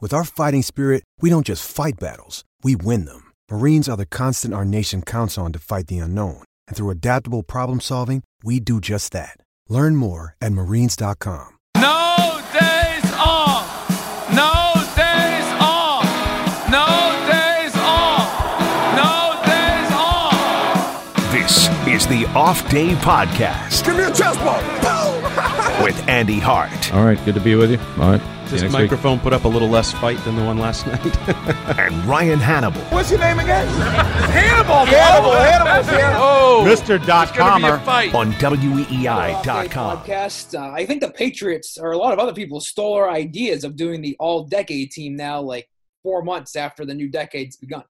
With 0.00 0.14
our 0.14 0.22
fighting 0.22 0.62
spirit, 0.62 1.02
we 1.20 1.28
don't 1.28 1.44
just 1.44 1.68
fight 1.68 1.98
battles, 1.98 2.44
we 2.62 2.76
win 2.76 3.04
them. 3.04 3.32
Marines 3.50 3.88
are 3.88 3.96
the 3.96 4.06
constant 4.06 4.54
our 4.54 4.64
nation 4.64 5.02
counts 5.02 5.36
on 5.36 5.52
to 5.52 5.58
fight 5.58 5.88
the 5.88 5.98
unknown. 5.98 6.44
And 6.68 6.76
through 6.76 6.90
adaptable 6.90 7.42
problem 7.42 7.80
solving, 7.80 8.22
we 8.44 8.60
do 8.60 8.80
just 8.80 9.10
that. 9.12 9.38
Learn 9.68 9.96
more 9.96 10.36
at 10.40 10.52
marines.com. 10.52 11.48
No 11.76 12.40
days 12.52 13.12
off. 13.18 13.90
No 14.30 14.72
days 14.94 15.48
off. 15.58 16.06
No 16.70 16.86
days 17.26 17.74
off. 17.74 18.30
No 18.94 19.42
days 19.50 19.90
off. 19.92 21.32
This 21.32 21.68
is 21.88 22.06
the 22.06 22.24
Off 22.36 22.70
Day 22.70 22.94
Podcast 22.94 23.84
Give 23.84 23.96
me 23.96 24.04
a 24.04 24.12
chest 24.12 24.38
bump. 24.40 24.97
With 25.82 26.08
Andy 26.08 26.38
Hart 26.38 26.92
All 26.92 27.04
right, 27.04 27.22
good 27.24 27.34
to 27.34 27.40
be 27.40 27.54
with 27.54 27.70
you. 27.70 27.78
All 28.02 28.10
right. 28.10 28.20
See 28.20 28.52
This 28.52 28.62
next 28.62 28.72
week. 28.74 28.82
microphone 28.82 29.20
put 29.20 29.32
up 29.32 29.44
a 29.44 29.48
little 29.48 29.68
less 29.68 29.92
fight 29.92 30.18
than 30.24 30.36
the 30.36 30.44
one 30.44 30.58
last 30.58 30.86
night. 30.86 31.04
and 31.78 31.94
Ryan 32.04 32.38
Hannable. 32.38 32.82
What's 32.92 33.10
your 33.10 33.20
name 33.20 33.38
again? 33.38 33.66
Hannibal. 34.30 34.84
Hannibal. 34.86 35.32
Hannibal's 35.32 35.88
here. 35.88 36.10
Oh, 36.14 36.64
Mr. 36.66 37.04
Dot 37.06 37.28
It's 37.28 37.38
gonna 37.38 37.60
be 37.60 37.72
a 37.72 37.78
Comer. 37.78 38.16
on 38.16 38.32
E 38.32 38.34
Off-Day 39.06 39.44
WEEI.com. 39.44 39.98
podcast. 39.98 40.58
Uh, 40.58 40.72
I 40.72 40.84
think 40.84 41.00
the 41.00 41.10
Patriots 41.10 41.78
or 41.78 41.92
a 41.92 41.96
lot 41.98 42.12
of 42.12 42.18
other 42.18 42.34
people 42.34 42.60
stole 42.60 42.94
our 42.94 43.08
ideas 43.10 43.64
of 43.64 43.76
doing 43.76 44.00
the 44.02 44.16
all-decade 44.18 44.90
team 44.90 45.14
now, 45.16 45.40
like 45.40 45.68
four 46.02 46.22
months 46.22 46.56
after 46.56 46.84
the 46.84 46.94
new 46.94 47.08
decade's 47.08 47.56
begun. 47.56 47.84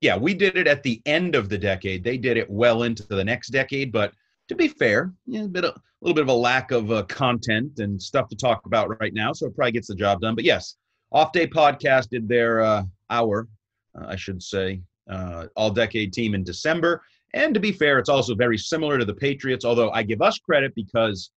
yeah, 0.00 0.16
we 0.16 0.34
did 0.34 0.56
it 0.56 0.66
at 0.68 0.82
the 0.82 1.02
end 1.06 1.34
of 1.34 1.48
the 1.48 1.58
decade. 1.58 2.04
They 2.04 2.16
did 2.18 2.36
it 2.36 2.48
well 2.48 2.84
into 2.84 3.04
the 3.06 3.24
next 3.24 3.48
decade. 3.48 3.90
But 3.92 4.12
to 4.48 4.54
be 4.54 4.68
fair, 4.68 5.12
yeah, 5.26 5.42
a, 5.44 5.48
bit 5.48 5.64
of, 5.64 5.76
a 6.00 6.04
little 6.04 6.14
bit 6.14 6.22
of 6.22 6.28
a 6.28 6.40
lack 6.40 6.70
of 6.70 6.92
uh, 6.92 7.02
content 7.04 7.80
and 7.80 8.00
stuff 8.00 8.28
to 8.28 8.36
talk 8.36 8.66
about 8.66 9.00
right 9.00 9.12
now. 9.14 9.32
So 9.32 9.46
it 9.46 9.56
probably 9.56 9.72
gets 9.72 9.88
the 9.88 9.96
job 9.96 10.20
done. 10.20 10.34
But 10.34 10.44
yes, 10.44 10.76
Off 11.10 11.32
Day 11.32 11.46
Podcast 11.46 12.08
did 12.10 12.28
their 12.28 12.60
uh, 12.60 12.84
hour, 13.10 13.48
uh, 13.98 14.06
I 14.08 14.16
should 14.16 14.42
say, 14.42 14.80
uh, 15.10 15.46
all 15.56 15.70
decade 15.70 16.12
team 16.12 16.34
in 16.34 16.44
December. 16.44 17.02
And 17.34 17.52
to 17.52 17.60
be 17.60 17.72
fair, 17.72 17.98
it's 17.98 18.08
also 18.08 18.34
very 18.34 18.58
similar 18.58 18.98
to 18.98 19.04
the 19.04 19.14
Patriots, 19.14 19.64
although 19.64 19.90
I 19.90 20.02
give 20.02 20.22
us 20.22 20.38
credit 20.38 20.74
because 20.74 21.30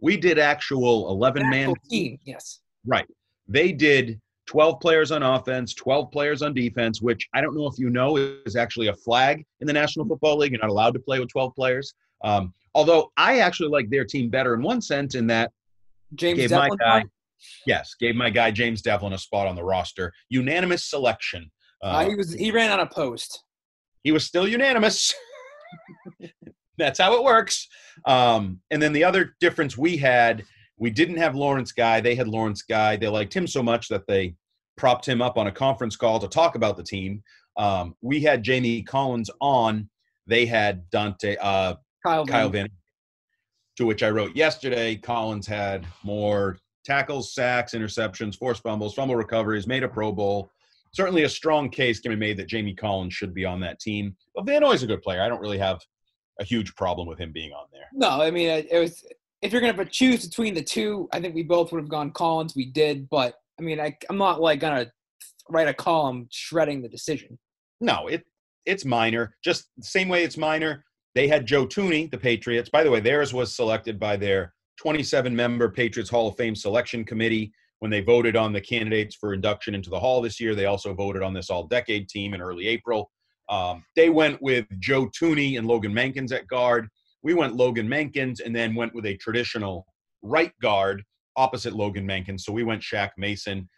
we 0.00 0.16
did 0.16 0.38
actual 0.38 1.10
11 1.10 1.48
man 1.50 1.74
team, 1.90 2.18
yes. 2.24 2.60
Right. 2.86 3.06
They 3.46 3.72
did 3.72 4.20
12 4.46 4.80
players 4.80 5.12
on 5.12 5.22
offense, 5.22 5.74
12 5.74 6.10
players 6.10 6.42
on 6.42 6.54
defense, 6.54 7.02
which 7.02 7.28
I 7.34 7.40
don't 7.40 7.54
know 7.54 7.66
if 7.66 7.78
you 7.78 7.90
know 7.90 8.16
is 8.16 8.56
actually 8.56 8.88
a 8.88 8.94
flag 8.94 9.44
in 9.60 9.66
the 9.66 9.72
National 9.72 10.06
Football 10.06 10.38
League. 10.38 10.52
You're 10.52 10.60
not 10.60 10.70
allowed 10.70 10.94
to 10.94 11.00
play 11.00 11.20
with 11.20 11.28
12 11.28 11.54
players. 11.54 11.92
Um, 12.24 12.52
although 12.74 13.10
I 13.16 13.38
actually 13.40 13.70
like 13.70 13.90
their 13.90 14.04
team 14.04 14.30
better 14.30 14.54
in 14.54 14.62
one 14.62 14.80
sense, 14.80 15.14
in 15.14 15.26
that 15.28 15.52
James 16.14 16.38
gave 16.38 16.50
my 16.50 16.68
Develin. 16.68 16.78
guy, 16.78 17.04
yes, 17.66 17.94
gave 17.98 18.14
my 18.14 18.30
guy 18.30 18.50
James 18.50 18.82
Develin 18.82 19.12
a 19.12 19.18
spot 19.18 19.46
on 19.46 19.56
the 19.56 19.64
roster. 19.64 20.12
Unanimous 20.30 20.84
selection. 20.84 21.50
Uh, 21.82 22.08
he 22.08 22.14
was 22.14 22.32
he 22.32 22.50
ran 22.50 22.70
on 22.70 22.80
a 22.80 22.86
post. 22.86 23.44
he 24.02 24.12
was 24.12 24.24
still 24.24 24.48
unanimous. 24.48 25.14
That's 26.78 26.98
how 26.98 27.14
it 27.14 27.24
works. 27.24 27.68
Um, 28.06 28.60
and 28.70 28.80
then 28.80 28.92
the 28.92 29.04
other 29.04 29.34
difference 29.40 29.76
we 29.76 29.96
had, 29.96 30.44
we 30.76 30.90
didn't 30.90 31.16
have 31.16 31.34
Lawrence 31.34 31.72
Guy. 31.72 32.00
They 32.00 32.14
had 32.14 32.28
Lawrence 32.28 32.62
Guy. 32.62 32.96
They 32.96 33.08
liked 33.08 33.34
him 33.34 33.46
so 33.46 33.62
much 33.62 33.88
that 33.88 34.06
they 34.06 34.34
propped 34.76 35.06
him 35.06 35.20
up 35.20 35.36
on 35.36 35.48
a 35.48 35.52
conference 35.52 35.96
call 35.96 36.20
to 36.20 36.28
talk 36.28 36.54
about 36.54 36.76
the 36.76 36.84
team. 36.84 37.22
Um, 37.56 37.96
we 38.00 38.20
had 38.20 38.44
Jamie 38.44 38.82
Collins 38.82 39.28
on. 39.40 39.90
They 40.28 40.46
had 40.46 40.88
Dante 40.90 41.36
uh, 41.36 41.74
Kyle. 42.08 42.26
Kyle 42.26 42.48
Van. 42.48 42.62
Van. 42.62 42.70
To 43.76 43.86
which 43.86 44.02
I 44.02 44.10
wrote 44.10 44.34
yesterday, 44.34 44.96
Collins 44.96 45.46
had 45.46 45.86
more 46.02 46.58
tackles, 46.84 47.34
sacks, 47.34 47.74
interceptions, 47.74 48.36
forced 48.36 48.62
fumbles, 48.62 48.94
fumble 48.94 49.14
recoveries, 49.14 49.66
made 49.66 49.82
a 49.82 49.88
Pro 49.88 50.10
Bowl. 50.10 50.50
Certainly 50.92 51.24
a 51.24 51.28
strong 51.28 51.68
case 51.68 52.00
can 52.00 52.10
be 52.10 52.16
made 52.16 52.38
that 52.38 52.48
Jamie 52.48 52.74
Collins 52.74 53.14
should 53.14 53.34
be 53.34 53.44
on 53.44 53.60
that 53.60 53.78
team. 53.78 54.16
But 54.34 54.46
Van 54.46 54.62
Noy's 54.62 54.82
a 54.82 54.86
good 54.86 55.02
player. 55.02 55.22
I 55.22 55.28
don't 55.28 55.40
really 55.40 55.58
have 55.58 55.80
a 56.40 56.44
huge 56.44 56.74
problem 56.76 57.06
with 57.06 57.18
him 57.18 57.30
being 57.30 57.52
on 57.52 57.66
there. 57.72 57.88
No, 57.92 58.22
I 58.22 58.30
mean 58.30 58.48
it, 58.48 58.72
was. 58.72 59.04
If 59.42 59.52
you're 59.52 59.60
gonna 59.60 59.84
choose 59.84 60.26
between 60.26 60.54
the 60.54 60.62
two, 60.62 61.08
I 61.12 61.20
think 61.20 61.34
we 61.34 61.44
both 61.44 61.70
would 61.70 61.80
have 61.80 61.90
gone 61.90 62.10
Collins. 62.10 62.56
We 62.56 62.66
did, 62.66 63.08
but 63.08 63.34
I 63.60 63.62
mean, 63.62 63.78
I, 63.78 63.96
I'm 64.08 64.18
not 64.18 64.40
like 64.40 64.60
gonna 64.60 64.90
write 65.48 65.68
a 65.68 65.74
column 65.74 66.26
shredding 66.30 66.82
the 66.82 66.88
decision. 66.88 67.38
No, 67.80 68.08
it 68.08 68.24
it's 68.64 68.84
minor. 68.84 69.36
Just 69.44 69.68
the 69.76 69.84
same 69.84 70.08
way 70.08 70.24
it's 70.24 70.36
minor. 70.36 70.84
They 71.14 71.28
had 71.28 71.46
Joe 71.46 71.66
Thuney, 71.66 72.10
the 72.10 72.18
Patriots. 72.18 72.68
By 72.68 72.84
the 72.84 72.90
way, 72.90 73.00
theirs 73.00 73.32
was 73.34 73.54
selected 73.54 73.98
by 73.98 74.16
their 74.16 74.54
27 74.80 75.34
member 75.34 75.68
Patriots 75.68 76.10
Hall 76.10 76.28
of 76.28 76.36
Fame 76.36 76.54
selection 76.54 77.04
committee 77.04 77.52
when 77.80 77.90
they 77.90 78.00
voted 78.00 78.36
on 78.36 78.52
the 78.52 78.60
candidates 78.60 79.16
for 79.16 79.34
induction 79.34 79.74
into 79.74 79.90
the 79.90 79.98
Hall 79.98 80.20
this 80.20 80.40
year. 80.40 80.54
They 80.54 80.66
also 80.66 80.94
voted 80.94 81.22
on 81.22 81.32
this 81.32 81.50
all 81.50 81.66
decade 81.66 82.08
team 82.08 82.34
in 82.34 82.40
early 82.40 82.66
April. 82.66 83.10
Um, 83.48 83.84
they 83.96 84.10
went 84.10 84.40
with 84.42 84.66
Joe 84.78 85.08
Thuney 85.18 85.58
and 85.58 85.66
Logan 85.66 85.92
Mankins 85.92 86.32
at 86.32 86.46
guard. 86.48 86.88
We 87.22 87.34
went 87.34 87.56
Logan 87.56 87.88
Mankins 87.88 88.40
and 88.44 88.54
then 88.54 88.74
went 88.74 88.94
with 88.94 89.06
a 89.06 89.16
traditional 89.16 89.86
right 90.22 90.52
guard 90.60 91.02
opposite 91.36 91.74
Logan 91.74 92.06
Mankins. 92.06 92.40
So 92.40 92.52
we 92.52 92.64
went 92.64 92.82
Shaq 92.82 93.10
Mason. 93.16 93.68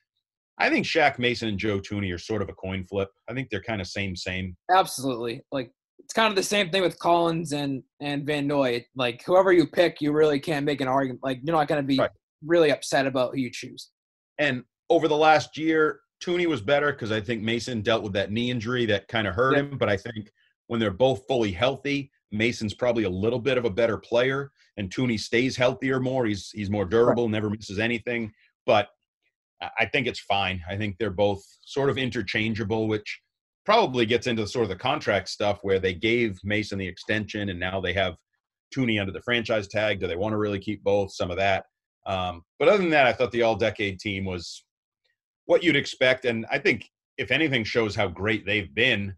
I 0.59 0.69
think 0.69 0.85
Shaq 0.85 1.19
Mason 1.19 1.49
and 1.49 1.59
Joe 1.59 1.79
Thuney 1.79 2.12
are 2.12 2.19
sort 2.19 2.43
of 2.43 2.49
a 2.49 2.55
coin 2.55 2.85
flip. 2.85 3.09
I 3.29 3.35
think 3.35 3.49
they're 3.49 3.62
kind 3.62 3.81
of 3.81 3.87
same, 3.87 4.17
same. 4.17 4.57
Absolutely, 4.71 5.43
like 5.53 5.71
it's 6.10 6.15
kind 6.16 6.28
of 6.28 6.34
the 6.34 6.43
same 6.43 6.71
thing 6.71 6.82
with 6.82 6.98
Collins 6.98 7.53
and 7.53 7.84
and 8.00 8.26
Van 8.26 8.44
Noy. 8.44 8.84
Like 8.97 9.22
whoever 9.25 9.53
you 9.53 9.65
pick, 9.69 10.00
you 10.00 10.10
really 10.10 10.41
can't 10.41 10.66
make 10.66 10.81
an 10.81 10.88
argument. 10.88 11.21
Like 11.22 11.38
you're 11.44 11.54
not 11.54 11.69
gonna 11.69 11.84
be 11.84 11.98
Right. 11.98 12.10
really 12.44 12.72
upset 12.72 13.06
about 13.06 13.31
who 13.32 13.38
you 13.41 13.48
choose. 13.53 13.91
And 14.37 14.65
over 14.88 15.06
the 15.06 15.16
last 15.16 15.56
year, 15.56 16.00
Thuney 16.20 16.47
was 16.47 16.62
better 16.62 16.91
because 16.91 17.12
I 17.12 17.20
think 17.20 17.43
Mason 17.44 17.81
dealt 17.81 18.03
with 18.03 18.12
that 18.15 18.32
knee 18.32 18.50
injury 18.50 18.87
that 18.87 19.06
kind 19.06 19.28
of 19.28 19.37
hurt 19.37 19.53
Yeah. 19.54 19.60
him. 19.60 19.78
But 19.78 19.88
I 19.88 19.97
think 19.97 20.32
when 20.66 20.81
they're 20.81 20.91
both 20.91 21.28
fully 21.28 21.53
healthy, 21.53 22.10
Mason's 22.32 22.75
probably 22.75 23.04
a 23.04 23.10
little 23.10 23.38
bit 23.38 23.56
of 23.56 23.65
a 23.65 23.70
better 23.70 23.97
player, 23.97 24.50
and 24.78 24.91
Thuney 24.93 25.19
stays 25.19 25.56
healthier 25.56 26.00
more. 26.00 26.26
He's 26.26 26.50
he's 26.50 26.70
more 26.70 26.87
durable, 26.87 27.28
never 27.28 27.49
misses 27.50 27.78
anything. 27.78 28.32
But 28.66 28.88
I- 29.62 29.70
I 29.78 29.87
think 29.87 30.09
it's 30.09 30.19
fine. 30.19 30.60
I 30.69 30.76
think 30.76 30.97
they're 30.99 31.10
both 31.10 31.44
sort 31.65 31.88
of 31.88 31.99
interchangeable, 31.99 32.88
which 32.88 33.20
probably 33.65 34.06
gets 34.06 34.26
into 34.26 34.47
sort 34.47 34.65
of 34.65 34.69
the 34.69 34.76
contract 34.76 35.28
stuff 35.28 35.59
where 35.62 35.78
they 35.78 35.94
gave 35.94 36.38
Mason 36.44 36.78
the 36.78 36.87
extension 36.88 37.48
and 37.50 37.60
now 37.60 37.81
they 37.81 37.93
have 37.93 38.16
Thuney 38.75 39.00
under 39.00 39.12
the 39.12 39.22
franchise 39.22 39.69
tag. 39.69 40.00
Do 40.00 40.06
they 40.06 40.17
want 40.17 40.32
to 40.32 40.38
really 40.38 40.58
keep 40.58 40.82
both? 40.82 41.12
Some 41.12 41.31
of 41.31 41.37
that. 41.37 41.64
Um, 42.06 42.43
but 42.58 42.69
other 42.69 42.79
than 42.79 42.90
that, 42.90 43.06
I 43.06 43.12
thought 43.12 43.32
the 43.32 43.43
all 43.43 43.56
decade 43.56 44.00
team 44.00 44.25
was 44.25 44.64
what 45.46 45.62
you'd 45.62 45.76
expect. 45.76 46.25
And 46.25 46.46
I 46.50 46.58
think, 46.58 46.88
if 47.19 47.31
anything, 47.31 47.64
shows 47.64 47.94
how 47.94 48.08
great 48.08 48.46
they've 48.46 48.73
been. 48.75 49.14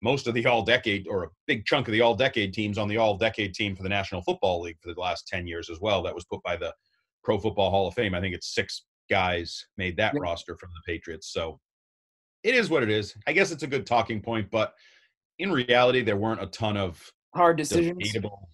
Most 0.00 0.26
of 0.26 0.34
the 0.34 0.44
all 0.46 0.62
decade, 0.64 1.06
or 1.08 1.24
a 1.24 1.28
big 1.46 1.64
chunk 1.64 1.86
of 1.86 1.92
the 1.92 2.00
all 2.00 2.14
decade 2.16 2.52
teams 2.52 2.76
on 2.78 2.88
the 2.88 2.96
all 2.96 3.16
decade 3.16 3.54
team 3.54 3.76
for 3.76 3.84
the 3.84 3.88
National 3.88 4.22
Football 4.22 4.62
League 4.62 4.78
for 4.82 4.92
the 4.92 5.00
last 5.00 5.28
10 5.28 5.46
years 5.46 5.70
as 5.70 5.78
well. 5.80 6.02
That 6.02 6.14
was 6.14 6.24
put 6.24 6.42
by 6.42 6.56
the 6.56 6.74
Pro 7.22 7.38
Football 7.38 7.70
Hall 7.70 7.86
of 7.86 7.94
Fame. 7.94 8.14
I 8.14 8.20
think 8.20 8.34
it's 8.34 8.52
six 8.54 8.84
guys 9.08 9.64
made 9.76 9.96
that 9.98 10.14
Yep. 10.14 10.22
roster 10.22 10.56
from 10.56 10.70
the 10.70 10.92
Patriots. 10.92 11.32
So 11.32 11.60
it 12.44 12.54
is 12.54 12.70
what 12.70 12.82
it 12.82 12.90
is. 12.90 13.14
I 13.26 13.32
guess 13.32 13.50
it's 13.50 13.62
a 13.62 13.66
good 13.66 13.86
talking 13.86 14.20
point, 14.20 14.50
but 14.50 14.74
in 15.38 15.50
reality, 15.52 16.02
there 16.02 16.16
weren't 16.16 16.42
a 16.42 16.46
ton 16.46 16.76
of 16.76 17.02
Hard 17.34 17.56
decisions. 17.56 17.96
debatable. 17.98 18.48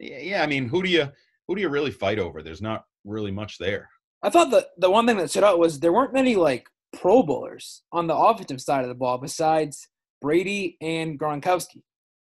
Yeah, 0.00 0.18
yeah, 0.18 0.42
I 0.42 0.46
mean, 0.46 0.68
who 0.68 0.82
do 0.82 0.88
you 0.90 1.10
who 1.46 1.54
do 1.54 1.60
you 1.60 1.68
really 1.68 1.90
fight 1.90 2.18
over? 2.18 2.42
There's 2.42 2.62
not 2.62 2.84
really 3.04 3.30
much 3.30 3.58
there. 3.58 3.88
I 4.22 4.30
thought 4.30 4.50
the 4.50 4.66
the 4.78 4.90
one 4.90 5.06
thing 5.06 5.16
that 5.18 5.30
stood 5.30 5.44
out 5.44 5.58
was 5.58 5.80
there 5.80 5.92
weren't 5.92 6.12
many 6.14 6.36
like 6.36 6.68
Pro 6.96 7.22
Bowlers 7.22 7.82
on 7.92 8.06
the 8.06 8.16
offensive 8.16 8.60
side 8.60 8.82
of 8.82 8.88
the 8.88 8.94
ball 8.94 9.18
besides 9.18 9.88
Brady 10.22 10.76
and 10.80 11.18
Gronkowski. 11.18 11.82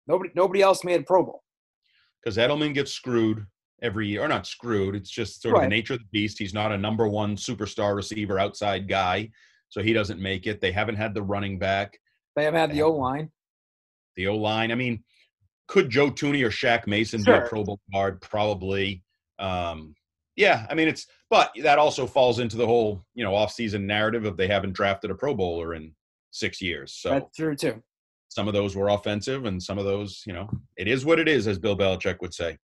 Nobody 0.06 0.30
nobody 0.34 0.62
else 0.62 0.84
made 0.84 1.00
a 1.00 1.04
Pro 1.04 1.22
Bowl. 1.24 1.42
because 2.22 2.36
Edelman 2.36 2.74
gets 2.74 2.92
screwed 2.92 3.46
every 3.82 4.08
year, 4.08 4.22
or 4.22 4.28
not 4.28 4.46
screwed. 4.46 4.96
It's 4.96 5.10
just 5.10 5.42
sort 5.42 5.56
of 5.56 5.62
the 5.62 5.68
nature 5.68 5.94
of 5.94 6.00
the 6.00 6.06
beast. 6.10 6.38
He's 6.38 6.54
not 6.54 6.72
a 6.72 6.78
number 6.78 7.06
one 7.08 7.36
superstar 7.36 7.94
receiver 7.94 8.38
outside 8.38 8.88
guy, 8.88 9.30
so 9.74 9.82
he 9.82 9.92
doesn't 9.92 10.20
make 10.20 10.46
it. 10.46 10.60
They 10.60 10.70
haven't 10.70 10.94
had 10.94 11.14
the 11.14 11.22
running 11.22 11.58
back, 11.58 11.98
They 12.36 12.44
haven't 12.44 12.60
had 12.60 12.70
the. 12.70 12.82
O 12.82 12.92
line. 12.92 13.32
the 14.14 14.28
O 14.28 14.36
line. 14.36 14.70
I 14.70 14.76
mean, 14.76 15.02
could 15.66 15.90
Joe 15.90 16.12
Thuney 16.12 16.44
or 16.44 16.50
Shaq 16.50 16.86
Mason 16.86 17.24
be 17.24 17.32
a 17.32 17.40
Pro 17.40 17.64
Bowl 17.64 17.80
guard? 17.92 18.20
Probably. 18.20 19.02
Um, 19.40 19.96
yeah, 20.36 20.64
I 20.70 20.74
mean 20.74 20.86
it's, 20.86 21.08
but 21.28 21.50
that 21.64 21.80
also 21.80 22.06
falls 22.06 22.38
into 22.38 22.56
the 22.56 22.66
whole 22.66 23.04
you 23.16 23.24
know 23.24 23.32
offseason 23.32 23.82
narrative 23.82 24.24
of 24.26 24.36
they 24.36 24.46
haven't 24.46 24.74
drafted 24.74 25.10
a 25.10 25.14
Pro 25.16 25.34
Bowler 25.34 25.74
in 25.74 25.92
six 26.30 26.62
years. 26.62 26.92
So 26.92 27.10
That's 27.10 27.34
true 27.36 27.56
too. 27.56 27.82
some 28.28 28.46
of 28.46 28.54
those 28.54 28.76
were 28.76 28.90
offensive, 28.90 29.44
and 29.44 29.60
some 29.60 29.76
of 29.78 29.84
those, 29.86 30.22
you 30.24 30.32
know, 30.34 30.48
it 30.76 30.86
is 30.86 31.04
what 31.04 31.18
it 31.18 31.26
is, 31.28 31.48
as 31.48 31.58
Bill 31.58 31.76
Belichick 31.76 32.20
would 32.20 32.32
say. 32.34 32.58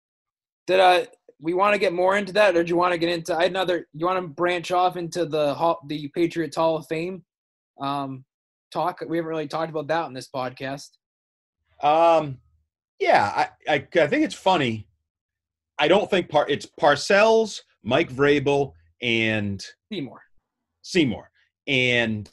Did 0.66 0.80
uh 0.80 1.06
we 1.40 1.54
want 1.54 1.74
to 1.74 1.78
get 1.78 1.92
more 1.92 2.16
into 2.16 2.32
that, 2.32 2.56
or 2.56 2.64
do 2.64 2.68
you 2.68 2.76
want 2.76 2.92
to 2.92 2.98
get 2.98 3.10
into 3.10 3.34
I 3.36 3.42
had 3.42 3.52
another? 3.52 3.86
You 3.94 4.06
want 4.06 4.20
to 4.20 4.28
branch 4.28 4.72
off 4.72 4.96
into 4.96 5.24
the 5.24 5.54
Hall, 5.54 5.80
the 5.86 6.08
Patriots 6.14 6.56
Hall 6.56 6.76
of 6.76 6.86
Fame 6.86 7.22
um, 7.80 8.24
talk? 8.72 9.00
We 9.06 9.16
haven't 9.16 9.30
really 9.30 9.48
talked 9.48 9.70
about 9.70 9.86
that 9.88 10.06
in 10.06 10.14
this 10.14 10.28
podcast. 10.34 10.88
Um, 11.82 12.38
yeah, 12.98 13.48
I, 13.68 13.72
I, 13.72 13.86
I 14.00 14.06
think 14.08 14.24
it's 14.24 14.34
funny. 14.34 14.88
I 15.78 15.86
don't 15.86 16.10
think 16.10 16.28
par, 16.28 16.46
it's 16.48 16.66
Parcells, 16.80 17.60
Mike 17.84 18.12
Vrabel, 18.12 18.72
and 19.00 19.64
Seymour. 19.92 20.20
Seymour. 20.82 21.30
And 21.68 22.28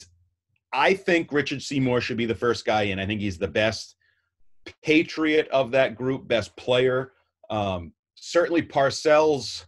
I 0.72 0.94
think 0.94 1.32
Richard 1.32 1.62
Seymour 1.62 2.00
should 2.00 2.16
be 2.16 2.26
the 2.26 2.34
first 2.34 2.64
guy 2.64 2.82
in. 2.82 2.98
I 2.98 3.06
think 3.06 3.20
he's 3.20 3.38
the 3.38 3.46
best 3.46 3.94
patriot 4.82 5.48
of 5.48 5.70
that 5.70 5.94
group, 5.94 6.26
best 6.26 6.56
player. 6.56 7.12
Um, 7.50 7.92
certainly 8.26 8.62
Parcells. 8.62 9.66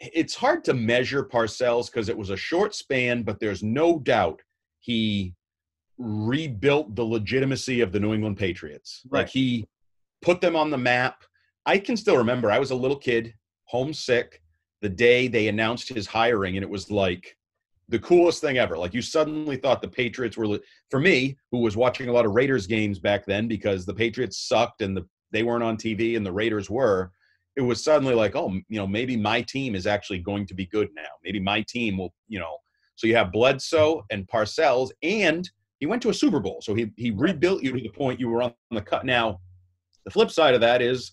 It's 0.00 0.34
hard 0.34 0.64
to 0.64 0.74
measure 0.74 1.24
Parcells 1.24 1.86
because 1.86 2.08
it 2.08 2.18
was 2.18 2.30
a 2.30 2.36
short 2.36 2.74
span, 2.74 3.22
but 3.22 3.38
there's 3.38 3.62
no 3.62 4.00
doubt 4.00 4.42
he 4.80 5.34
rebuilt 5.96 6.96
the 6.96 7.04
legitimacy 7.04 7.80
of 7.80 7.92
the 7.92 8.00
New 8.00 8.14
England 8.14 8.36
Patriots. 8.36 9.02
Right. 9.08 9.20
Like 9.20 9.28
he 9.28 9.68
put 10.22 10.40
them 10.40 10.56
on 10.56 10.70
the 10.70 10.78
map. 10.78 11.22
I 11.64 11.78
can 11.78 11.96
still 11.96 12.16
remember 12.16 12.50
I 12.50 12.58
was 12.58 12.72
a 12.72 12.76
little 12.76 12.96
kid, 12.96 13.32
homesick, 13.66 14.42
the 14.80 14.88
day 14.88 15.28
they 15.28 15.46
announced 15.46 15.88
his 15.88 16.08
hiring, 16.08 16.56
and 16.56 16.64
it 16.64 16.70
was 16.70 16.90
like 16.90 17.36
the 17.88 18.00
coolest 18.00 18.40
thing 18.40 18.58
ever. 18.58 18.76
Like 18.76 18.92
you 18.92 19.02
suddenly 19.02 19.56
thought 19.56 19.80
the 19.80 19.86
Patriots 19.86 20.36
were, 20.36 20.58
for 20.90 20.98
me, 20.98 21.38
who 21.52 21.58
was 21.58 21.76
watching 21.76 22.08
a 22.08 22.12
lot 22.12 22.26
of 22.26 22.32
Raiders 22.32 22.66
games 22.66 22.98
back 22.98 23.24
then 23.24 23.46
because 23.46 23.86
the 23.86 23.94
Patriots 23.94 24.48
sucked 24.48 24.82
and 24.82 24.96
the 24.96 25.06
they 25.30 25.44
weren't 25.44 25.62
on 25.62 25.76
TV 25.76 26.16
and 26.16 26.26
the 26.26 26.32
Raiders 26.32 26.68
were. 26.68 27.12
It 27.56 27.60
was 27.60 27.84
suddenly 27.84 28.14
like, 28.14 28.34
oh, 28.34 28.50
you 28.68 28.78
know, 28.78 28.86
maybe 28.86 29.16
my 29.16 29.42
team 29.42 29.74
is 29.74 29.86
actually 29.86 30.20
going 30.20 30.46
to 30.46 30.54
be 30.54 30.66
good 30.66 30.88
now. 30.96 31.08
Maybe 31.22 31.40
my 31.40 31.64
team 31.68 31.98
will, 31.98 32.14
you 32.28 32.38
know. 32.38 32.56
So 32.96 33.06
you 33.06 33.16
have 33.16 33.32
Bledsoe 33.32 34.04
and 34.10 34.26
Parcells, 34.28 34.90
and 35.02 35.48
he 35.80 35.86
went 35.86 36.02
to 36.02 36.10
a 36.10 36.14
Super 36.14 36.40
Bowl. 36.40 36.60
So 36.62 36.74
he 36.74 36.92
he 36.96 37.10
rebuilt 37.10 37.62
you 37.62 37.72
to 37.72 37.80
the 37.80 37.88
point 37.88 38.20
you 38.20 38.28
were 38.28 38.42
on 38.42 38.54
the 38.70 38.80
cut. 38.80 39.04
Now, 39.04 39.40
the 40.04 40.10
flip 40.10 40.30
side 40.30 40.54
of 40.54 40.60
that 40.60 40.80
is 40.80 41.12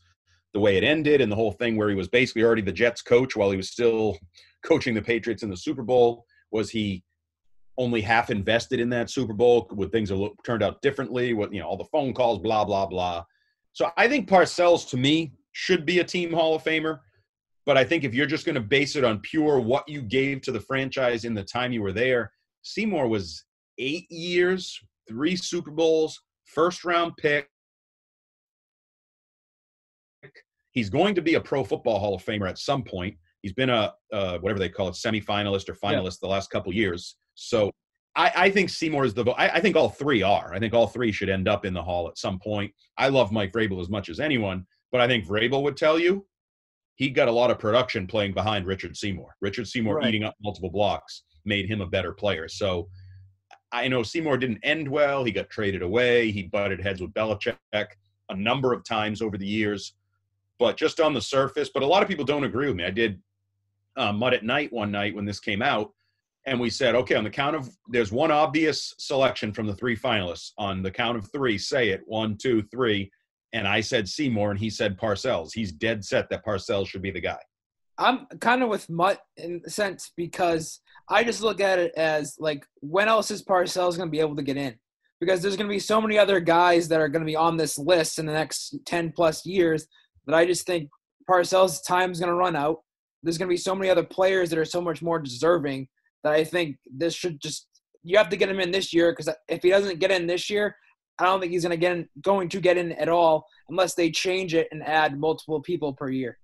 the 0.53 0.59
way 0.59 0.77
it 0.77 0.83
ended 0.83 1.21
and 1.21 1.31
the 1.31 1.35
whole 1.35 1.51
thing 1.51 1.77
where 1.77 1.89
he 1.89 1.95
was 1.95 2.07
basically 2.07 2.43
already 2.43 2.61
the 2.61 2.71
Jets 2.71 3.01
coach 3.01 3.35
while 3.35 3.51
he 3.51 3.57
was 3.57 3.69
still 3.69 4.17
coaching 4.63 4.93
the 4.93 5.01
Patriots 5.01 5.43
in 5.43 5.49
the 5.49 5.57
Super 5.57 5.83
Bowl. 5.83 6.25
Was 6.51 6.69
he 6.69 7.03
only 7.77 8.01
half 8.01 8.29
invested 8.29 8.79
in 8.79 8.89
that 8.89 9.09
Super 9.09 9.33
Bowl? 9.33 9.67
Would 9.71 9.91
things 9.91 10.09
have 10.09 10.19
turned 10.43 10.63
out 10.63 10.81
differently? 10.81 11.33
What 11.33 11.53
you 11.53 11.59
know, 11.59 11.67
all 11.67 11.77
the 11.77 11.85
phone 11.85 12.13
calls, 12.13 12.39
blah 12.39 12.65
blah 12.65 12.85
blah. 12.85 13.23
So 13.73 13.91
I 13.97 14.07
think 14.07 14.27
Parcells 14.27 14.89
to 14.89 14.97
me 14.97 15.33
should 15.59 15.85
be 15.85 15.99
a 15.99 16.03
team 16.05 16.31
Hall 16.31 16.55
of 16.55 16.63
Famer. 16.63 16.99
But 17.65 17.77
I 17.77 17.83
think 17.83 18.05
if 18.05 18.13
you're 18.13 18.25
just 18.25 18.45
going 18.45 18.55
to 18.55 18.61
base 18.61 18.95
it 18.95 19.03
on 19.03 19.19
pure 19.19 19.59
what 19.59 19.87
you 19.89 20.01
gave 20.01 20.41
to 20.43 20.53
the 20.53 20.59
franchise 20.61 21.25
in 21.25 21.33
the 21.33 21.43
time 21.43 21.73
you 21.73 21.81
were 21.81 21.91
there, 21.91 22.31
Seymour 22.61 23.09
was 23.09 23.43
eight 23.77 24.09
years, 24.09 24.79
three 25.07 25.35
Super 25.35 25.71
Bowls, 25.71 26.19
first 26.45 26.85
round 26.85 27.11
pick. 27.17 27.49
He's 30.71 30.89
going 30.89 31.13
to 31.15 31.21
be 31.21 31.33
a 31.33 31.41
Pro 31.41 31.63
Football 31.65 31.99
Hall 31.99 32.15
of 32.15 32.23
Famer 32.23 32.49
at 32.49 32.57
some 32.57 32.81
point. 32.81 33.15
He's 33.41 33.53
been 33.53 33.69
a 33.69 33.93
uh, 34.13 34.37
whatever 34.39 34.59
they 34.59 34.69
call 34.69 34.87
it, 34.87 34.93
semifinalist 34.93 35.67
or 35.67 35.75
finalist 35.75 36.19
the 36.21 36.27
last 36.27 36.49
couple 36.49 36.73
years. 36.73 37.17
So 37.35 37.71
I, 38.15 38.31
I 38.35 38.49
think 38.49 38.69
Seymour 38.69 39.05
is 39.05 39.13
the. 39.13 39.25
I, 39.31 39.55
I 39.55 39.59
think 39.59 39.75
all 39.75 39.89
three 39.89 40.21
are. 40.21 40.53
I 40.53 40.59
think 40.59 40.73
all 40.73 40.87
three 40.87 41.11
should 41.11 41.29
end 41.29 41.47
up 41.49 41.65
in 41.65 41.73
the 41.73 41.83
Hall 41.83 42.07
at 42.07 42.17
some 42.17 42.39
point. 42.39 42.71
I 42.97 43.09
love 43.09 43.31
Mike 43.31 43.51
Vrabel 43.51 43.81
as 43.81 43.89
much 43.89 44.09
as 44.09 44.19
anyone, 44.19 44.65
but 44.91 45.01
I 45.01 45.07
think 45.07 45.25
Vrabel 45.25 45.63
would 45.63 45.77
tell 45.77 45.99
you 45.99 46.25
he 46.95 47.09
got 47.09 47.27
a 47.27 47.31
lot 47.31 47.51
of 47.51 47.59
production 47.59 48.07
playing 48.07 48.33
behind 48.33 48.65
Richard 48.65 48.97
Seymour. 48.97 49.35
Richard 49.41 49.67
Seymour 49.67 49.97
Right. 49.97 50.09
eating 50.09 50.23
up 50.23 50.35
multiple 50.41 50.69
blocks 50.69 51.23
made 51.45 51.65
him 51.69 51.81
a 51.81 51.87
better 51.87 52.11
player. 52.11 52.47
So 52.49 52.89
I 53.71 53.87
know 53.87 54.03
Seymour 54.03 54.37
didn't 54.37 54.59
end 54.63 54.87
well. 54.87 55.23
He 55.23 55.31
got 55.31 55.49
traded 55.49 55.81
away. 55.81 56.31
He 56.31 56.43
butted 56.43 56.81
heads 56.81 57.01
with 57.01 57.13
Belichick 57.13 57.55
a 58.29 58.35
number 58.35 58.73
of 58.73 58.83
times 58.83 59.21
over 59.21 59.37
the 59.37 59.45
years. 59.47 59.93
But 60.57 60.75
just 60.75 60.99
on 60.99 61.13
the 61.13 61.21
surface, 61.21 61.69
but 61.73 61.83
a 61.83 61.87
lot 61.87 62.01
of 62.03 62.09
people 62.09 62.25
don't 62.25 62.43
agree 62.43 62.67
with 62.67 62.75
me. 62.75 62.83
I 62.83 62.89
did 62.89 63.21
uh, 63.95 64.11
Mut 64.11 64.33
at 64.33 64.43
Night 64.43 64.73
one 64.73 64.91
night 64.91 65.15
when 65.15 65.25
this 65.25 65.39
came 65.39 65.61
out, 65.61 65.93
and 66.45 66.59
we 66.59 66.69
said, 66.69 66.95
okay, 66.95 67.15
on 67.15 67.23
the 67.23 67.29
count 67.29 67.55
of 67.55 67.69
there's 67.87 68.11
one 68.11 68.31
obvious 68.31 68.93
selection 68.97 69.53
from 69.53 69.67
the 69.67 69.75
three 69.75 69.95
finalists. 69.95 70.51
On 70.57 70.81
the 70.81 70.91
count 70.91 71.17
of 71.17 71.31
three, 71.31 71.57
say 71.57 71.89
it 71.89 72.01
one, 72.05 72.35
two, 72.37 72.61
three. 72.63 73.09
And 73.53 73.67
I 73.67 73.81
said 73.81 74.07
Seymour, 74.07 74.51
and 74.51 74.59
he 74.59 74.69
said 74.69 74.97
Parcells. 74.97 75.51
He's 75.53 75.71
dead 75.71 76.05
set 76.05 76.29
that 76.29 76.45
Parcells 76.45 76.87
should 76.87 77.01
be 77.01 77.11
the 77.11 77.21
guy. 77.21 77.39
I'm 77.97 78.27
kind 78.39 78.63
of 78.63 78.69
with 78.69 78.89
Mut 78.89 79.19
in 79.37 79.61
a 79.65 79.69
sense 79.69 80.11
because 80.15 80.79
I 81.09 81.23
just 81.23 81.41
look 81.41 81.59
at 81.59 81.79
it 81.79 81.91
as 81.97 82.35
like 82.39 82.65
when 82.81 83.09
else 83.09 83.29
is 83.31 83.43
Parcells 83.43 83.97
going 83.97 84.07
to 84.07 84.11
be 84.11 84.21
able 84.21 84.35
to 84.37 84.43
get 84.43 84.57
in? 84.57 84.75
Because 85.19 85.41
there's 85.41 85.57
going 85.57 85.67
to 85.67 85.73
be 85.73 85.79
so 85.79 85.99
many 85.99 86.17
other 86.17 86.39
guys 86.39 86.87
that 86.87 87.01
are 87.01 87.09
going 87.09 87.23
to 87.23 87.29
be 87.29 87.35
on 87.35 87.57
this 87.57 87.77
list 87.77 88.19
in 88.19 88.25
the 88.25 88.31
next 88.31 88.77
10 88.85 89.11
plus 89.11 89.45
years 89.45 89.85
that 90.27 90.35
I 90.35 90.45
just 90.45 90.65
think 90.65 90.89
Parcells' 91.29 91.85
time 91.85 92.11
is 92.11 92.19
going 92.19 92.29
to 92.29 92.35
run 92.35 92.55
out. 92.55 92.77
There's 93.21 93.37
going 93.37 93.49
to 93.49 93.53
be 93.53 93.57
so 93.57 93.75
many 93.75 93.89
other 93.89 94.03
players 94.03 94.49
that 94.49 94.59
are 94.59 94.65
so 94.65 94.79
much 94.79 95.01
more 95.01 95.19
deserving 95.19 95.89
that 96.23 96.31
I 96.31 96.45
think 96.45 96.77
this 96.89 97.15
should 97.15 97.41
just 97.41 97.67
you 98.03 98.17
have 98.17 98.29
to 98.29 98.37
get 98.37 98.49
him 98.49 98.59
in 98.59 98.71
this 98.71 98.93
year 98.93 99.11
because 99.11 99.33
if 99.49 99.61
he 99.61 99.69
doesn't 99.69 99.99
get 99.99 100.11
in 100.11 100.25
this 100.25 100.49
year, 100.49 100.75
I 101.19 101.25
don't 101.25 101.39
think 101.39 101.51
he's 101.51 101.63
going 101.63 101.71
to 101.71 101.77
get 101.77 101.97
in, 101.97 102.09
going 102.21 102.49
to 102.49 102.61
get 102.61 102.77
in 102.77 102.93
at 102.93 103.09
all 103.09 103.45
unless 103.69 103.93
they 103.93 104.09
change 104.09 104.53
it 104.53 104.67
and 104.71 104.83
add 104.83 105.19
multiple 105.19 105.61
people 105.61 105.93
per 105.93 106.09
year. 106.09 106.37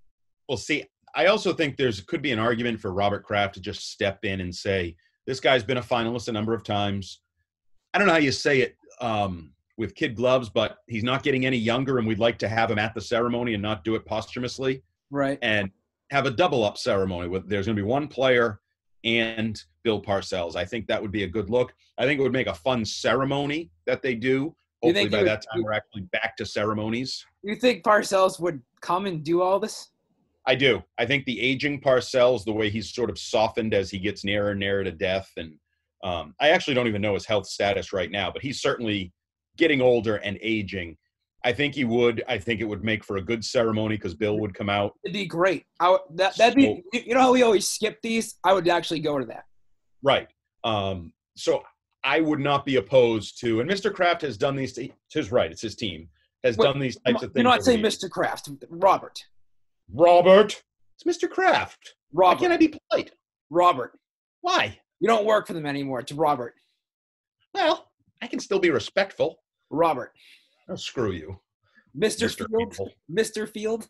Well, 0.49 0.57
see, 0.57 0.83
I 1.15 1.27
also 1.27 1.53
think 1.53 1.77
there's 1.77 2.01
could 2.01 2.21
be 2.21 2.31
an 2.31 2.39
argument 2.39 2.79
for 2.79 2.93
Robert 2.93 3.23
Kraft 3.23 3.53
to 3.55 3.61
just 3.61 3.89
step 3.91 4.19
in 4.23 4.41
and 4.41 4.53
say, 4.53 4.95
this 5.25 5.39
guy's 5.39 5.63
been 5.63 5.77
a 5.77 5.81
finalist 5.81 6.27
a 6.27 6.31
number 6.31 6.53
of 6.53 6.63
times. 6.63 7.21
I 7.93 7.97
don't 7.97 8.07
know 8.07 8.13
how 8.13 8.19
you 8.19 8.31
say 8.33 8.59
it 8.59 8.75
um, 9.01 9.53
with 9.77 9.95
kid 9.95 10.15
gloves, 10.15 10.49
but 10.49 10.77
he's 10.87 11.03
not 11.03 11.23
getting 11.23 11.45
any 11.45 11.57
younger, 11.57 11.97
and 11.97 12.07
we'd 12.07 12.19
like 12.19 12.37
to 12.39 12.47
have 12.49 12.69
him 12.69 12.77
at 12.77 12.93
the 12.93 13.01
ceremony 13.01 13.53
and 13.53 13.63
not 13.63 13.83
do 13.83 13.95
it 13.95 14.05
posthumously 14.05 14.83
Right. 15.09 15.39
and 15.41 15.71
have 16.11 16.25
a 16.25 16.31
double 16.31 16.63
up 16.63 16.77
ceremony 16.77 17.27
with 17.27 17.47
there's 17.49 17.65
going 17.65 17.75
to 17.77 17.81
be 17.81 17.87
one 17.87 18.07
player 18.07 18.59
and 19.05 19.61
Bill 19.83 20.01
Parcells. 20.01 20.55
I 20.55 20.65
think 20.65 20.87
that 20.87 21.01
would 21.01 21.11
be 21.11 21.23
a 21.23 21.27
good 21.27 21.49
look. 21.49 21.73
I 21.97 22.05
think 22.05 22.19
it 22.19 22.23
would 22.23 22.33
make 22.33 22.47
a 22.47 22.53
fun 22.53 22.83
ceremony 22.83 23.71
that 23.85 24.01
they 24.01 24.15
do. 24.15 24.55
Hopefully, 24.83 25.09
by 25.09 25.19
would- 25.19 25.27
that 25.27 25.43
time, 25.51 25.63
we're 25.63 25.73
actually 25.73 26.03
back 26.11 26.35
to 26.37 26.45
ceremonies. 26.45 27.25
You 27.43 27.55
think 27.55 27.83
Parcells 27.83 28.39
would 28.39 28.61
come 28.81 29.05
and 29.05 29.23
do 29.23 29.41
all 29.41 29.59
this? 29.59 29.89
I 30.47 30.53
do. 30.55 30.83
I 30.99 31.05
think 31.07 31.25
the 31.25 31.39
aging 31.41 31.81
Parcells, 31.81 32.45
the 32.45 32.51
way 32.53 32.69
he's 32.69 32.93
sort 32.93 33.09
of 33.09 33.17
softened 33.17 33.73
as 33.73 33.89
he 33.89 33.97
gets 33.97 34.23
nearer 34.23 34.51
and 34.51 34.59
nearer 34.59 34.83
to 34.83 34.91
death, 34.91 35.31
and 35.37 35.55
um, 36.03 36.35
I 36.39 36.49
actually 36.49 36.75
don't 36.75 36.87
even 36.87 37.01
know 37.01 37.15
his 37.15 37.25
health 37.25 37.47
status 37.47 37.91
right 37.91 38.11
now, 38.11 38.29
but 38.31 38.43
he's 38.43 38.61
certainly 38.61 39.11
getting 39.57 39.81
older 39.81 40.17
and 40.17 40.37
aging. 40.41 40.97
I 41.43 41.51
think 41.51 41.73
he 41.73 41.83
would. 41.83 42.23
I 42.27 42.37
think 42.37 42.61
it 42.61 42.65
would 42.65 42.83
make 42.83 43.03
for 43.03 43.17
a 43.17 43.21
good 43.21 43.43
ceremony 43.43 43.95
because 43.97 44.13
Bill 44.13 44.39
would 44.39 44.53
come 44.53 44.69
out. 44.69 44.93
It'd 45.03 45.13
be 45.13 45.25
great. 45.25 45.65
I, 45.79 45.91
would- 45.91 46.01
that, 46.15 46.35
that'd 46.37 46.55
be. 46.55 46.83
You 46.93 47.01
you 47.07 47.13
know 47.15 47.21
how 47.21 47.31
we 47.33 47.41
always 47.41 47.67
skip 47.67 47.99
these? 48.03 48.35
I 48.43 48.53
would 48.53 48.67
actually 48.67 48.99
go 48.99 49.17
to 49.17 49.25
that. 49.25 49.45
Right. 50.03 50.27
Um, 50.63 51.11
so 51.35 51.63
I 52.05 52.19
would 52.21 52.39
not 52.39 52.65
be 52.65 52.75
opposed 52.75 53.39
to, 53.41 53.59
and 53.59 53.69
Mr. 53.69 53.91
Kraft 53.91 54.21
has 54.21 54.37
done 54.37 54.55
these. 54.55 54.73
To, 54.73 54.87
his 55.11 55.31
right. 55.31 55.51
It's 55.51 55.61
his 55.61 55.75
team 55.75 56.07
has 56.43 56.55
Wait, 56.55 56.65
done 56.65 56.79
these 56.79 56.97
types 57.01 57.23
of 57.23 57.33
things. 57.33 57.43
You're 57.43 57.51
not 57.51 57.63
saying. 57.63 57.81
Mr. 57.81 58.09
Kraft, 58.09 58.47
Robert. 58.69 59.19
Robert. 59.91 60.63
It's 60.95 61.23
Mr. 61.23 61.29
Kraft. 61.29 61.95
Why 62.11 62.35
can't 62.35 62.53
I 62.53 62.57
be 62.57 62.73
polite? 62.89 63.11
Robert. 63.49 63.97
Why? 64.41 64.79
You 64.99 65.07
don't 65.07 65.25
work 65.25 65.47
for 65.47 65.53
them 65.53 65.65
anymore. 65.65 65.99
It's 65.99 66.11
Robert. 66.11 66.53
Well, 67.53 67.89
I 68.21 68.27
can 68.27 68.39
still 68.39 68.59
be 68.59 68.69
respectful. 68.69 69.39
Robert. 69.71 70.13
Oh, 70.69 70.75
screw 70.75 71.11
you, 71.11 71.39
Mr. 71.97 72.25
Mr. 72.25 72.47
Field. 72.47 72.69
People. 72.69 72.91
Mr. 73.11 73.49
Field. 73.49 73.87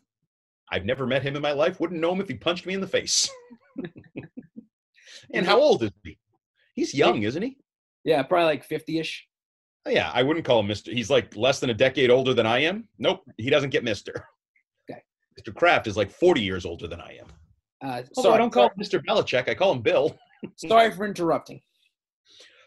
I've 0.72 0.86
never 0.86 1.06
met 1.06 1.22
him 1.22 1.36
in 1.36 1.42
my 1.42 1.52
life. 1.52 1.78
Wouldn't 1.78 2.00
know 2.00 2.12
him 2.12 2.20
if 2.22 2.28
he 2.28 2.34
punched 2.34 2.66
me 2.66 2.74
in 2.74 2.80
the 2.80 2.88
face. 2.88 3.30
and 5.34 5.46
how 5.46 5.60
old 5.60 5.82
is 5.82 5.90
he? 6.02 6.18
He's 6.74 6.92
young, 6.92 7.22
isn't 7.22 7.42
he? 7.42 7.58
Yeah, 8.06 8.22
probably 8.22 8.46
like 8.46 8.64
50 8.64 9.00
ish. 9.00 9.26
Yeah, 9.86 10.10
I 10.14 10.22
wouldn't 10.22 10.46
call 10.46 10.60
him 10.60 10.68
Mr. 10.68 10.92
He's 10.92 11.10
like 11.10 11.36
less 11.36 11.60
than 11.60 11.70
a 11.70 11.74
decade 11.74 12.08
older 12.08 12.32
than 12.32 12.46
I 12.46 12.60
am. 12.60 12.88
Nope, 12.98 13.20
he 13.36 13.50
doesn't 13.50 13.70
get 13.70 13.84
Mister. 13.84 14.24
Okay. 14.88 15.00
Mr. 15.38 15.54
Kraft 15.54 15.86
is 15.86 15.96
like 15.96 16.10
40 16.10 16.40
years 16.40 16.64
older 16.64 16.86
than 16.86 17.00
I 17.00 17.18
am. 17.20 17.26
Uh, 17.84 18.02
sorry, 18.14 18.36
I 18.36 18.38
don't 18.38 18.52
call 18.52 18.66
him 18.66 18.72
Mr. 18.80 19.04
Belichick. 19.04 19.48
I 19.48 19.54
call 19.54 19.72
him 19.72 19.82
Bill. 19.82 20.16
sorry 20.56 20.90
for 20.92 21.04
interrupting. 21.04 21.60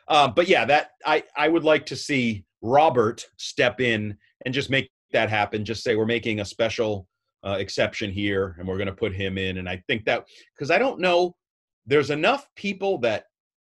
Uh, 0.07 0.27
but 0.27 0.47
yeah, 0.47 0.65
that 0.65 0.91
I 1.05 1.23
I 1.37 1.47
would 1.47 1.63
like 1.63 1.85
to 1.87 1.95
see 1.95 2.43
Robert 2.61 3.25
step 3.37 3.79
in 3.79 4.17
and 4.45 4.53
just 4.53 4.69
make 4.69 4.89
that 5.11 5.29
happen. 5.29 5.63
Just 5.63 5.83
say 5.83 5.95
we're 5.95 6.05
making 6.05 6.41
a 6.41 6.45
special 6.45 7.07
uh, 7.45 7.57
exception 7.59 8.11
here, 8.11 8.55
and 8.59 8.67
we're 8.67 8.77
going 8.77 8.87
to 8.87 8.93
put 8.93 9.13
him 9.13 9.37
in. 9.37 9.57
And 9.57 9.69
I 9.69 9.81
think 9.87 10.05
that 10.05 10.25
because 10.55 10.69
I 10.69 10.77
don't 10.77 10.99
know, 10.99 11.35
there's 11.85 12.09
enough 12.09 12.47
people 12.55 12.97
that 12.99 13.23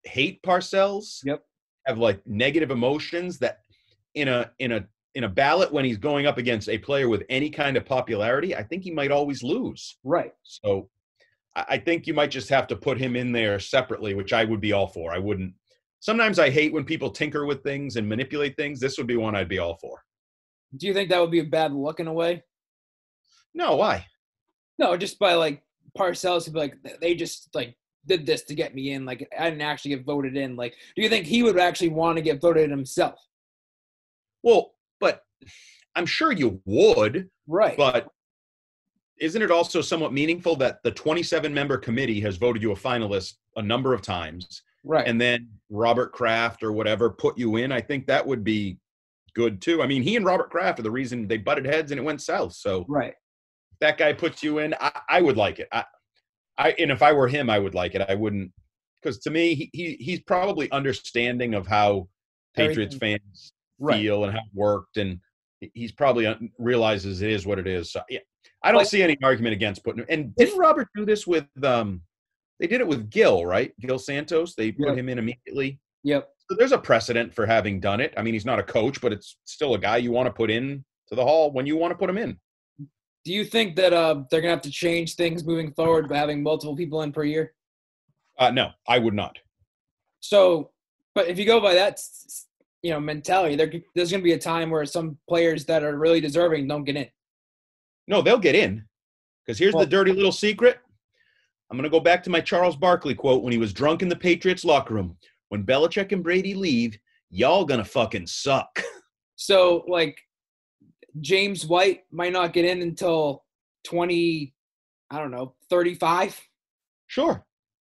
hate 0.05 0.43
Parcells. 0.43 1.21
Yep. 1.25 1.43
Have 1.87 1.99
like 1.99 2.21
negative 2.27 2.71
emotions 2.71 3.39
that 3.39 3.59
in 4.15 4.29
a 4.29 4.51
in 4.59 4.73
a 4.73 4.87
in 5.15 5.25
a 5.25 5.29
ballot 5.29 5.73
when 5.73 5.85
he's 5.85 5.99
going 5.99 6.27
up 6.27 6.39
against 6.39 6.69
a 6.69 6.79
player 6.79 7.09
with 7.09 7.23
any 7.29 7.51
kind 7.51 7.77
of 7.77 7.85
popularity, 7.85 8.57
I 8.57 8.63
think 8.63 8.83
he 8.83 8.91
might 8.91 9.11
always 9.11 9.43
lose. 9.43 9.99
Right. 10.05 10.33
So 10.43 10.89
I 11.55 11.77
think 11.77 12.07
you 12.07 12.15
might 12.15 12.31
just 12.31 12.49
have 12.49 12.67
to 12.69 12.77
put 12.77 12.99
him 12.99 13.15
in 13.15 13.31
there 13.31 13.59
separately, 13.59 14.15
which 14.15 14.33
I 14.33 14.45
would 14.45 14.61
be 14.61 14.73
all 14.73 14.87
for. 14.87 15.13
I 15.13 15.19
wouldn't. 15.19 15.53
Sometimes 16.01 16.39
I 16.39 16.51
hate 16.51 16.73
when 16.73 16.85
people 16.85 17.11
tinker 17.11 17.45
with 17.45 17.63
things 17.63 17.97
and 17.97 18.09
manipulate 18.09 18.57
things. 18.57 18.81
This 18.81 18.97
would 18.97 19.07
be 19.07 19.17
one 19.17 19.37
I'd 19.37 19.49
be 19.49 19.59
all 19.59 19.77
for. 19.77 20.03
Do 20.77 20.87
you 20.87 20.95
think 20.95 21.11
that 21.11 21.21
would 21.21 21.31
be 21.31 21.41
a 21.41 21.45
bad 21.45 21.75
look 21.75 22.01
in 22.01 22.09
a 22.09 22.13
way? 22.13 22.43
No, 23.55 23.77
why? 23.77 24.07
No, 24.79 24.97
just 24.97 25.19
by 25.19 25.35
like 25.35 25.63
Parcells 25.97 26.47
would 26.47 26.55
be 26.55 26.61
like 26.61 26.77
they 27.01 27.15
just 27.15 27.51
like 27.55 27.77
did 28.07 28.27
this 28.27 28.43
to 28.45 28.55
get 28.55 28.75
me 28.75 28.93
in. 28.93 29.05
Like 29.05 29.29
I 29.39 29.51
didn't 29.51 29.63
actually 29.63 29.91
get 29.91 30.05
voted 30.05 30.37
in. 30.37 30.57
Like, 30.57 30.75
do 30.97 31.03
you 31.03 31.09
think 31.09 31.27
he 31.27 31.43
would 31.43 31.59
actually 31.59 31.91
want 31.91 32.17
to 32.17 32.23
get 32.23 32.41
voted 32.41 32.65
in 32.65 32.71
himself? 32.71 33.21
Well, 34.43 34.75
but 35.01 35.23
I'm 35.95 36.07
sure 36.07 36.33
you 36.33 36.61
would. 36.65 37.29
Right. 37.47 37.77
But 37.77 38.09
isn't 39.21 39.43
it 39.43 39.51
also 39.51 39.81
somewhat 39.81 40.13
meaningful 40.13 40.57
that 40.57 40.83
the 40.83 40.91
27 40.91 41.53
member 41.53 41.79
committee 41.79 42.21
has 42.21 42.37
voted 42.37 42.63
you 42.63 42.73
a 42.73 42.77
finalist 42.77 43.35
a 43.57 43.63
number 43.63 43.95
of 43.95 44.03
times? 44.03 44.63
Right. 44.85 45.07
And 45.07 45.21
then 45.21 45.49
Robert 45.71 46.13
Kraft 46.13 46.63
or 46.63 46.73
whatever 46.73 47.11
put 47.11 47.39
you 47.39 47.57
in? 47.57 47.71
I 47.71 47.81
think 47.81 48.07
that 48.07 48.27
would 48.27 48.43
be 48.43 48.79
good 49.35 49.61
too. 49.61 49.83
I 49.83 49.87
mean, 49.87 50.03
he 50.03 50.17
and 50.17 50.27
Robert 50.27 50.51
Kraft 50.51 50.81
are 50.81 50.83
the 50.83 50.91
reason 50.91 51.29
they 51.29 51.39
butted 51.39 51.65
heads 51.65 51.93
and 51.93 52.01
it 52.01 52.05
went 52.05 52.21
south. 52.21 52.55
So 52.55 52.85
right. 52.89 53.15
that 53.81 53.97
guy 53.97 54.13
puts 54.13 54.43
you 54.43 54.59
in, 54.59 54.75
I, 54.81 55.01
I 55.09 55.23
would 55.23 55.37
like 55.37 55.61
it. 55.61 55.69
I, 55.73 55.85
I, 56.63 56.75
and 56.79 56.91
if 56.91 57.03
I 57.03 57.13
were 57.13 57.29
him, 57.29 57.51
I 57.51 57.59
would 57.59 57.75
like 57.75 57.95
it. 57.95 58.03
I 58.09 58.15
wouldn't, 58.15 58.53
because 59.01 59.19
to 59.21 59.31
me, 59.31 59.55
he, 59.55 59.71
he 59.73 59.97
he's 60.01 60.21
probably 60.21 60.71
understanding 60.71 61.55
of 61.55 61.67
how 61.67 62.09
Patriots 62.55 62.95
Everything. 62.95 63.19
fans 63.25 63.53
Right. 63.79 64.01
feel 64.01 64.25
and 64.25 64.33
how 64.33 64.39
it 64.39 64.55
worked, 64.55 64.97
and 64.97 65.19
he's 65.75 65.91
probably 65.93 66.27
un- 66.27 66.51
realizes 66.59 67.21
it 67.23 67.31
is 67.31 67.45
what 67.47 67.59
it 67.59 67.67
is. 67.67 67.91
So 67.93 68.01
yeah, 68.09 68.21
I 68.63 68.71
don't 68.71 68.79
Like- 68.83 68.87
see 68.89 69.03
any 69.03 69.17
argument 69.23 69.55
against 69.55 69.83
putting. 69.83 70.05
And 70.09 70.35
didn't 70.37 70.59
Robert 70.59 70.89
do 70.95 71.05
this 71.05 71.27
with? 71.27 71.47
um 71.65 72.03
They 72.61 72.69
did 72.69 72.81
it 72.81 72.87
with 72.87 73.11
Gil, 73.11 73.45
right? 73.45 73.73
Gil 73.81 73.99
Santos. 73.99 74.55
They 74.55 74.71
put 74.71 74.89
Yep. 74.89 74.97
him 74.99 75.09
in 75.09 75.19
immediately. 75.19 75.81
Yep. 76.05 76.29
So 76.49 76.57
there's 76.57 76.71
a 76.73 76.79
precedent 76.79 77.35
for 77.35 77.45
having 77.45 77.81
done 77.81 78.01
it. 78.01 78.15
I 78.17 78.23
mean, 78.23 78.35
he's 78.35 78.45
not 78.45 78.61
a 78.61 78.63
coach, 78.63 79.01
but 79.01 79.13
it's 79.13 79.37
still 79.47 79.75
a 79.75 79.79
guy 79.79 79.97
you 79.97 80.13
want 80.13 80.27
to 80.27 80.33
put 80.33 80.49
in 80.51 80.85
to 81.09 81.15
the 81.17 81.25
hall 81.25 81.51
when 81.51 81.67
you 81.67 81.77
want 81.77 81.91
to 81.93 81.99
put 81.99 82.09
him 82.11 82.19
in. 82.19 82.39
Do 83.25 83.33
you 83.33 83.45
think 83.45 83.77
that 83.77 83.93
uh, 83.93 84.25
they're 84.31 84.41
gonna 84.41 84.53
have 84.53 84.63
to 84.63 84.71
change 84.71 85.15
things 85.15 85.45
moving 85.45 85.73
forward 85.73 86.09
by 86.09 86.17
having 86.17 86.43
multiple 86.43 86.77
people 86.77 87.03
in 87.03 87.13
per 87.13 87.25
year? 87.25 87.55
Uh, 88.39 88.51
no, 88.51 88.71
I 88.89 88.99
would 88.99 89.15
not. 89.15 89.39
So, 90.21 90.71
but 91.15 91.29
if 91.29 91.39
you 91.39 91.45
go 91.45 91.61
by 91.61 91.75
that, 91.75 92.01
you 92.83 92.91
know, 92.91 93.01
mentality, 93.01 93.55
there, 93.57 93.71
there's 93.95 94.11
going 94.11 94.21
to 94.21 94.25
be 94.25 94.33
a 94.33 94.39
time 94.39 94.71
where 94.71 94.85
some 94.87 95.19
players 95.29 95.65
that 95.67 95.83
are 95.83 95.97
really 95.97 96.21
deserving 96.21 96.67
don't 96.67 96.85
get 96.85 96.97
in. 96.97 97.07
No, 98.09 98.23
they'll 98.23 98.39
get 98.39 98.55
in. 98.55 98.85
Because 99.45 99.59
here's 99.59 99.75
Well- 99.75 99.85
the 99.85 99.91
dirty 99.91 100.13
little 100.13 100.33
secret. 100.33 100.79
I'm 101.71 101.77
going 101.79 101.85
to 101.85 101.91
go 101.91 102.01
back 102.01 102.23
to 102.25 102.31
my 102.31 102.41
Charles 102.41 102.77
Barkley 102.77 103.15
quote 103.15 103.43
when 103.43 103.53
he 103.53 103.59
was 103.59 103.73
drunk 103.73 104.03
in 104.03 104.09
the 104.09 104.17
Patriots 104.17 104.65
locker 104.65 104.95
room. 104.95 105.17
When 105.49 105.65
Belichick 105.65 106.13
and 106.13 106.23
Brady 106.23 106.55
leave, 106.55 106.99
y'all 107.31 107.65
going 107.65 107.79
to 107.79 107.85
fucking 107.85 108.27
suck. 108.27 108.83
So, 109.37 109.85
like, 109.89 110.19
James 111.21 111.67
White 111.67 112.03
might 112.11 112.33
not 112.33 112.53
get 112.53 112.65
in 112.65 112.83
until 112.83 113.45
20, 113.85 114.55
I 115.11 115.19
don't 115.19 115.31
know, 115.31 115.55
35. 115.71 116.41
Sure. 117.07 117.45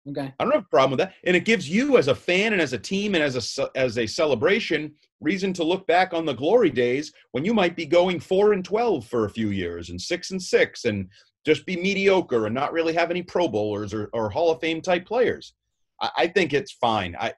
Okay. 0.10 0.34
I 0.38 0.44
don't 0.44 0.54
have 0.54 0.64
a 0.64 0.68
problem 0.70 0.92
with 0.92 1.00
that. 1.00 1.14
And 1.24 1.36
it 1.36 1.46
gives 1.46 1.70
you 1.70 1.98
as 1.98 2.10
a 2.10 2.16
fan 2.16 2.52
and 2.52 2.62
as 2.62 2.74
a 2.74 2.78
team 2.78 3.16
and 3.16 3.24
as 3.24 3.58
a 3.58 3.70
as 3.78 3.98
a 3.98 4.06
celebration 4.06 4.94
reason 5.22 5.54
to 5.54 5.64
look 5.64 5.88
back 5.88 6.14
on 6.14 6.26
the 6.26 6.34
glory 6.34 6.70
days 6.70 7.14
when 7.32 7.46
you 7.46 7.54
might 7.54 7.78
be 7.78 7.86
going 7.86 8.20
4 8.20 8.52
and 8.52 8.66
12 8.66 9.06
for 9.06 9.24
a 9.24 9.30
few 9.30 9.52
years 9.52 9.90
and 9.90 10.02
6 10.02 10.32
and 10.32 10.42
6 10.42 10.86
and 10.86 11.08
just 11.46 11.66
be 11.66 11.78
mediocre 11.78 12.48
and 12.48 12.56
not 12.56 12.74
really 12.74 12.94
have 12.94 13.12
any 13.12 13.24
pro 13.24 13.48
bowlers 13.48 13.94
or, 13.94 14.10
or 14.12 14.30
hall 14.30 14.52
of 14.52 14.60
fame 14.60 14.82
type 14.82 15.06
players. 15.06 15.54
I, 16.02 16.10
I 16.18 16.28
think 16.28 16.52
it's 16.52 16.74
fine. 16.74 17.16
I 17.18 17.34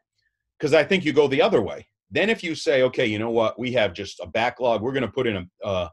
because 0.58 0.74
I 0.74 0.84
think 0.84 1.06
you 1.06 1.13
go 1.13 1.27
the 1.27 1.42
other 1.42 1.62
way. 1.62 1.88
Then 2.15 2.29
if 2.29 2.43
you 2.43 2.55
say, 2.55 2.81
okay, 2.84 3.05
you 3.05 3.19
know 3.19 3.29
what, 3.29 3.60
we 3.60 3.72
have 3.74 3.93
just 3.93 4.19
a 4.22 4.27
backlog. 4.27 4.81
We're 4.81 4.93
going 4.93 5.03
to 5.03 5.12
put 5.12 5.27
in 5.27 5.36
a 5.38 5.65
uh, 5.67 5.89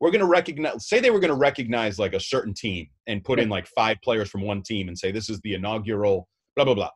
we're 0.00 0.10
going 0.10 0.20
to 0.20 0.26
recognize 0.26 0.86
say 0.88 1.00
they 1.00 1.10
were 1.10 1.20
going 1.20 1.30
to 1.32 1.36
recognize 1.36 1.98
like 1.98 2.12
a 2.14 2.20
certain 2.20 2.52
team 2.52 2.88
and 3.06 3.24
put 3.24 3.38
in 3.38 3.48
like 3.48 3.66
five 3.68 3.96
players 4.02 4.28
from 4.28 4.42
one 4.42 4.62
team 4.62 4.88
and 4.88 4.98
say 4.98 5.10
this 5.12 5.30
is 5.30 5.40
the 5.40 5.54
inaugural 5.54 6.28
blah 6.56 6.64
blah 6.64 6.74
blah 6.74 6.90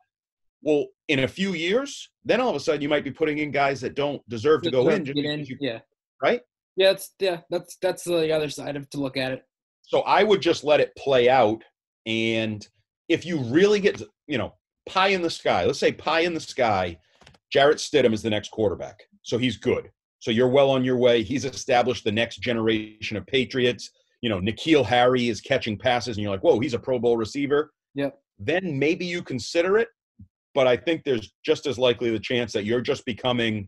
well 0.61 0.85
in 1.07 1.19
a 1.19 1.27
few 1.27 1.53
years 1.53 2.09
then 2.25 2.39
all 2.41 2.49
of 2.49 2.55
a 2.55 2.59
sudden 2.59 2.81
you 2.81 2.89
might 2.89 3.03
be 3.03 3.09
putting 3.11 3.39
in 3.39 3.49
guys 3.51 3.79
that 3.81 3.95
don't 3.95 4.21
deserve 4.29 4.61
to 4.61 4.69
go 4.69 4.89
in, 4.89 5.07
in, 5.07 5.45
you- 5.45 5.57
Yeah. 5.59 5.79
right 6.21 6.41
Yeah. 6.75 6.89
That's, 6.91 7.13
yeah. 7.19 7.37
That's, 7.49 7.77
that's 7.81 8.03
the 8.03 8.31
other 8.31 8.49
side 8.49 8.75
of 8.75 8.87
to 8.91 8.99
look 8.99 9.17
at 9.17 9.31
it. 9.31 9.43
so 9.81 10.01
i 10.01 10.21
would 10.21 10.41
just 10.41 10.63
let 10.63 10.79
it 10.81 10.95
play 10.95 11.29
out 11.29 11.63
and 12.05 12.67
if 13.07 13.25
you 13.25 13.39
really 13.39 13.79
get 13.79 14.01
you 14.27 14.37
know 14.37 14.53
pie 14.87 15.07
in 15.07 15.21
the 15.21 15.29
sky 15.31 15.63
let's 15.65 15.79
say 15.79 15.91
pie 15.93 16.21
in 16.21 16.33
the 16.33 16.39
sky 16.39 16.97
jarrett 17.51 17.77
stidham 17.77 18.13
is 18.13 18.21
the 18.21 18.29
next 18.29 18.51
quarterback 18.51 19.03
so 19.23 19.37
he's 19.37 19.57
good. 19.57 19.89
So 20.19 20.31
you're 20.31 20.49
well 20.49 20.69
on 20.69 20.83
your 20.83 20.97
way. 20.97 21.23
He's 21.23 21.45
established 21.45 22.03
the 22.03 22.11
next 22.11 22.37
generation 22.41 23.15
of 23.15 23.25
patriots. 23.27 23.91
You 24.21 24.29
know 24.29 24.41
N'Keal 24.41 24.85
harry 24.85 25.29
is 25.29 25.39
catching 25.39 25.77
passes 25.77 26.17
and 26.17 26.23
you're 26.23 26.31
like 26.31 26.41
whoa 26.43 26.59
he's 26.59 26.73
a 26.73 26.79
pro 26.79 26.99
bowl 26.99 27.15
receiver. 27.15 27.71
Yep. 27.95 28.19
then 28.37 28.77
maybe 28.77 29.05
you 29.05 29.23
consider 29.23 29.77
it 29.77 29.87
but 30.53 30.67
i 30.67 30.77
think 30.77 31.03
there's 31.03 31.33
just 31.43 31.65
as 31.65 31.79
likely 31.79 32.11
the 32.11 32.19
chance 32.19 32.53
that 32.53 32.65
you're 32.65 32.81
just 32.81 33.03
becoming 33.03 33.67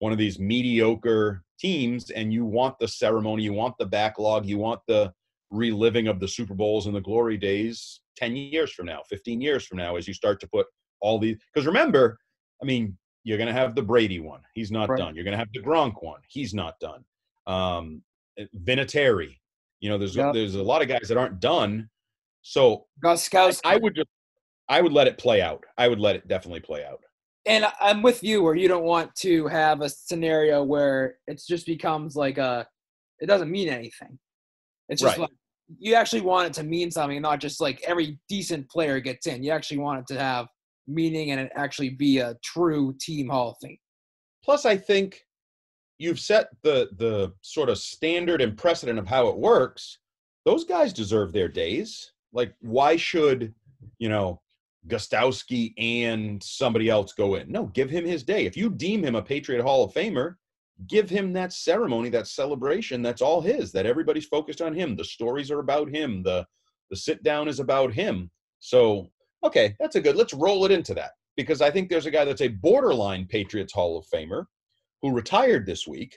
one 0.00 0.12
of 0.12 0.18
these 0.18 0.38
mediocre 0.38 1.42
teams 1.58 2.10
and 2.10 2.32
you 2.34 2.44
want 2.44 2.78
the 2.78 2.86
ceremony 2.86 3.42
you 3.42 3.54
want 3.54 3.74
the 3.78 3.86
backlog 3.86 4.44
you 4.44 4.58
want 4.58 4.78
the 4.88 5.10
reliving 5.50 6.06
of 6.06 6.20
the 6.20 6.28
super 6.28 6.52
bowls 6.52 6.86
and 6.86 6.94
the 6.94 7.00
glory 7.00 7.38
days 7.38 8.00
10 8.18 8.36
years 8.36 8.70
from 8.72 8.84
now 8.84 9.00
15 9.08 9.40
years 9.40 9.66
from 9.66 9.78
now 9.78 9.96
as 9.96 10.06
you 10.06 10.12
start 10.12 10.38
to 10.38 10.48
put 10.48 10.66
all 11.00 11.18
these 11.18 11.38
because 11.52 11.66
remember 11.66 12.18
i 12.62 12.66
mean 12.66 12.96
you're 13.24 13.38
going 13.38 13.46
to 13.46 13.52
have 13.52 13.74
the 13.74 13.82
brady 13.82 14.20
one 14.20 14.40
he's 14.54 14.70
not 14.70 14.88
Right. 14.88 14.98
done 14.98 15.14
you're 15.14 15.24
going 15.24 15.32
to 15.32 15.38
have 15.38 15.52
the 15.52 15.60
gronk 15.62 16.02
one 16.02 16.20
he's 16.28 16.52
not 16.54 16.78
done 16.80 17.04
um 17.46 18.02
vinatieri 18.64 19.38
you 19.80 19.88
know 19.88 19.98
there's 19.98 20.16
Yep. 20.16 20.34
there's 20.34 20.54
a 20.54 20.62
lot 20.62 20.82
of 20.82 20.88
guys 20.88 21.08
that 21.08 21.16
aren't 21.16 21.40
done 21.40 21.88
so 22.42 22.86
Gostkowski. 23.04 23.60
I 23.64 23.76
would 23.76 23.94
just, 23.94 24.08
I 24.68 24.80
would 24.80 24.92
let 24.92 25.06
it 25.06 25.16
play 25.16 25.40
out. 25.40 25.62
I 25.78 25.86
would 25.86 26.00
let 26.00 26.16
it 26.16 26.26
definitely 26.26 26.58
play 26.60 26.84
out. 26.84 27.00
and 27.46 27.66
I'm 27.80 28.02
with 28.02 28.22
you 28.24 28.42
where 28.42 28.54
you 28.56 28.66
don't 28.66 28.82
want 28.84 29.14
to 29.16 29.46
have 29.46 29.80
a 29.80 29.88
scenario 29.88 30.62
where 30.64 31.18
it 31.28 31.40
just 31.46 31.66
becomes 31.66 32.16
like 32.16 32.38
a, 32.38 32.66
it 33.20 33.26
doesn't 33.26 33.50
mean 33.50 33.68
anything. 33.68 34.18
It's 34.88 35.00
just 35.00 35.18
Right. 35.18 35.22
like 35.22 35.30
you 35.78 35.94
actually 35.94 36.22
want 36.22 36.48
it 36.48 36.52
to 36.54 36.64
mean 36.64 36.90
something, 36.90 37.20
not 37.22 37.38
just 37.40 37.60
like 37.60 37.80
every 37.86 38.18
decent 38.28 38.68
player 38.68 38.98
gets 38.98 39.26
in. 39.28 39.42
You 39.44 39.52
actually 39.52 39.78
want 39.78 40.00
it 40.00 40.06
to 40.14 40.18
have 40.20 40.46
meaning 40.92 41.30
and 41.30 41.50
actually 41.54 41.90
be 41.90 42.18
a 42.18 42.36
true 42.42 42.94
team 43.00 43.28
Hall 43.28 43.50
of 43.50 43.56
Fame. 43.62 43.78
Plus, 44.44 44.66
I 44.66 44.76
think 44.76 45.24
you've 45.98 46.20
set 46.20 46.48
the 46.62 46.88
the 46.96 47.32
sort 47.42 47.68
of 47.68 47.78
standard 47.78 48.40
and 48.40 48.56
precedent 48.56 48.98
of 48.98 49.06
how 49.06 49.28
it 49.28 49.38
works. 49.38 49.98
Those 50.44 50.64
guys 50.64 50.92
deserve 50.92 51.32
their 51.32 51.48
days. 51.48 52.12
Like, 52.32 52.54
why 52.60 52.96
should 52.96 53.54
you 53.98 54.08
know 54.08 54.40
Gostkowski 54.88 55.74
and 55.78 56.42
somebody 56.42 56.88
else 56.88 57.12
go 57.12 57.36
in? 57.36 57.50
No, 57.50 57.66
give 57.66 57.90
him 57.90 58.04
his 58.04 58.24
day. 58.24 58.46
If 58.46 58.56
you 58.56 58.70
deem 58.70 59.04
him 59.04 59.14
a 59.14 59.22
Patriot 59.22 59.62
Hall 59.62 59.84
of 59.84 59.94
Famer, 59.94 60.34
give 60.88 61.08
him 61.08 61.32
that 61.34 61.52
ceremony, 61.52 62.08
that 62.10 62.26
celebration. 62.26 63.02
That's 63.02 63.22
all 63.22 63.40
his. 63.40 63.72
That 63.72 63.86
everybody's 63.86 64.26
focused 64.26 64.60
on 64.60 64.74
him. 64.74 64.96
The 64.96 65.04
stories 65.04 65.50
are 65.50 65.60
about 65.60 65.88
him. 65.88 66.22
The 66.22 66.46
the 66.90 66.96
sit 66.96 67.22
down 67.22 67.48
is 67.48 67.58
about 67.58 67.92
him. 67.92 68.30
So, 68.60 69.10
okay, 69.44 69.74
that's 69.80 69.96
a 69.96 70.00
good. 70.00 70.16
Let's 70.16 70.34
roll 70.34 70.64
it 70.64 70.70
into 70.70 70.94
that 70.94 71.12
because 71.36 71.60
I 71.60 71.70
think 71.70 71.88
there's 71.88 72.06
a 72.06 72.10
guy 72.10 72.24
that's 72.24 72.42
a 72.42 72.48
borderline 72.48 73.26
Patriots 73.26 73.72
Hall 73.72 73.98
of 73.98 74.06
Famer 74.12 74.44
who 75.00 75.12
retired 75.14 75.66
this 75.66 75.86
week 75.86 76.16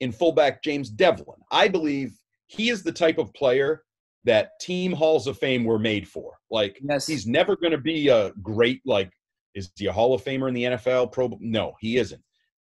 in 0.00 0.12
fullback 0.12 0.62
James 0.62 0.90
Develin. 0.90 1.38
I 1.50 1.68
believe 1.68 2.12
he 2.46 2.70
is 2.70 2.82
the 2.82 2.92
type 2.92 3.18
of 3.18 3.32
player 3.34 3.82
that 4.24 4.50
team 4.60 4.92
halls 4.92 5.26
of 5.26 5.38
fame 5.38 5.64
were 5.64 5.78
made 5.78 6.08
for. 6.08 6.32
Like 6.50 6.78
Yes. 6.82 7.06
he's 7.06 7.26
never 7.26 7.56
going 7.56 7.72
to 7.72 7.78
be 7.78 8.08
a 8.08 8.32
great 8.42 8.80
like 8.84 9.10
is 9.54 9.70
he 9.76 9.86
a 9.86 9.92
Hall 9.92 10.14
of 10.14 10.24
Famer 10.24 10.48
in 10.48 10.54
the 10.54 10.64
NFL? 10.64 11.12
Pro 11.12 11.36
No, 11.40 11.74
he 11.80 11.96
isn't. 11.98 12.22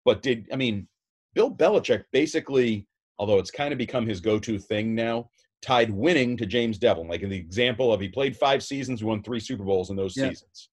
But 0.05 0.21
did 0.21 0.47
I 0.53 0.55
mean 0.55 0.87
Bill 1.33 1.53
Belichick 1.53 2.03
basically 2.11 2.87
although 3.19 3.37
it's 3.37 3.51
kind 3.51 3.73
of 3.73 3.77
become 3.77 4.07
his 4.07 4.21
go-to 4.21 4.57
thing 4.57 4.95
now, 4.95 5.29
tied 5.61 5.91
winning 5.91 6.37
to 6.37 6.45
James 6.45 6.77
Develin. 6.77 7.07
Like 7.09 7.21
in 7.21 7.29
the 7.29 7.37
example 7.37 7.91
of 7.93 7.99
he 7.99 8.07
played 8.07 8.35
five 8.37 8.63
seasons, 8.63 9.03
won 9.03 9.21
three 9.23 9.39
Super 9.39 9.63
Bowls 9.63 9.89
in 9.89 9.95
those 9.95 10.15
Yeah. 10.15 10.29
seasons. 10.29 10.69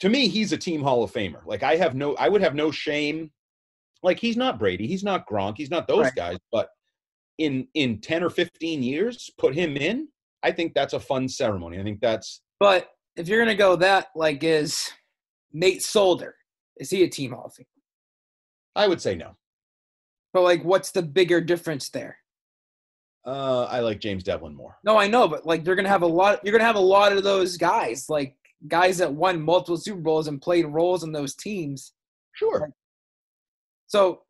To 0.00 0.08
me, 0.08 0.28
he's 0.28 0.52
a 0.52 0.56
team 0.56 0.82
Hall 0.82 1.02
of 1.02 1.12
Famer. 1.12 1.44
Like 1.46 1.62
I 1.62 1.76
have 1.76 1.94
no, 1.94 2.14
I 2.16 2.28
would 2.28 2.40
have 2.40 2.54
no 2.54 2.70
shame. 2.70 3.30
Like 4.02 4.18
he's 4.20 4.36
not 4.36 4.58
Brady, 4.58 4.86
he's 4.86 5.02
not 5.04 5.28
Gronk, 5.28 5.56
he's 5.56 5.70
not 5.70 5.88
those 5.88 6.04
Right. 6.06 6.14
guys. 6.14 6.38
But 6.52 6.68
in 7.38 7.68
in 7.74 8.00
ten 8.00 8.22
or 8.22 8.30
fifteen 8.30 8.82
years, 8.82 9.30
put 9.38 9.54
him 9.54 9.76
in. 9.76 10.08
I 10.42 10.52
think 10.52 10.74
that's 10.74 10.92
a 10.94 11.00
fun 11.00 11.28
ceremony. 11.28 11.78
I 11.80 11.82
think 11.82 12.00
that's 12.00 12.42
But 12.60 12.90
if 13.16 13.26
you're 13.28 13.40
gonna 13.40 13.54
go 13.56 13.74
that, 13.76 14.08
like, 14.14 14.42
is 14.44 14.90
Nate 15.52 15.82
Solder 15.82 16.34
is 16.76 16.90
he 16.90 17.02
a 17.02 17.08
team 17.08 17.32
Hall 17.32 17.46
of 17.46 17.54
Fame? 17.54 17.66
I 18.76 18.86
would 18.86 19.00
say 19.00 19.16
no. 19.16 19.36
But 20.32 20.42
like, 20.42 20.62
what's 20.64 20.92
the 20.92 21.02
bigger 21.02 21.40
difference 21.40 21.88
there? 21.88 22.18
Uh, 23.28 23.68
I 23.70 23.80
like 23.80 24.00
James 24.00 24.24
Develin 24.24 24.54
more. 24.54 24.78
No, 24.84 24.96
I 24.96 25.06
know, 25.06 25.28
but 25.28 25.44
like, 25.44 25.66
you're 25.66 25.76
gonna 25.76 25.88
have 25.90 26.00
a 26.00 26.06
lot. 26.06 26.40
You're 26.42 26.52
gonna 26.52 26.64
have 26.64 26.76
a 26.76 26.80
lot 26.80 27.12
of 27.12 27.22
those 27.22 27.58
guys, 27.58 28.08
like 28.08 28.34
guys 28.68 28.96
that 28.98 29.12
won 29.12 29.42
multiple 29.42 29.76
Super 29.76 30.00
Bowls 30.00 30.28
and 30.28 30.40
played 30.40 30.64
roles 30.64 31.04
in 31.04 31.12
those 31.12 31.34
teams. 31.34 31.92
Sure. 32.32 32.72
So, 33.86 34.22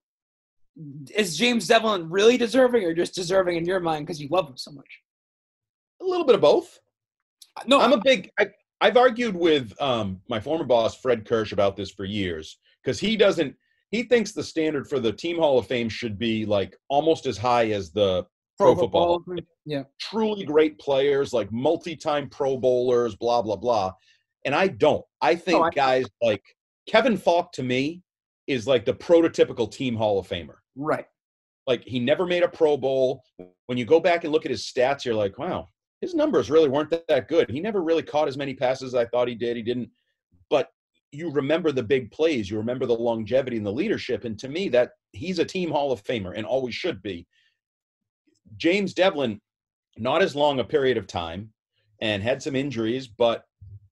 is 1.15 1.39
James 1.39 1.69
Develin 1.69 2.11
really 2.11 2.37
deserving, 2.37 2.83
or 2.83 2.93
just 2.93 3.15
deserving 3.15 3.57
in 3.57 3.65
your 3.65 3.79
mind 3.79 4.05
because 4.05 4.21
you 4.21 4.27
love 4.33 4.49
him 4.49 4.57
so 4.57 4.73
much? 4.73 5.01
A 6.03 6.05
little 6.05 6.27
bit 6.27 6.35
of 6.35 6.41
both. 6.41 6.81
No, 7.67 7.81
I'm 7.81 7.93
a 7.93 8.01
big. 8.01 8.33
I, 8.37 8.49
I've 8.81 8.97
argued 8.97 9.37
with 9.37 9.81
um, 9.81 10.21
my 10.29 10.41
former 10.41 10.65
boss 10.65 11.01
Fred 11.01 11.25
Kirsch 11.25 11.53
about 11.53 11.77
this 11.77 11.93
for 11.93 12.05
years 12.05 12.59
because 12.83 12.99
he 12.99 13.17
doesn't. 13.17 13.55
He 13.93 14.03
thinks 14.03 14.33
the 14.33 14.43
standard 14.43 14.89
for 14.89 14.99
the 14.99 15.13
Team 15.13 15.39
Hall 15.39 15.57
of 15.57 15.69
Fame 15.69 15.89
should 15.89 16.19
be 16.19 16.45
like 16.45 16.77
almost 16.89 17.27
as 17.27 17.39
high 17.39 17.69
as 17.71 17.93
the 17.93 18.27
Pro 18.59 18.75
Football. 18.75 19.23
Yeah, 19.65 19.85
truly 20.01 20.45
great 20.45 20.79
players, 20.79 21.33
like 21.33 21.51
multi-time 21.53 22.29
Pro 22.29 22.57
Bowlers, 22.57 23.15
blah 23.17 23.41
blah 23.43 23.57
blah. 23.57 23.93
And 24.45 24.55
I 24.55 24.69
don't. 24.69 25.05
I 25.21 25.35
think 25.35 25.59
No, 25.59 25.65
I- 25.65 25.71
guys 25.71 26.07
like 26.23 26.43
Kevin 26.89 27.17
Faulk 27.17 27.53
to 27.53 27.63
me 27.63 28.03
is 28.47 28.67
like 28.67 28.85
the 28.85 28.95
prototypical 28.95 29.71
Team 29.71 29.95
Hall 29.95 30.19
of 30.19 30.29
Famer. 30.29 30.57
right. 30.77 31.07
Like 31.67 31.85
he 31.85 32.01
never 32.01 32.25
made 32.25 32.43
a 32.43 32.49
Pro 32.49 32.79
Bowl. 32.79 33.23
When 33.67 33.77
you 33.77 33.85
go 33.85 34.01
back 34.01 34.25
and 34.25 34.33
look 34.33 34.47
at 34.47 34.51
his 34.51 34.63
stats, 34.65 35.05
you're 35.05 35.15
like, 35.15 35.39
wow, 35.39 35.69
his 36.01 36.15
numbers 36.15 36.51
really 36.51 36.71
weren't 36.71 36.89
that, 36.89 37.07
that 37.09 37.29
good. 37.29 37.51
He 37.51 37.61
never 37.61 37.83
really 37.83 38.03
caught 38.03 38.27
as 38.27 38.39
many 38.39 38.55
passes 38.55 38.95
as 38.95 38.95
I 38.95 39.05
thought 39.05 39.29
he 39.29 39.35
did. 39.35 39.55
He 39.55 39.63
didn't. 39.63 39.91
But 40.49 40.71
you 41.13 41.31
remember 41.31 41.71
the 41.71 41.83
big 41.83 42.11
plays. 42.11 42.51
You 42.51 42.57
remember 42.57 42.87
the 42.87 42.95
longevity 42.97 43.59
and 43.59 43.67
the 43.67 43.73
leadership. 43.73 44.25
And 44.25 44.39
to 44.39 44.49
me, 44.49 44.71
that 44.71 44.93
he's 45.13 45.41
a 45.41 45.45
team 45.45 45.71
Hall 45.71 45.93
of 45.93 46.03
Famer 46.05 46.33
and 46.35 46.47
always 46.47 46.75
should 46.75 47.03
be. 47.03 47.27
James 48.57 48.95
Develin, 48.95 49.41
not 49.97 50.23
as 50.23 50.35
long 50.35 50.61
a 50.61 50.65
period 50.65 50.97
of 50.97 51.07
time, 51.07 51.53
and 52.01 52.23
had 52.23 52.43
some 52.43 52.55
injuries, 52.57 53.09
but 53.09 53.45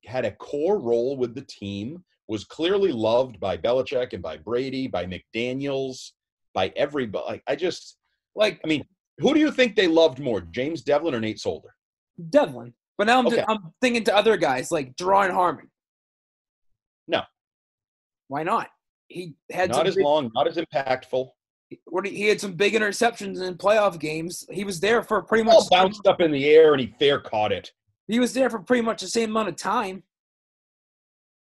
had 0.05 0.25
a 0.25 0.31
core 0.33 0.79
role 0.79 1.17
with 1.17 1.35
the 1.35 1.43
team. 1.43 2.03
Was 2.29 2.45
clearly 2.45 2.91
loved 2.91 3.39
by 3.39 3.57
Belichick 3.57 4.13
and 4.13 4.21
by 4.21 4.37
Brady, 4.37 4.89
by 4.89 5.07
McDaniels, 5.07 6.11
by 6.55 6.73
everybody. 6.75 7.25
Like, 7.25 7.43
I 7.47 7.55
just, 7.55 7.99
Like 8.35 8.61
I 8.65 8.67
mean, 8.67 8.85
who 9.19 9.33
do 9.33 9.39
you 9.39 9.53
think 9.53 9.77
they 9.77 9.87
loved 9.87 10.19
more, 10.19 10.41
James 10.41 10.83
Develin 10.83 11.15
or 11.15 11.21
Nate 11.21 11.39
Solder? 11.39 11.73
Develin, 12.31 12.75
but 12.99 13.07
now 13.07 13.21
I'm, 13.21 13.29
Okay. 13.29 13.45
I'm 13.47 13.73
thinking 13.81 14.03
to 14.05 14.17
other 14.17 14.37
guys 14.37 14.73
like 14.73 14.97
Duron 14.97 15.31
Harmon. 15.31 15.71
No. 17.07 17.23
Why 18.27 18.43
not? 18.43 18.71
He 19.07 19.35
had 19.53 19.71
Not 19.71 19.87
as 19.87 19.95
big- 19.95 20.05
long, 20.05 20.33
not 20.35 20.49
as 20.49 20.57
impactful. 20.57 21.29
What 21.87 22.06
he 22.06 22.28
had 22.28 22.40
some 22.40 22.52
big 22.52 22.75
interceptions 22.75 23.42
in 23.42 23.56
playoff 23.56 23.99
games. 23.99 24.46
He 24.50 24.64
was 24.64 24.78
there 24.80 25.02
for 25.02 25.23
pretty 25.23 25.44
much. 25.44 25.54
All 25.54 25.68
bounced 25.70 26.06
up 26.06 26.20
in 26.20 26.30
the 26.30 26.49
air 26.49 26.73
and 26.73 26.80
he 26.80 26.94
fair 26.99 27.18
caught 27.18 27.52
it. 27.52 27.73
He 28.08 28.20
was 28.20 28.32
there 28.32 28.49
for 28.49 28.61
pretty 28.61 28.82
much 28.82 29.00
the 29.00 29.08
same 29.08 29.30
amount 29.30 29.49
of 29.49 29.56
time. 29.56 30.04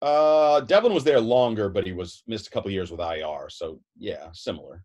Uh, 0.00 0.60
Develin 0.60 0.92
was 0.94 1.04
there 1.04 1.20
longer, 1.20 1.68
but 1.68 1.86
he 1.86 1.92
was 1.92 2.22
missed 2.26 2.46
a 2.46 2.50
couple 2.50 2.70
years 2.70 2.90
with 2.90 3.00
IR. 3.00 3.48
So 3.48 3.80
yeah, 3.98 4.28
similar. 4.32 4.84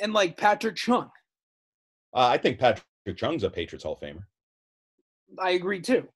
And 0.00 0.12
like 0.12 0.36
Patrick 0.36 0.76
Chung, 0.76 1.10
Uh, 2.14 2.26
I 2.26 2.38
think 2.38 2.58
Patrick 2.58 2.84
Chung's 3.16 3.44
a 3.44 3.50
Patriots 3.50 3.84
Hall 3.84 3.94
of 3.94 4.00
Famer. 4.00 4.24
I 5.38 5.50
agree 5.50 5.80
too. 5.80 6.08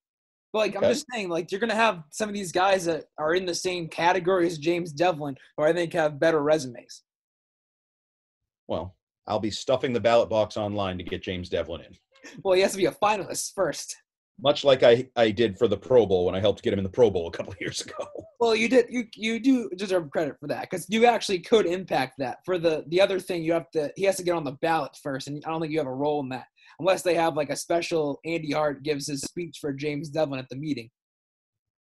But 0.53 0.59
like 0.59 0.77
I'm 0.77 0.83
just 0.83 1.07
saying, 1.13 1.29
like 1.31 1.51
you're 1.51 1.61
gonna 1.61 1.75
have 1.75 2.03
some 2.11 2.29
of 2.29 2.35
these 2.35 2.53
guys 2.53 2.85
that 2.85 3.07
are 3.19 3.35
in 3.35 3.45
the 3.47 3.55
same 3.55 3.89
category 3.89 4.47
as 4.47 4.59
James 4.59 4.93
Develin, 4.93 5.37
who 5.57 5.65
I 5.65 5.73
think 5.73 5.93
have 5.95 6.21
better 6.21 6.43
resumes. 6.43 7.03
Well, 8.69 8.97
I'll 9.27 9.41
be 9.41 9.51
stuffing 9.51 9.93
the 9.93 10.01
ballot 10.01 10.29
box 10.29 10.57
online 10.57 10.99
to 10.99 11.05
get 11.05 11.23
James 11.23 11.49
Develin 11.49 11.83
in. 11.83 11.97
Well, 12.43 12.55
he 12.55 12.63
has 12.63 12.73
to 12.73 12.79
be 12.79 12.87
a 12.87 12.93
finalist 12.93 13.53
first. 13.55 13.97
Much 14.41 14.65
like 14.65 14.83
I, 14.83 15.09
I 15.15 15.31
did 15.31 15.57
for 15.57 15.69
the 15.69 15.77
Pro 15.77 16.07
Bowl 16.07 16.27
when 16.27 16.35
I 16.35 16.41
helped 16.41 16.63
get 16.63 16.73
him 16.73 16.81
in 16.81 16.85
the 16.85 16.91
Pro 16.91 17.11
Bowl 17.11 17.29
a 17.29 17.31
couple 17.31 17.53
of 17.53 17.61
years 17.61 17.81
ago. 17.81 18.07
Well, 18.41 18.55
you 18.55 18.69
did 18.69 18.87
you 18.91 19.05
you 19.15 19.41
do 19.41 19.71
deserve 19.75 20.11
credit 20.11 20.37
for 20.39 20.49
that 20.49 20.63
because 20.63 20.85
you 20.91 21.07
actually 21.07 21.39
could 21.39 21.65
impact 21.65 22.17
that. 22.19 22.41
For 22.45 22.59
the 22.59 22.85
the 22.89 23.01
other 23.01 23.19
thing, 23.19 23.43
you 23.43 23.55
have 23.55 23.71
to 23.71 23.91
he 23.97 24.05
has 24.05 24.17
to 24.17 24.23
get 24.23 24.35
on 24.35 24.45
the 24.45 24.59
ballot 24.61 24.99
first, 25.03 25.29
and 25.29 25.43
I 25.47 25.51
don't 25.51 25.63
think 25.63 25.73
you 25.73 25.79
have 25.79 25.87
a 25.87 25.95
role 25.95 26.21
in 26.21 26.29
that 26.31 26.45
unless 26.79 27.01
they 27.01 27.15
have 27.15 27.37
like 27.37 27.49
a 27.49 27.57
special 27.57 28.21
Andy 28.27 28.53
Hart 28.53 28.83
gives 28.83 29.07
his 29.07 29.23
speech 29.23 29.59
for 29.63 29.73
James 29.73 30.11
Develin 30.11 30.41
at 30.41 30.49
the 30.51 30.57
meeting. 30.57 30.91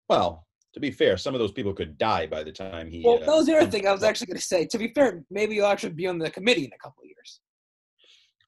Well, 0.08 0.47
to 0.74 0.80
be 0.80 0.90
fair, 0.90 1.16
some 1.16 1.34
of 1.34 1.40
those 1.40 1.52
people 1.52 1.72
could 1.72 1.96
die 1.98 2.26
by 2.26 2.42
the 2.42 2.52
time 2.52 2.90
he. 2.90 3.02
Well, 3.04 3.16
uh, 3.22 3.26
that 3.26 3.36
was 3.36 3.46
the 3.46 3.56
other 3.56 3.70
thing 3.70 3.86
I 3.86 3.92
was 3.92 4.02
actually 4.02 4.26
going 4.28 4.36
to 4.38 4.42
say. 4.44 4.66
To 4.66 4.78
be 4.78 4.92
fair, 4.94 5.22
maybe 5.30 5.54
you'll 5.54 5.66
actually 5.66 5.94
be 5.94 6.06
on 6.06 6.18
the 6.18 6.30
committee 6.30 6.64
in 6.64 6.72
a 6.72 6.78
couple 6.78 7.02
of 7.02 7.06
years. 7.08 7.40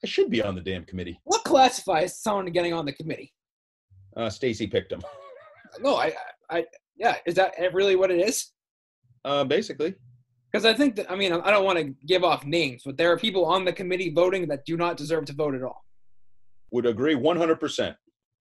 I 0.03 0.07
should 0.07 0.31
be 0.31 0.43
on 0.43 0.55
the 0.55 0.61
damn 0.61 0.85
committee. 0.85 1.21
What 1.25 1.45
classifies 1.45 2.21
someone 2.21 2.47
getting 2.47 2.73
on 2.73 2.87
the 2.87 2.93
committee? 2.93 3.33
Uh, 4.17 4.31
Stacy 4.31 4.67
picked 4.67 4.93
him. 4.93 5.03
No, 5.81 5.95
I, 5.95 6.13
I, 6.51 6.65
yeah, 6.97 7.19
is 7.27 7.37
that 7.37 7.53
really 7.73 7.95
what 7.95 8.11
it 8.11 8.19
is? 8.19 8.51
Uh, 9.25 9.45
basically. 9.45 9.95
Because 10.51 10.65
I 10.65 10.75
think 10.75 10.97
that 10.97 11.09
I 11.09 11.15
mean 11.15 11.33
I 11.33 11.51
don't 11.53 11.65
want 11.65 11.79
to 11.79 11.95
give 12.09 12.25
off 12.25 12.45
names, 12.45 12.83
but 12.85 12.97
there 12.97 13.13
are 13.13 13.17
people 13.17 13.45
on 13.45 13.65
the 13.65 13.73
committee 13.73 14.11
voting 14.13 14.49
that 14.49 14.65
do 14.65 14.77
not 14.77 14.97
deserve 14.97 15.27
to 15.27 15.33
vote 15.33 15.55
at 15.55 15.63
all, 15.63 15.85
Would 16.73 16.87
agree 16.87 17.15
100%. 17.15 17.95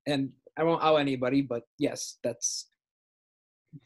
and 0.08 0.32
I 0.58 0.64
won't 0.64 0.84
out 0.84 0.96
anybody, 0.96 1.44
but 1.44 1.62
yes, 1.78 2.18
that's 2.24 2.72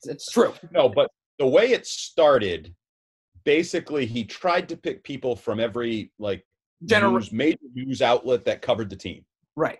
it's, 0.03 0.31
true. 0.31 0.53
No, 0.71 0.89
but 0.89 1.09
the 1.39 1.47
way 1.47 1.71
it 1.71 1.85
started, 1.87 2.73
basically, 3.43 4.05
he 4.05 4.23
tried 4.23 4.69
to 4.69 4.77
pick 4.77 5.03
people 5.03 5.35
from 5.35 5.59
every 5.59 6.11
like 6.19 6.45
General, 6.85 7.13
news, 7.13 7.31
major 7.31 7.57
news 7.73 8.01
outlet 8.01 8.43
that 8.45 8.61
covered 8.61 8.89
the 8.89 8.95
team. 8.95 9.23
right? 9.55 9.79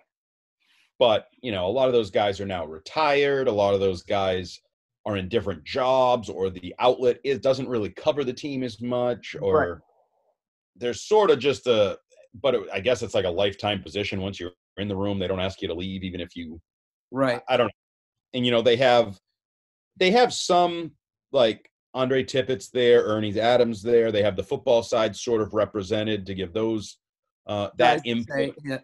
But 0.98 1.26
you 1.42 1.52
know, 1.52 1.66
a 1.66 1.68
lot 1.70 1.88
of 1.88 1.92
those 1.92 2.10
guys 2.10 2.40
are 2.40 2.46
now 2.46 2.64
retired. 2.64 3.48
A 3.48 3.52
lot 3.52 3.74
of 3.74 3.80
those 3.80 4.02
guys 4.02 4.60
are 5.06 5.16
in 5.16 5.28
different 5.28 5.64
jobs, 5.64 6.30
or 6.30 6.48
the 6.48 6.74
outlet 6.78 7.18
it 7.24 7.42
doesn't 7.42 7.68
really 7.68 7.90
cover 7.90 8.24
the 8.24 8.32
team 8.32 8.62
as 8.62 8.80
much, 8.80 9.36
or 9.40 9.58
Right. 9.58 9.78
there's 10.76 11.02
sort 11.02 11.30
of 11.30 11.38
just 11.38 11.66
a. 11.66 11.98
But 12.42 12.54
it, 12.54 12.62
I 12.72 12.80
guess 12.80 13.02
it's 13.02 13.14
like 13.14 13.26
a 13.26 13.30
lifetime 13.30 13.82
position. 13.82 14.20
Once 14.20 14.40
you're 14.40 14.52
in 14.78 14.88
the 14.88 14.96
room, 14.96 15.18
they 15.18 15.28
don't 15.28 15.40
ask 15.40 15.60
you 15.62 15.68
to 15.68 15.74
leave, 15.74 16.04
even 16.04 16.20
if 16.20 16.34
you 16.34 16.60
Right. 17.10 17.42
I 17.48 17.56
don't 17.56 17.66
know. 17.66 17.72
And 18.32 18.44
you 18.46 18.50
know, 18.50 18.62
they 18.62 18.76
have 18.76 19.18
they 19.96 20.10
have 20.10 20.32
some 20.32 20.92
like 21.32 21.70
Andre 21.94 22.24
Tippett's 22.24 22.70
there, 22.70 23.02
Ernie 23.04 23.38
Adams 23.38 23.82
there. 23.82 24.10
They 24.10 24.22
have 24.22 24.36
the 24.36 24.42
football 24.42 24.82
side 24.82 25.14
sort 25.16 25.40
of 25.40 25.54
represented 25.54 26.26
to 26.26 26.34
give 26.34 26.52
those 26.52 26.98
uh 27.46 27.68
that 27.78 28.00
input. 28.04 28.26
say- 28.36 28.54
yeah. 28.64 28.78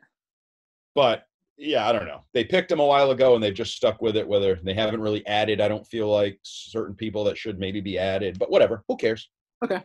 But 0.95 1.25
yeah, 1.57 1.87
I 1.89 1.93
don't 1.93 2.07
know. 2.07 2.23
They 2.33 2.45
picked 2.45 2.73
him 2.73 2.81
a 2.81 2.87
while 2.87 3.11
ago 3.11 3.35
and 3.35 3.43
they've 3.45 3.53
just 3.55 3.75
stuck 3.77 4.01
with 4.01 4.17
it, 4.17 4.27
whether 4.27 4.59
they 4.63 4.73
haven't 4.75 5.01
really 5.01 5.27
added, 5.27 5.61
I 5.61 5.69
don't 5.69 5.87
feel 5.87 6.09
like 6.11 6.39
certain 6.43 6.95
people 6.95 7.23
that 7.25 7.37
should 7.37 7.59
maybe 7.59 7.81
be 7.83 7.99
added, 7.99 8.39
but 8.39 8.51
whatever. 8.51 8.83
Who 8.89 8.97
cares? 8.97 9.29
Okay. 9.63 9.83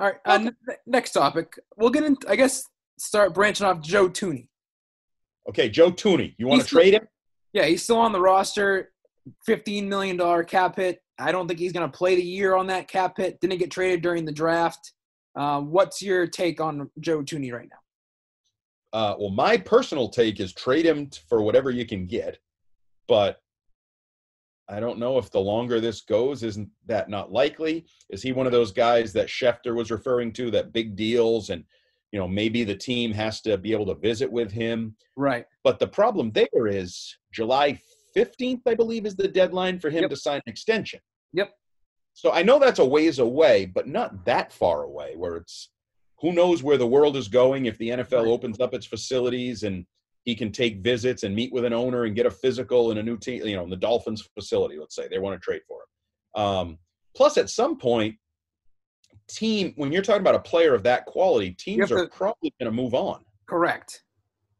All 0.00 0.06
right. 0.08 0.16
Uh, 0.24 0.38
ne- 0.38 0.74
next 0.86 1.12
topic. 1.12 1.56
We'll 1.76 1.90
get 1.90 2.02
in. 2.02 2.16
I 2.28 2.34
guess 2.34 2.64
start 2.98 3.32
branching 3.32 3.64
off 3.66 3.80
Joe 3.80 4.08
Thuney. 4.08 4.48
Okay, 5.48 5.68
Joe 5.68 5.92
Thuney. 5.92 6.34
You 6.36 6.48
want 6.48 6.62
to 6.62 6.66
trade 6.68 6.94
him? 6.94 7.06
Yeah, 7.52 7.66
he's 7.66 7.82
still 7.84 7.98
on 7.98 8.10
the 8.10 8.20
roster. 8.20 8.92
Fifteen 9.44 9.88
million 9.88 10.16
dollar 10.16 10.44
cap 10.44 10.76
hit. 10.76 11.00
I 11.18 11.32
don't 11.32 11.46
think 11.46 11.60
he's 11.60 11.72
going 11.72 11.90
to 11.90 11.96
play 11.96 12.16
the 12.16 12.22
year 12.22 12.56
on 12.56 12.66
that 12.66 12.88
cap 12.88 13.16
hit. 13.16 13.40
Didn't 13.40 13.58
get 13.58 13.70
traded 13.70 14.02
during 14.02 14.24
the 14.24 14.32
draft. 14.32 14.92
Uh, 15.36 15.60
what's 15.60 16.02
your 16.02 16.26
take 16.26 16.60
on 16.60 16.90
Joe 17.00 17.22
Thuney 17.22 17.52
right 17.52 17.68
now? 17.70 18.98
Uh, 18.98 19.14
well, 19.18 19.30
my 19.30 19.56
personal 19.56 20.08
take 20.08 20.38
is 20.40 20.52
trade 20.52 20.86
him 20.86 21.10
for 21.28 21.42
whatever 21.42 21.70
you 21.70 21.84
can 21.84 22.06
get, 22.06 22.38
but 23.08 23.40
I 24.68 24.80
don't 24.80 24.98
know 24.98 25.18
if 25.18 25.30
the 25.30 25.40
longer 25.40 25.80
this 25.80 26.02
goes, 26.02 26.42
isn't 26.42 26.70
that 26.86 27.10
not 27.10 27.32
likely? 27.32 27.86
Is 28.10 28.22
he 28.22 28.32
one 28.32 28.46
of 28.46 28.52
those 28.52 28.72
guys 28.72 29.12
that 29.12 29.28
Schefter 29.28 29.74
was 29.74 29.90
referring 29.90 30.32
to 30.34 30.50
that 30.52 30.72
big 30.72 30.96
deals 30.96 31.50
and 31.50 31.64
you 32.12 32.18
know 32.20 32.28
maybe 32.28 32.62
the 32.62 32.76
team 32.76 33.12
has 33.12 33.40
to 33.42 33.58
be 33.58 33.72
able 33.72 33.86
to 33.86 33.94
visit 33.96 34.30
with 34.30 34.50
him? 34.50 34.96
Right. 35.16 35.44
But 35.64 35.78
the 35.78 35.88
problem 35.88 36.30
there 36.32 36.66
is 36.66 37.16
July 37.32 37.80
15th, 38.16 38.62
I 38.66 38.74
believe, 38.74 39.06
is 39.06 39.16
the 39.16 39.28
deadline 39.28 39.78
for 39.78 39.90
him 39.90 40.02
Yep. 40.02 40.10
to 40.10 40.16
sign 40.16 40.36
an 40.36 40.42
extension. 40.46 41.00
Yep. 41.32 41.52
So 42.14 42.30
I 42.32 42.42
know 42.42 42.58
that's 42.58 42.78
a 42.78 42.84
ways 42.84 43.18
away, 43.18 43.66
but 43.66 43.88
not 43.88 44.24
that 44.24 44.52
far 44.52 44.84
away 44.84 45.16
where 45.16 45.36
it's 45.36 45.70
who 46.20 46.32
knows 46.32 46.62
where 46.62 46.76
the 46.78 46.86
world 46.86 47.16
is 47.16 47.28
going 47.28 47.66
if 47.66 47.76
the 47.78 47.90
NFL 47.90 48.22
Right. 48.24 48.30
opens 48.30 48.60
up 48.60 48.72
its 48.72 48.86
facilities 48.86 49.62
and 49.64 49.84
he 50.24 50.34
can 50.34 50.52
take 50.52 50.78
visits 50.78 51.22
and 51.22 51.34
meet 51.34 51.52
with 51.52 51.64
an 51.64 51.72
owner 51.74 52.04
and 52.04 52.14
get 52.16 52.24
a 52.24 52.30
physical 52.30 52.92
in 52.92 52.98
a 52.98 53.02
new 53.02 53.18
team, 53.18 53.44
you 53.46 53.56
know, 53.56 53.64
in 53.64 53.68
the 53.68 53.76
Dolphins 53.76 54.22
facility, 54.34 54.78
let's 54.78 54.94
say 54.94 55.06
they 55.08 55.18
want 55.18 55.38
to 55.38 55.44
trade 55.44 55.60
for 55.68 55.80
him. 55.82 56.42
Um, 56.42 56.78
plus, 57.14 57.36
at 57.36 57.50
some 57.50 57.76
point, 57.76 58.16
team 59.28 59.72
when 59.76 59.92
you're 59.92 60.02
talking 60.02 60.20
about 60.20 60.34
a 60.34 60.40
player 60.40 60.74
of 60.74 60.82
that 60.84 61.06
quality, 61.06 61.50
teams 61.52 61.90
are 61.90 62.08
probably 62.08 62.52
going 62.60 62.70
to 62.70 62.76
move 62.82 62.94
on. 62.94 63.24
Correct. 63.46 64.02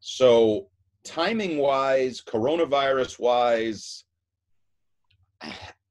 So, 0.01 0.69
timing 1.05 1.59
wise, 1.59 2.23
coronavirus 2.27 3.19
wise, 3.21 4.05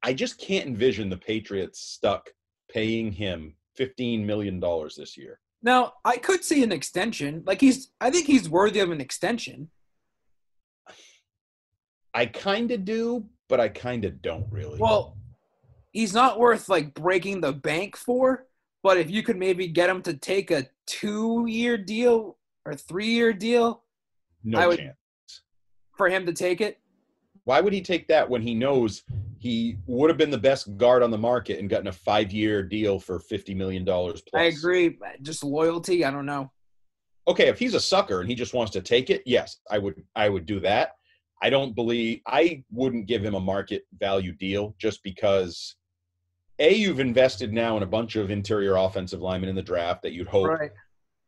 I 0.02 0.12
just 0.12 0.38
can't 0.38 0.66
envision 0.66 1.08
the 1.08 1.16
Patriots 1.16 1.80
stuck 1.80 2.28
paying 2.70 3.12
him 3.12 3.54
$15 3.78 4.24
million 4.24 4.60
this 4.96 5.16
year. 5.16 5.40
Now, 5.62 5.94
I 6.04 6.16
could 6.18 6.44
see 6.44 6.62
an 6.62 6.72
extension. 6.72 7.42
Like 7.46 7.60
he's 7.60 7.90
I 8.00 8.10
think 8.10 8.26
he's 8.26 8.48
worthy 8.50 8.80
of 8.80 8.90
an 8.90 9.00
extension. 9.00 9.70
I 12.12 12.26
kind 12.26 12.70
of 12.70 12.84
do, 12.84 13.26
but 13.48 13.60
I 13.60 13.68
kind 13.68 14.04
of 14.04 14.20
don't 14.22 14.46
really. 14.50 14.78
Well, 14.78 15.16
he's 15.92 16.12
not 16.12 16.38
worth 16.38 16.68
like 16.68 16.94
breaking 16.94 17.40
the 17.40 17.52
bank 17.52 17.96
for, 17.96 18.46
but 18.82 18.98
if 18.98 19.10
you 19.10 19.22
could 19.22 19.36
maybe 19.38 19.66
get 19.68 19.88
him 19.88 20.02
to 20.02 20.14
take 20.14 20.50
a 20.50 20.66
2-year 20.88 21.78
deal 21.78 22.36
or 22.66 22.72
3-year 22.74 23.32
deal 23.32 23.82
no 24.44 24.58
I 24.58 24.66
would- 24.66 24.78
chance. 24.78 24.96
For 25.96 26.08
him 26.08 26.26
to 26.26 26.32
take 26.32 26.60
it, 26.60 26.78
Why 27.44 27.60
would 27.60 27.72
he 27.72 27.80
take 27.82 28.08
that 28.08 28.28
when 28.28 28.42
he 28.42 28.54
knows 28.54 29.02
he 29.38 29.76
would 29.86 30.08
have 30.08 30.16
been 30.16 30.30
the 30.30 30.38
best 30.38 30.76
guard 30.76 31.02
on 31.02 31.10
the 31.10 31.18
market 31.18 31.58
and 31.58 31.68
gotten 31.68 31.88
a 31.88 31.92
five 31.92 32.32
year 32.32 32.62
deal 32.62 32.98
for 32.98 33.18
$50 33.18 33.54
million 33.54 33.84
plus? 33.84 34.22
I 34.34 34.44
agree. 34.44 34.98
Just 35.22 35.44
loyalty, 35.44 36.04
I 36.04 36.10
don't 36.10 36.26
know. 36.26 36.50
okay, 37.28 37.48
if 37.48 37.58
he's 37.58 37.74
a 37.74 37.80
sucker 37.80 38.20
and 38.20 38.28
he 38.28 38.34
just 38.34 38.54
wants 38.54 38.72
to 38.72 38.80
take 38.80 39.10
it, 39.10 39.22
yes, 39.26 39.58
I 39.70 39.78
would 39.78 40.02
I 40.16 40.28
would 40.28 40.46
do 40.46 40.60
that. 40.60 40.92
I 41.42 41.50
don't 41.50 41.74
believe 41.74 42.20
I 42.26 42.62
wouldn't 42.70 43.06
give 43.06 43.22
him 43.22 43.34
a 43.34 43.40
market 43.40 43.84
value 43.98 44.32
deal 44.32 44.74
just 44.78 45.02
because 45.02 45.76
a 46.58 46.72
you've 46.74 47.00
invested 47.00 47.52
now 47.52 47.76
in 47.76 47.82
a 47.82 47.86
bunch 47.86 48.16
of 48.16 48.30
interior 48.30 48.76
offensive 48.76 49.20
linemen 49.20 49.48
in 49.50 49.56
the 49.56 49.62
draft 49.62 50.02
that 50.02 50.12
you'd 50.12 50.28
hope, 50.28 50.46
Right. 50.48 50.70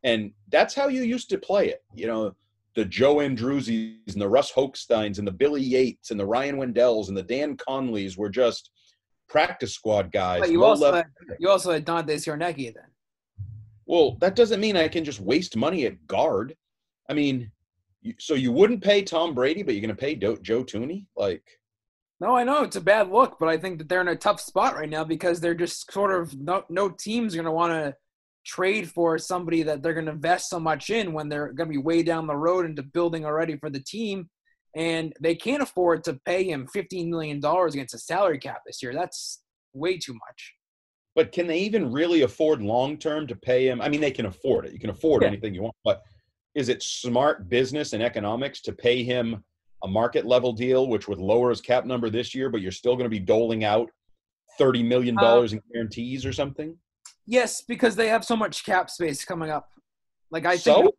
and 0.03 0.31
that's 0.49 0.73
how 0.73 0.87
you 0.87 1.01
used 1.03 1.29
to 1.29 1.37
play 1.37 1.67
it. 1.69 1.83
You 1.93 2.07
know, 2.07 2.35
the 2.77 2.85
Joe 2.85 3.15
Andruzzis 3.15 4.13
and 4.13 4.21
the 4.21 4.29
Russ 4.29 4.51
Hochsteins 4.51 5.17
and 5.17 5.27
the 5.27 5.31
Billy 5.31 5.63
Yates 5.63 6.11
and 6.11 6.19
the 6.19 6.25
Ryan 6.27 6.57
Wendells 6.57 7.07
and 7.07 7.17
the 7.17 7.23
Dan 7.23 7.57
Connollys 7.57 8.19
were 8.19 8.29
just 8.29 8.69
practice 9.27 9.73
squad 9.73 10.11
guys. 10.11 10.41
But 10.41 10.51
you 10.51 10.63
also 10.63 10.83
level- 10.83 10.97
had, 10.99 11.37
you 11.39 11.49
also 11.49 11.71
had 11.71 11.85
Dante 11.85 12.15
Scarnecchia 12.17 12.75
then. 12.75 12.83
Well, 13.87 14.17
that 14.21 14.35
doesn't 14.35 14.61
mean 14.61 14.77
I 14.77 14.89
can 14.89 15.03
just 15.03 15.19
waste 15.19 15.57
money 15.57 15.87
at 15.87 16.05
guard. 16.05 16.55
I 17.09 17.13
mean, 17.13 17.51
you, 18.03 18.13
so 18.19 18.35
you 18.35 18.51
wouldn't 18.51 18.83
pay 18.83 19.01
Tom 19.01 19.33
Brady, 19.33 19.63
but 19.63 19.73
you're 19.73 19.81
going 19.81 19.95
to 19.95 19.99
pay 19.99 20.13
Do- 20.13 20.37
Joe 20.43 20.63
Thuney? 20.63 21.07
Like, 21.15 21.43
No, 22.19 22.35
I 22.35 22.43
know 22.43 22.61
it's 22.61 22.75
a 22.75 22.81
bad 22.81 23.09
look, 23.09 23.37
but 23.39 23.49
I 23.49 23.57
think 23.57 23.79
that 23.79 23.89
they're 23.89 24.01
in 24.01 24.07
a 24.07 24.15
tough 24.15 24.39
spot 24.39 24.75
right 24.75 24.89
now 24.89 25.03
because 25.03 25.39
they're 25.39 25.55
just 25.55 25.91
sort 25.91 26.13
of 26.13 26.37
no 26.39 26.63
no 26.69 26.89
team's 26.89 27.33
going 27.33 27.45
to 27.45 27.51
want 27.51 27.73
to 27.73 27.95
trade 28.47 28.89
for 28.89 29.17
somebody 29.17 29.61
that 29.63 29.83
they're 29.83 29.93
going 29.93 30.05
to 30.05 30.11
invest 30.13 30.49
so 30.49 30.59
much 30.59 30.89
in 30.89 31.13
when 31.13 31.27
they're 31.29 31.51
going 31.53 31.67
to 31.69 31.73
be 31.73 31.77
way 31.91 32.01
down 32.01 32.25
the 32.27 32.35
road 32.35 32.65
into 32.65 32.81
building 32.81 33.25
already 33.25 33.57
for 33.57 33.69
the 33.69 33.81
team, 33.81 34.29
and 34.75 35.13
they 35.21 35.35
can't 35.35 35.61
afford 35.61 36.03
to 36.05 36.13
pay 36.25 36.43
him 36.43 36.65
fifteen 36.67 37.09
million 37.09 37.39
dollars 37.39 37.73
against 37.73 37.93
a 37.93 37.99
salary 37.99 38.39
cap 38.39 38.61
this 38.65 38.81
year. 38.81 38.93
That's 38.93 39.41
way 39.73 39.97
too 39.97 40.13
much. 40.13 40.53
but 41.15 41.31
can 41.31 41.47
they 41.47 41.57
even 41.59 41.91
really 41.91 42.21
afford 42.21 42.61
long 42.61 42.95
term 42.97 43.25
to 43.27 43.35
pay 43.35 43.67
him? 43.67 43.81
I 43.81 43.89
mean, 43.89 44.01
they 44.01 44.11
can 44.11 44.27
afford 44.27 44.65
it. 44.65 44.71
You 44.73 44.79
can 44.79 44.91
afford 44.91 45.23
Yeah. 45.23 45.29
anything 45.29 45.53
you 45.55 45.63
want, 45.63 45.75
but 45.83 46.01
is 46.53 46.69
it 46.69 46.81
smart 46.83 47.49
business 47.49 47.93
and 47.93 48.01
economics 48.03 48.61
to 48.61 48.71
pay 48.71 49.03
him 49.03 49.43
a 49.83 49.87
market 49.87 50.25
level 50.25 50.53
deal, 50.53 50.87
which 50.87 51.07
would 51.07 51.19
lower 51.19 51.49
his 51.49 51.59
cap 51.61 51.85
number 51.85 52.09
this 52.09 52.33
year, 52.35 52.49
but 52.51 52.61
you're 52.61 52.71
still 52.71 52.95
going 52.95 53.05
to 53.11 53.17
be 53.19 53.25
doling 53.35 53.63
out 53.63 53.89
$30 54.59 54.85
million 54.85 55.17
Uh, 55.17 55.41
in 55.41 55.61
guarantees 55.73 56.23
or 56.25 56.33
something? 56.33 56.77
Yes, 57.27 57.61
because 57.61 57.95
they 57.95 58.07
have 58.07 58.23
so 58.23 58.35
much 58.35 58.63
cap 58.65 58.89
space 58.89 59.23
coming 59.25 59.49
up. 59.49 59.67
Like 60.31 60.45
I 60.45 60.55
so, 60.55 60.81
think, 60.81 60.95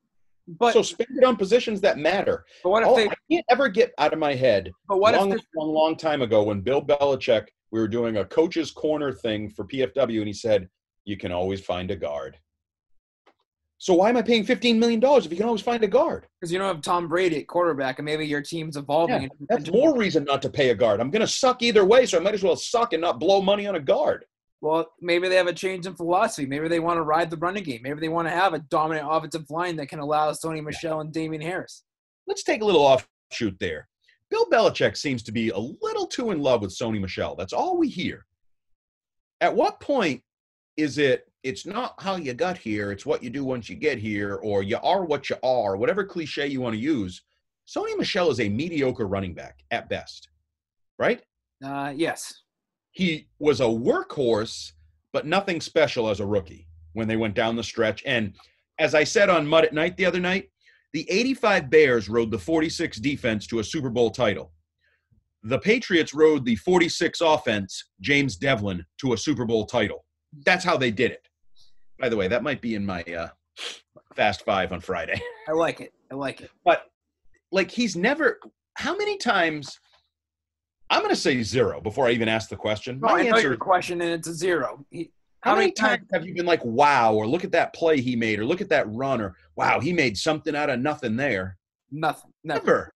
but 0.46 0.72
so 0.74 0.82
spend 0.82 1.10
it 1.16 1.24
on 1.24 1.36
positions 1.36 1.80
that 1.80 1.98
matter. 1.98 2.44
but 2.62 2.70
what 2.70 2.82
if 2.82 2.88
Oh, 2.88 2.96
they? 2.96 3.08
I 3.08 3.14
can't 3.30 3.44
ever 3.50 3.68
get 3.68 3.92
out 3.98 4.12
of 4.12 4.18
my 4.18 4.34
head 4.34 4.70
But 4.88 4.98
what 4.98 5.14
long, 5.14 5.32
if? 5.32 5.40
long, 5.56 5.72
long 5.72 5.96
time 5.96 6.22
ago 6.22 6.42
when 6.42 6.60
Bill 6.60 6.82
Belichick, 6.82 7.46
we 7.70 7.80
were 7.80 7.88
doing 7.88 8.18
a 8.18 8.24
coach's 8.24 8.70
corner 8.70 9.12
thing 9.12 9.50
for 9.50 9.64
PFW, 9.64 10.18
and 10.18 10.26
he 10.26 10.32
said, 10.32 10.68
"You 11.04 11.16
can 11.16 11.32
always 11.32 11.60
find 11.60 11.90
a 11.90 11.96
guard." 11.96 12.38
So 13.80 13.94
why 13.94 14.08
am 14.08 14.16
I 14.16 14.22
paying 14.22 14.44
fifteen 14.44 14.78
million 14.78 14.98
dollars 15.00 15.24
if 15.24 15.30
you 15.30 15.36
can 15.36 15.46
always 15.46 15.62
find 15.62 15.84
a 15.84 15.88
guard? 15.88 16.26
Because 16.40 16.52
you 16.52 16.58
don't 16.58 16.66
have 16.74 16.82
Tom 16.82 17.08
Brady 17.08 17.40
at 17.40 17.46
quarterback, 17.46 17.98
and 17.98 18.06
maybe 18.06 18.26
your 18.26 18.42
team's 18.42 18.76
evolving. 18.76 19.22
Yeah, 19.22 19.28
That's 19.48 19.70
more 19.70 19.96
reason 19.96 20.24
not 20.24 20.42
to 20.42 20.50
pay 20.50 20.70
a 20.70 20.74
guard. 20.74 21.00
I'm 21.00 21.10
going 21.10 21.20
to 21.20 21.26
suck 21.28 21.62
either 21.62 21.84
way, 21.84 22.04
so 22.06 22.18
I 22.18 22.20
might 22.20 22.34
as 22.34 22.42
well 22.42 22.56
suck 22.56 22.92
and 22.92 23.00
not 23.02 23.20
blow 23.20 23.40
money 23.40 23.66
on 23.66 23.76
a 23.76 23.80
guard. 23.80 24.24
Well, 24.60 24.86
maybe 25.00 25.28
they 25.28 25.36
have 25.36 25.46
a 25.46 25.52
change 25.52 25.86
in 25.86 25.94
philosophy. 25.94 26.46
Maybe 26.46 26.68
they 26.68 26.80
want 26.80 26.98
to 26.98 27.02
ride 27.02 27.30
the 27.30 27.36
running 27.36 27.62
game. 27.62 27.80
Maybe 27.82 28.00
they 28.00 28.08
want 28.08 28.26
to 28.26 28.34
have 28.34 28.54
a 28.54 28.58
dominant 28.58 29.06
offensive 29.08 29.48
line 29.50 29.76
that 29.76 29.88
can 29.88 30.00
allow 30.00 30.32
Sony 30.32 30.62
Michel 30.62 31.00
and 31.00 31.12
Damien 31.12 31.42
Harris. 31.42 31.84
Let's 32.26 32.42
take 32.42 32.62
a 32.62 32.64
little 32.64 32.82
offshoot 32.82 33.56
there. 33.60 33.88
Bill 34.30 34.46
Belichick 34.50 34.96
seems 34.96 35.22
to 35.22 35.32
be 35.32 35.50
a 35.50 35.58
little 35.58 36.06
too 36.06 36.32
in 36.32 36.40
love 36.40 36.60
with 36.60 36.76
Sony 36.76 37.00
Michel. 37.00 37.36
That's 37.36 37.52
all 37.52 37.78
we 37.78 37.88
hear. 37.88 38.26
At 39.40 39.54
what 39.54 39.80
point 39.80 40.22
is 40.76 40.98
it? 40.98 41.24
It's 41.44 41.64
not 41.64 41.94
how 42.00 42.16
you 42.16 42.34
got 42.34 42.58
here; 42.58 42.90
it's 42.90 43.06
what 43.06 43.22
you 43.22 43.30
do 43.30 43.44
once 43.44 43.68
you 43.68 43.76
get 43.76 43.98
here, 43.98 44.36
or 44.42 44.62
you 44.64 44.76
are 44.82 45.04
what 45.04 45.30
you 45.30 45.36
are. 45.42 45.76
Whatever 45.76 46.04
cliche 46.04 46.48
you 46.48 46.60
want 46.60 46.74
to 46.74 46.80
use. 46.80 47.22
Sony 47.66 47.96
Michel 47.96 48.30
is 48.30 48.40
a 48.40 48.48
mediocre 48.48 49.06
running 49.06 49.34
back 49.34 49.60
at 49.70 49.88
best, 49.88 50.28
right? 50.98 51.22
Uh, 51.64 51.92
yes. 51.94 52.42
He 52.98 53.28
was 53.38 53.60
a 53.60 53.64
workhorse, 53.64 54.72
but 55.12 55.24
nothing 55.24 55.60
special 55.60 56.08
as 56.08 56.18
a 56.18 56.26
rookie 56.26 56.66
when 56.94 57.06
they 57.06 57.14
went 57.14 57.36
down 57.36 57.54
the 57.54 57.62
stretch. 57.62 58.02
And 58.04 58.34
as 58.80 58.92
I 58.92 59.04
said 59.04 59.30
on 59.30 59.46
Mut 59.46 59.62
at 59.62 59.72
Night 59.72 59.96
the 59.96 60.04
other 60.04 60.18
night, 60.18 60.50
the 60.92 61.08
85 61.08 61.70
Bears 61.70 62.08
rode 62.08 62.32
the 62.32 62.40
46 62.40 62.98
defense 62.98 63.46
to 63.46 63.60
a 63.60 63.64
Super 63.64 63.88
Bowl 63.88 64.10
title. 64.10 64.50
The 65.44 65.60
Patriots 65.60 66.12
rode 66.12 66.44
the 66.44 66.56
46 66.56 67.20
offense, 67.20 67.84
James 68.00 68.36
Develin, 68.36 68.84
to 69.00 69.12
a 69.12 69.16
Super 69.16 69.44
Bowl 69.44 69.64
title. 69.64 70.04
That's 70.44 70.64
how 70.64 70.76
they 70.76 70.90
did 70.90 71.12
it. 71.12 71.28
By 72.00 72.08
the 72.08 72.16
way, 72.16 72.26
that 72.26 72.42
might 72.42 72.60
be 72.60 72.74
in 72.74 72.84
my 72.84 73.04
uh, 73.04 73.28
Fast 74.16 74.44
Five 74.44 74.72
on 74.72 74.80
Friday. 74.80 75.22
I 75.48 75.52
like 75.52 75.80
it. 75.80 75.92
I 76.10 76.16
like 76.16 76.40
it. 76.40 76.50
But 76.64 76.86
like 77.52 77.70
he's 77.70 77.94
never. 77.94 78.40
How 78.74 78.96
many 78.96 79.18
times? 79.18 79.78
I'm 80.90 81.00
going 81.00 81.14
to 81.14 81.20
say 81.20 81.42
zero 81.42 81.80
before 81.80 82.06
I 82.06 82.12
even 82.12 82.28
ask 82.28 82.48
the 82.48 82.56
question. 82.56 82.98
No, 83.00 83.08
My 83.08 83.20
I 83.20 83.24
answer 83.24 83.42
your 83.42 83.52
is 83.52 83.58
question, 83.58 84.00
and 84.00 84.10
it's 84.10 84.28
a 84.28 84.34
zero. 84.34 84.84
He, 84.90 85.10
how 85.40 85.54
many 85.54 85.70
times 85.70 86.04
have 86.12 86.26
you 86.26 86.34
been 86.34 86.46
like, 86.46 86.64
wow, 86.64 87.14
or 87.14 87.26
look 87.26 87.44
at 87.44 87.52
that 87.52 87.72
play 87.72 88.00
he 88.00 88.16
made, 88.16 88.38
or 88.38 88.44
look 88.44 88.60
at 88.60 88.68
that 88.70 88.90
run, 88.90 89.20
or 89.20 89.36
wow, 89.56 89.80
he 89.80 89.92
made 89.92 90.16
something 90.16 90.56
out 90.56 90.70
of 90.70 90.80
nothing 90.80 91.16
there? 91.16 91.56
Nothing. 91.90 92.32
Never. 92.42 92.60
Never. 92.60 92.92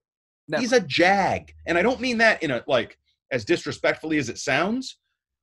Never. 0.48 0.60
He's 0.60 0.72
a 0.72 0.80
jag. 0.80 1.52
And 1.66 1.78
I 1.78 1.82
don't 1.82 2.00
mean 2.00 2.18
that 2.18 2.42
in 2.42 2.50
a 2.50 2.62
like 2.66 2.98
as 3.30 3.44
disrespectfully 3.44 4.18
as 4.18 4.28
it 4.28 4.38
sounds. 4.38 4.98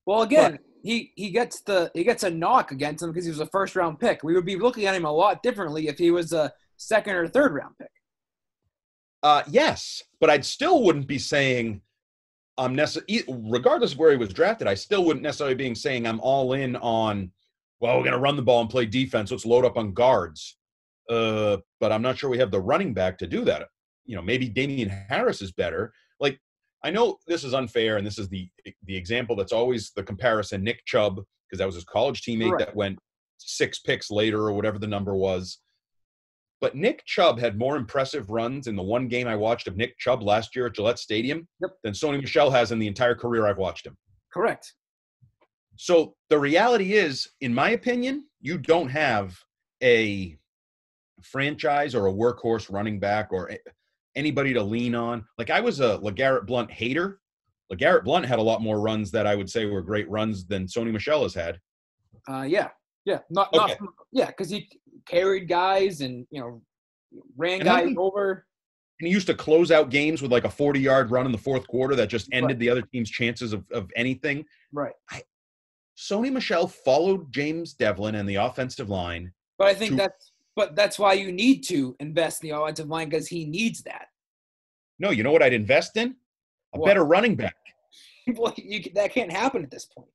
Well, 0.05 0.23
again, 0.23 0.59
he 0.83 1.12
he 1.15 1.29
gets 1.31 1.62
the 1.62 1.89
he 1.93 2.03
gets 2.03 2.23
a 2.23 2.29
knock 2.29 2.71
against 2.71 3.03
him 3.03 3.12
because 3.12 3.25
he 3.25 3.31
was 3.31 3.39
a 3.39 3.47
first 3.47 3.75
round 3.75 3.99
pick. 3.99 4.23
We 4.23 4.33
would 4.33 4.45
be 4.45 4.57
looking 4.57 4.85
at 4.85 4.95
him 4.95 5.05
a 5.05 5.12
lot 5.12 5.41
differently 5.41 5.88
if 5.88 5.97
he 5.97 6.12
was 6.12 6.33
a 6.33 6.51
second 6.77 7.15
or 7.15 7.27
third 7.27 7.53
round 7.53 7.75
pick. 7.79 7.91
Uh 9.23 9.43
yes, 9.49 10.03
but 10.19 10.29
I'd 10.29 10.45
still 10.45 10.83
wouldn't 10.83 11.07
be 11.07 11.19
saying 11.19 11.81
I'm 12.59 12.75
necessarily 12.75 13.23
regardless 13.49 13.93
of 13.93 13.99
where 13.99 14.11
he 14.11 14.17
was 14.17 14.29
drafted, 14.33 14.67
I 14.67 14.75
still 14.75 15.05
wouldn't 15.05 15.23
necessarily 15.23 15.55
be 15.55 15.73
saying 15.73 16.05
I'm 16.05 16.19
all 16.19 16.53
in 16.53 16.75
on 16.75 17.31
well, 17.81 17.97
we're 17.97 18.03
gonna 18.03 18.19
run 18.19 18.35
the 18.35 18.41
ball 18.41 18.59
and 18.61 18.69
play 18.69 18.85
defense. 18.85 19.31
Let's 19.31 19.45
load 19.45 19.63
up 19.65 19.77
on 19.77 19.93
guards. 19.93 20.57
Uh, 21.09 21.57
but 21.79 21.91
I'm 21.91 22.01
not 22.01 22.17
sure 22.17 22.29
we 22.29 22.37
have 22.37 22.51
the 22.51 22.61
running 22.61 22.93
back 22.93 23.17
to 23.19 23.27
do 23.27 23.43
that. 23.45 23.67
You 24.05 24.15
know, 24.15 24.21
maybe 24.21 24.49
Damien 24.49 24.89
Harris 24.89 25.41
is 25.41 25.51
better. 25.53 25.93
Like, 26.19 26.37
I 26.83 26.91
know 26.91 27.17
this 27.25 27.43
is 27.43 27.53
unfair, 27.53 27.97
and 27.97 28.05
this 28.05 28.19
is 28.19 28.27
the 28.29 28.47
the 28.83 28.95
example 28.95 29.35
that's 29.35 29.53
always 29.53 29.91
the 29.95 30.03
comparison. 30.03 30.63
Nick 30.63 30.85
Chubb, 30.85 31.15
because 31.47 31.59
that 31.59 31.65
was 31.65 31.75
his 31.75 31.85
college 31.85 32.21
teammate 32.21 32.51
Right. 32.51 32.59
that 32.59 32.75
went 32.75 32.99
six 33.37 33.79
picks 33.79 34.11
later 34.11 34.41
or 34.41 34.51
whatever 34.51 34.77
the 34.77 34.87
number 34.87 35.15
was. 35.15 35.59
But 36.61 36.75
Nick 36.75 37.05
Chubb 37.05 37.39
had 37.39 37.57
more 37.57 37.77
impressive 37.77 38.29
runs 38.29 38.67
in 38.67 38.75
the 38.75 38.83
one 38.83 39.07
game 39.07 39.27
I 39.27 39.35
watched 39.35 39.67
of 39.67 39.77
Nick 39.77 39.97
Chubb 39.97 40.21
last 40.23 40.55
year 40.55 40.65
at 40.67 40.73
Gillette 40.75 40.99
Stadium 40.99 41.47
Yep. 41.61 41.71
than 41.83 41.93
Sony 41.93 42.19
Michel 42.21 42.51
has 42.51 42.71
in 42.71 42.79
the 42.79 42.87
entire 42.87 43.15
career 43.15 43.47
I've 43.47 43.57
watched 43.57 43.85
him. 43.87 43.97
Correct. 44.33 44.73
So 45.77 46.15
the 46.29 46.37
reality 46.37 46.93
is, 46.93 47.29
in 47.39 47.53
my 47.53 47.69
opinion, 47.69 48.25
you 48.41 48.57
don't 48.57 48.89
have 48.89 49.37
a 49.81 50.37
franchise 51.23 51.95
or 51.95 52.07
a 52.07 52.11
workhorse 52.13 52.71
running 52.71 52.99
back 52.99 53.29
or 53.31 53.49
anybody 54.15 54.53
to 54.53 54.61
lean 54.61 54.95
on. 54.95 55.23
Like 55.37 55.49
I 55.49 55.61
was 55.61 55.79
a 55.79 55.97
LeGarrette 55.99 56.45
Blunt 56.45 56.69
hater. 56.69 57.21
LeGarrette 57.71 58.03
Blunt 58.03 58.25
had 58.25 58.39
a 58.39 58.43
lot 58.43 58.61
more 58.61 58.81
runs 58.81 59.11
that 59.11 59.25
I 59.27 59.35
would 59.35 59.49
say 59.49 59.65
were 59.65 59.81
great 59.81 60.09
runs 60.09 60.45
than 60.45 60.65
Sony 60.65 60.91
Michel 60.91 61.23
has 61.23 61.33
had. 61.33 61.59
Uh, 62.27 62.41
yeah. 62.41 62.69
Yeah. 63.05 63.19
Not. 63.29 63.49
not 63.53 63.71
Okay. 63.71 63.79
yeah, 64.11 64.25
because 64.27 64.49
he 64.49 64.69
carried 65.05 65.47
guys 65.47 66.01
and 66.01 66.25
you 66.31 66.39
know 66.41 66.62
ran 67.38 67.55
And 67.55 67.63
guys 67.63 67.83
many- 67.85 67.97
over. 67.97 68.45
And 68.99 69.07
he 69.07 69.13
used 69.13 69.27
to 69.27 69.33
close 69.33 69.71
out 69.71 69.89
games 69.91 70.21
with 70.21 70.29
like 70.31 70.43
a 70.43 70.49
40 70.49 70.79
yard 70.81 71.09
run 71.09 71.25
in 71.25 71.31
the 71.31 71.38
fourth 71.38 71.65
quarter 71.67 71.95
that 71.95 72.09
just 72.09 72.27
ended 72.33 72.49
Right. 72.51 72.59
the 72.59 72.69
other 72.69 72.81
team's 72.81 73.09
chances 73.09 73.53
of, 73.53 73.63
of 73.71 73.89
anything. 73.95 74.43
Right. 74.73 74.91
Sony 75.97 76.31
Michel 76.31 76.67
followed 76.67 77.31
James 77.31 77.73
Develin 77.73 78.15
and 78.15 78.27
the 78.27 78.35
offensive 78.35 78.89
line. 78.89 79.31
But 79.57 79.67
I 79.67 79.73
think 79.73 79.91
to- 79.91 79.95
that's 79.97 80.31
but 80.55 80.75
that's 80.75 80.99
why 80.99 81.13
you 81.13 81.31
need 81.31 81.62
to 81.69 81.95
invest 82.01 82.43
in 82.43 82.49
the 82.49 82.57
offensive 82.59 82.89
line 82.89 83.07
because 83.09 83.27
he 83.27 83.45
needs 83.45 83.81
that. 83.83 84.07
No, 84.99 85.12
you 85.12 85.23
know 85.23 85.31
what 85.31 85.41
I'd 85.41 85.53
invest 85.53 85.95
in? 85.95 86.15
A 86.73 86.79
What? 86.79 86.88
better 86.88 87.03
running 87.05 87.35
back. 87.35 87.55
Well, 88.35 88.53
you, 88.57 88.83
that 88.93 89.12
can't 89.12 89.31
happen 89.31 89.63
at 89.63 89.71
this 89.71 89.85
point. 89.85 90.09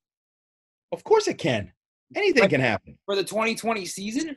Of 0.92 1.03
course 1.03 1.27
it 1.27 1.37
can. 1.38 1.73
Anything 2.14 2.42
Like- 2.42 2.51
can 2.51 2.61
happen. 2.61 2.97
For 3.07 3.16
the 3.16 3.25
2020 3.25 3.85
season, 3.87 4.37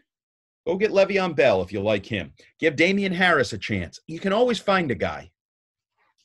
Go 0.67 0.75
get 0.75 0.91
Le'Veon 0.91 1.33
Bell 1.33 1.61
if 1.61 1.71
you 1.71 1.79
like 1.79 2.05
him. 2.05 2.33
Give 2.59 2.75
Damien 2.75 3.13
Harris 3.13 3.53
a 3.53 3.57
chance. 3.57 4.01
You 4.05 4.19
can 4.19 4.33
always 4.33 4.59
find 4.59 4.91
a 4.91 4.95
guy, 4.95 5.31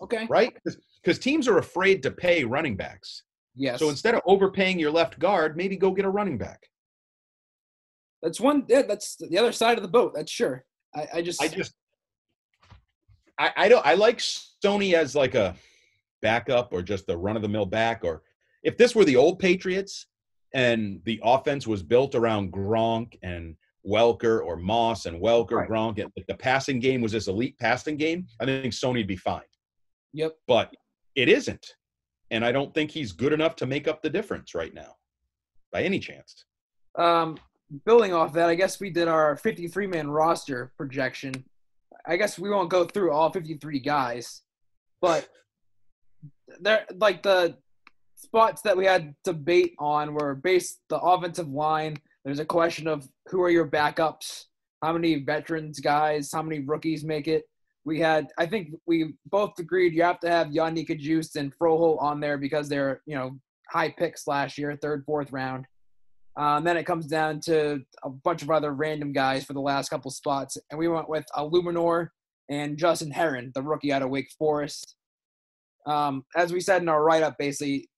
okay. 0.03 0.27
right? 0.29 0.53
Because 1.01 1.21
teams 1.21 1.47
are 1.47 1.59
afraid 1.59 2.03
to 2.03 2.11
pay 2.11 2.43
running 2.43 2.77
backs. 2.77 3.23
Yes. 3.55 3.79
So 3.79 3.89
instead 3.89 4.17
of 4.17 4.21
overpaying 4.27 4.81
your 4.81 4.91
left 4.91 5.21
guard, 5.21 5.57
maybe 5.57 5.77
go 5.77 5.93
get 5.93 6.05
a 6.05 6.11
running 6.11 6.39
back. 6.39 6.61
that's 8.21 8.41
one. 8.41 8.65
Yeah, 8.69 8.83
that's 8.83 9.17
the 9.17 9.39
other 9.39 9.53
side 9.53 9.79
of 9.79 9.83
the 9.83 9.89
boat. 9.89 10.13
That's 10.13 10.33
sure. 10.33 10.65
I, 10.93 11.09
I 11.15 11.23
just. 11.23 11.41
I 11.41 11.47
just, 11.47 11.75
I, 13.39 13.53
I 13.57 13.69
don't, 13.69 13.87
I 13.87 13.95
like 13.95 14.19
Stoney 14.19 14.97
as 14.97 15.15
like 15.15 15.37
a 15.37 15.55
backup 16.21 16.73
or 16.73 16.83
just 16.83 17.09
a 17.09 17.17
run 17.17 17.37
of 17.37 17.43
the 17.43 17.49
mill 17.49 17.67
back. 17.67 18.05
Or 18.05 18.23
if 18.65 18.77
this 18.77 18.95
were 18.95 19.05
the 19.05 19.17
old 19.17 19.39
Patriots 19.39 20.07
and 20.53 21.01
the 21.05 21.21
offense 21.23 21.67
was 21.67 21.83
built 21.83 22.17
around 22.17 22.53
Gronk 22.53 23.19
and 23.23 23.57
Welker 23.87 24.45
or 24.45 24.57
Moss 24.57 25.07
and 25.07 25.21
Welker, 25.21 25.53
Right. 25.53 25.69
Gronk, 25.69 25.99
and 26.01 26.11
the 26.29 26.35
passing 26.35 26.79
game 26.79 27.01
was 27.01 27.13
this 27.13 27.29
elite 27.29 27.59
passing 27.59 27.97
game, 27.97 28.27
I 28.41 28.45
think 28.45 28.73
Sony'd 28.73 29.07
be 29.07 29.17
fine. 29.17 29.43
Yep. 30.13 30.33
But 30.47 30.75
it 31.15 31.29
isn't. 31.29 31.67
And 32.31 32.45
I 32.45 32.53
don't 32.53 32.73
think 32.73 32.91
he's 32.91 33.13
good 33.13 33.33
enough 33.33 33.57
to 33.57 33.67
make 33.67 33.89
up 33.89 34.03
the 34.03 34.11
difference 34.11 34.55
right 34.55 34.73
now 34.73 34.97
by 35.73 35.83
any 35.83 35.99
chance. 35.99 36.45
Um, 36.97 37.37
building 37.85 38.13
off 38.13 38.33
that, 38.35 38.49
I 38.49 38.55
guess 38.55 38.81
we 38.81 38.91
did 38.91 39.09
our 39.09 39.37
53 39.37 39.87
man 39.87 40.11
roster 40.11 40.73
projection. 40.77 41.33
I 42.07 42.17
guess 42.17 42.39
we 42.39 42.51
won't 42.51 42.71
go 42.71 42.85
through 42.85 43.13
all 43.13 43.31
53 43.31 43.79
guys, 43.81 44.43
but 45.01 45.29
they're 46.61 46.87
like 46.97 47.23
the 47.23 47.57
spots 48.17 48.63
that 48.63 48.77
we 48.77 48.85
had 48.87 49.15
debate 49.25 49.75
on 49.79 50.15
were 50.15 50.35
based 50.35 50.81
the 50.89 50.99
offensive 50.99 51.49
line. 51.49 51.97
There's 52.25 52.41
a 52.41 52.45
question 52.45 52.87
of 52.87 53.09
who 53.29 53.43
are 53.43 53.51
your 53.51 53.69
backups, 53.69 54.45
how 54.83 54.93
many 54.93 55.17
veterans 55.17 55.81
guys, 55.81 56.31
how 56.33 56.43
many 56.43 56.61
rookies 56.61 57.05
make 57.05 57.29
it. 57.29 57.45
We 57.85 57.99
had, 57.99 58.29
I 58.39 58.47
think 58.47 58.75
we 58.87 59.15
both 59.27 59.59
agreed 59.59 59.93
you 59.93 60.05
have 60.05 60.21
to 60.21 60.31
have 60.31 60.49
Yodny 60.49 60.87
Cajuste 60.87 61.37
and 61.37 61.53
Froholdt 61.59 62.01
on 62.01 62.21
there 62.21 62.39
because 62.39 62.69
they're, 62.69 63.03
you 63.07 63.17
know, 63.17 63.39
high 63.69 63.91
picks 63.91 64.29
last 64.29 64.57
year, 64.57 64.77
third, 64.81 65.05
fourth 65.05 65.33
round. 65.33 65.67
And 66.37 66.67
then 66.67 66.77
it 66.77 66.87
comes 66.87 67.07
down 67.07 67.41
to 67.43 67.83
a 68.05 68.11
bunch 68.11 68.43
of 68.43 68.51
other 68.51 68.73
random 68.73 69.13
guys 69.13 69.45
for 69.45 69.53
the 69.53 69.61
last 69.61 69.89
couple 69.89 70.11
spots. 70.11 70.57
And 70.71 70.79
we 70.79 70.89
went 70.89 71.09
with 71.09 71.25
Eluemunor 71.37 72.09
and 72.49 72.79
Justin 72.79 73.11
Herron, 73.11 73.53
the 73.55 73.63
rookie 73.63 73.93
out 73.93 74.03
of 74.03 74.11
Wake 74.11 74.31
Forest. 74.39 74.97
Um, 75.87 76.25
as 76.37 76.53
we 76.53 76.61
said 76.61 76.83
in 76.83 76.89
our 76.89 77.03
write 77.03 77.23
up, 77.23 77.37
basically, 77.39 77.89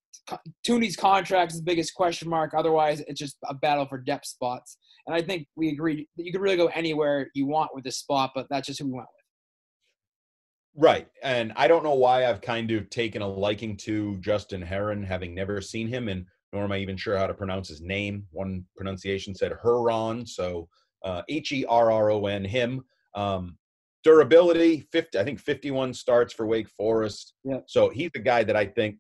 Thuney's 0.67 0.97
contract 0.97 1.53
is 1.53 1.59
the 1.59 1.65
biggest 1.65 1.95
question 1.95 2.29
mark. 2.29 2.55
Otherwise, 2.57 3.01
it's 3.01 3.21
just 3.21 3.37
a 3.49 3.55
battle 3.55 3.87
for 3.87 3.99
depth 3.99 4.27
spots. 4.27 4.79
And 5.07 5.15
I 5.15 5.23
think 5.23 5.47
we 5.57 5.71
agreed 5.71 6.07
that 6.17 6.25
you 6.25 6.33
could 6.33 6.41
really 6.41 6.57
go 6.57 6.67
anywhere 6.69 7.29
you 7.35 7.47
want 7.47 7.75
with 7.75 7.85
this 7.85 7.99
spot, 7.99 8.33
but 8.35 8.47
that's 8.51 8.67
just 8.67 8.81
who 8.81 8.87
we 8.87 8.93
went 8.93 9.07
with. 9.07 10.83
Right. 10.83 11.07
And 11.23 11.53
I 11.57 11.69
don't 11.69 11.85
know 11.85 11.95
why 11.95 12.27
I've 12.27 12.41
kind 12.41 12.71
of 12.73 12.91
taken 12.91 13.23
a 13.23 13.29
liking 13.29 13.77
to 13.79 14.17
Justin 14.19 14.63
Herron, 14.63 15.03
having 15.03 15.35
never 15.35 15.61
seen 15.61 15.89
him, 15.89 16.09
and 16.09 16.27
nor 16.53 16.65
am 16.65 16.73
I 16.73 16.79
even 16.79 16.97
sure 16.97 17.17
how 17.17 17.27
to 17.27 17.35
pronounce 17.35 17.69
his 17.69 17.81
name. 17.81 18.27
One 18.31 18.65
pronunciation 18.77 19.35
said 19.35 19.53
Huron, 19.63 20.27
so 20.27 20.69
uh, 21.05 21.23
H 21.29 21.53
E 21.53 21.65
R 21.67 21.93
R 21.93 22.11
O 22.11 22.27
N, 22.27 22.45
him. 22.45 22.85
Um, 23.15 23.57
durability, 24.05 24.87
50, 24.93 25.19
I 25.19 25.25
think 25.25 25.41
51 25.41 25.95
starts 25.95 26.33
for 26.33 26.47
Wake 26.47 26.69
Forest. 26.69 27.35
Yeah. 27.45 27.61
So 27.67 27.89
he's 27.89 28.11
the 28.13 28.21
guy 28.21 28.45
that 28.45 28.57
I 28.57 28.67
think 28.67 28.99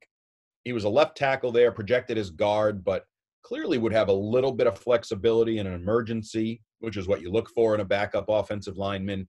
he 0.65 0.73
was 0.73 0.85
a 0.85 0.89
left 0.89 1.17
tackle 1.17 1.53
there, 1.53 1.71
projected 1.71 2.19
as 2.19 2.31
guard, 2.31 2.85
but 2.85 3.05
clearly 3.43 3.79
would 3.79 3.93
have 3.93 4.09
a 4.09 4.13
little 4.13 4.53
bit 4.53 4.67
of 4.67 4.79
flexibility 4.79 5.59
in 5.59 5.67
an 5.67 5.75
emergency, 5.75 6.63
which 6.81 6.97
is 6.97 7.07
what 7.07 7.21
you 7.21 7.31
look 7.31 7.51
for 7.51 7.75
in 7.75 7.81
a 7.81 7.85
backup 7.85 8.27
offensive 8.29 8.79
lineman. 8.79 9.29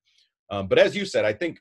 Um, 0.50 0.68
but 0.68 0.80
as 0.80 0.96
you 0.96 1.06
said, 1.06 1.26
I 1.26 1.34
think 1.34 1.60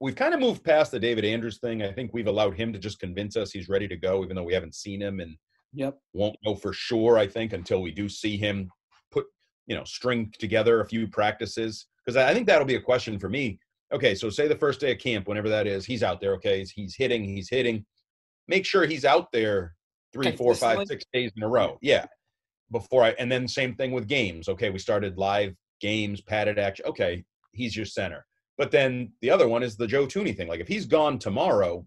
we've 0.00 0.16
kind 0.16 0.34
of 0.34 0.40
moved 0.40 0.64
past 0.64 0.90
the 0.90 0.98
David 0.98 1.24
Andrews 1.24 1.58
thing. 1.60 1.82
I 1.82 1.92
think 1.92 2.12
we've 2.12 2.26
allowed 2.26 2.56
him 2.56 2.72
to 2.72 2.78
just 2.78 2.98
convince 2.98 3.36
us 3.36 3.52
he's 3.52 3.68
ready 3.68 3.86
to 3.86 3.96
go, 3.96 4.24
even 4.24 4.34
though 4.34 4.42
we 4.42 4.54
haven't 4.54 4.74
seen 4.74 5.00
him 5.00 5.20
and 5.20 5.36
Yep. 5.74 5.98
won't 6.12 6.36
know 6.44 6.54
for 6.54 6.72
sure. 6.74 7.16
I 7.16 7.26
think 7.26 7.52
until 7.54 7.80
we 7.80 7.92
do 7.92 8.08
see 8.08 8.36
him 8.36 8.70
put, 9.10 9.24
you 9.66 9.74
know, 9.74 9.84
string 9.84 10.30
together 10.38 10.80
a 10.80 10.86
few 10.86 11.06
practices, 11.08 11.86
because 12.04 12.16
I 12.16 12.34
think 12.34 12.46
that'll 12.46 12.66
be 12.66 12.74
a 12.74 12.80
question 12.80 13.18
for 13.18 13.30
me. 13.30 13.58
Okay, 13.92 14.14
so 14.14 14.28
say 14.28 14.48
the 14.48 14.56
first 14.56 14.80
day 14.80 14.92
of 14.92 14.98
camp, 14.98 15.28
whenever 15.28 15.48
that 15.48 15.66
is, 15.66 15.86
he's 15.86 16.02
out 16.02 16.20
there. 16.20 16.34
Okay, 16.34 16.58
he's, 16.58 16.70
he's 16.72 16.96
hitting, 16.96 17.24
he's 17.24 17.48
hitting. 17.48 17.86
Make 18.48 18.64
sure 18.66 18.86
he's 18.86 19.04
out 19.04 19.30
there 19.32 19.74
three, 20.12 20.32
four, 20.36 20.54
five, 20.54 20.86
six 20.86 21.04
days 21.12 21.30
in 21.36 21.42
a 21.42 21.48
row. 21.48 21.78
Yeah, 21.80 22.06
before 22.70 23.04
I, 23.04 23.10
and 23.18 23.30
then 23.30 23.46
same 23.48 23.74
thing 23.74 23.92
with 23.92 24.08
games. 24.08 24.48
Okay, 24.48 24.70
we 24.70 24.78
started 24.78 25.16
live 25.18 25.54
games, 25.80 26.20
padded 26.20 26.58
action. 26.58 26.86
Okay, 26.86 27.24
he's 27.52 27.76
your 27.76 27.86
center. 27.86 28.24
But 28.58 28.70
then 28.70 29.12
the 29.22 29.30
other 29.30 29.48
one 29.48 29.62
is 29.62 29.76
the 29.76 29.86
Joe 29.86 30.06
Thuney 30.06 30.36
thing. 30.36 30.48
Like 30.48 30.60
if 30.60 30.68
he's 30.68 30.84
gone 30.86 31.18
tomorrow, 31.18 31.86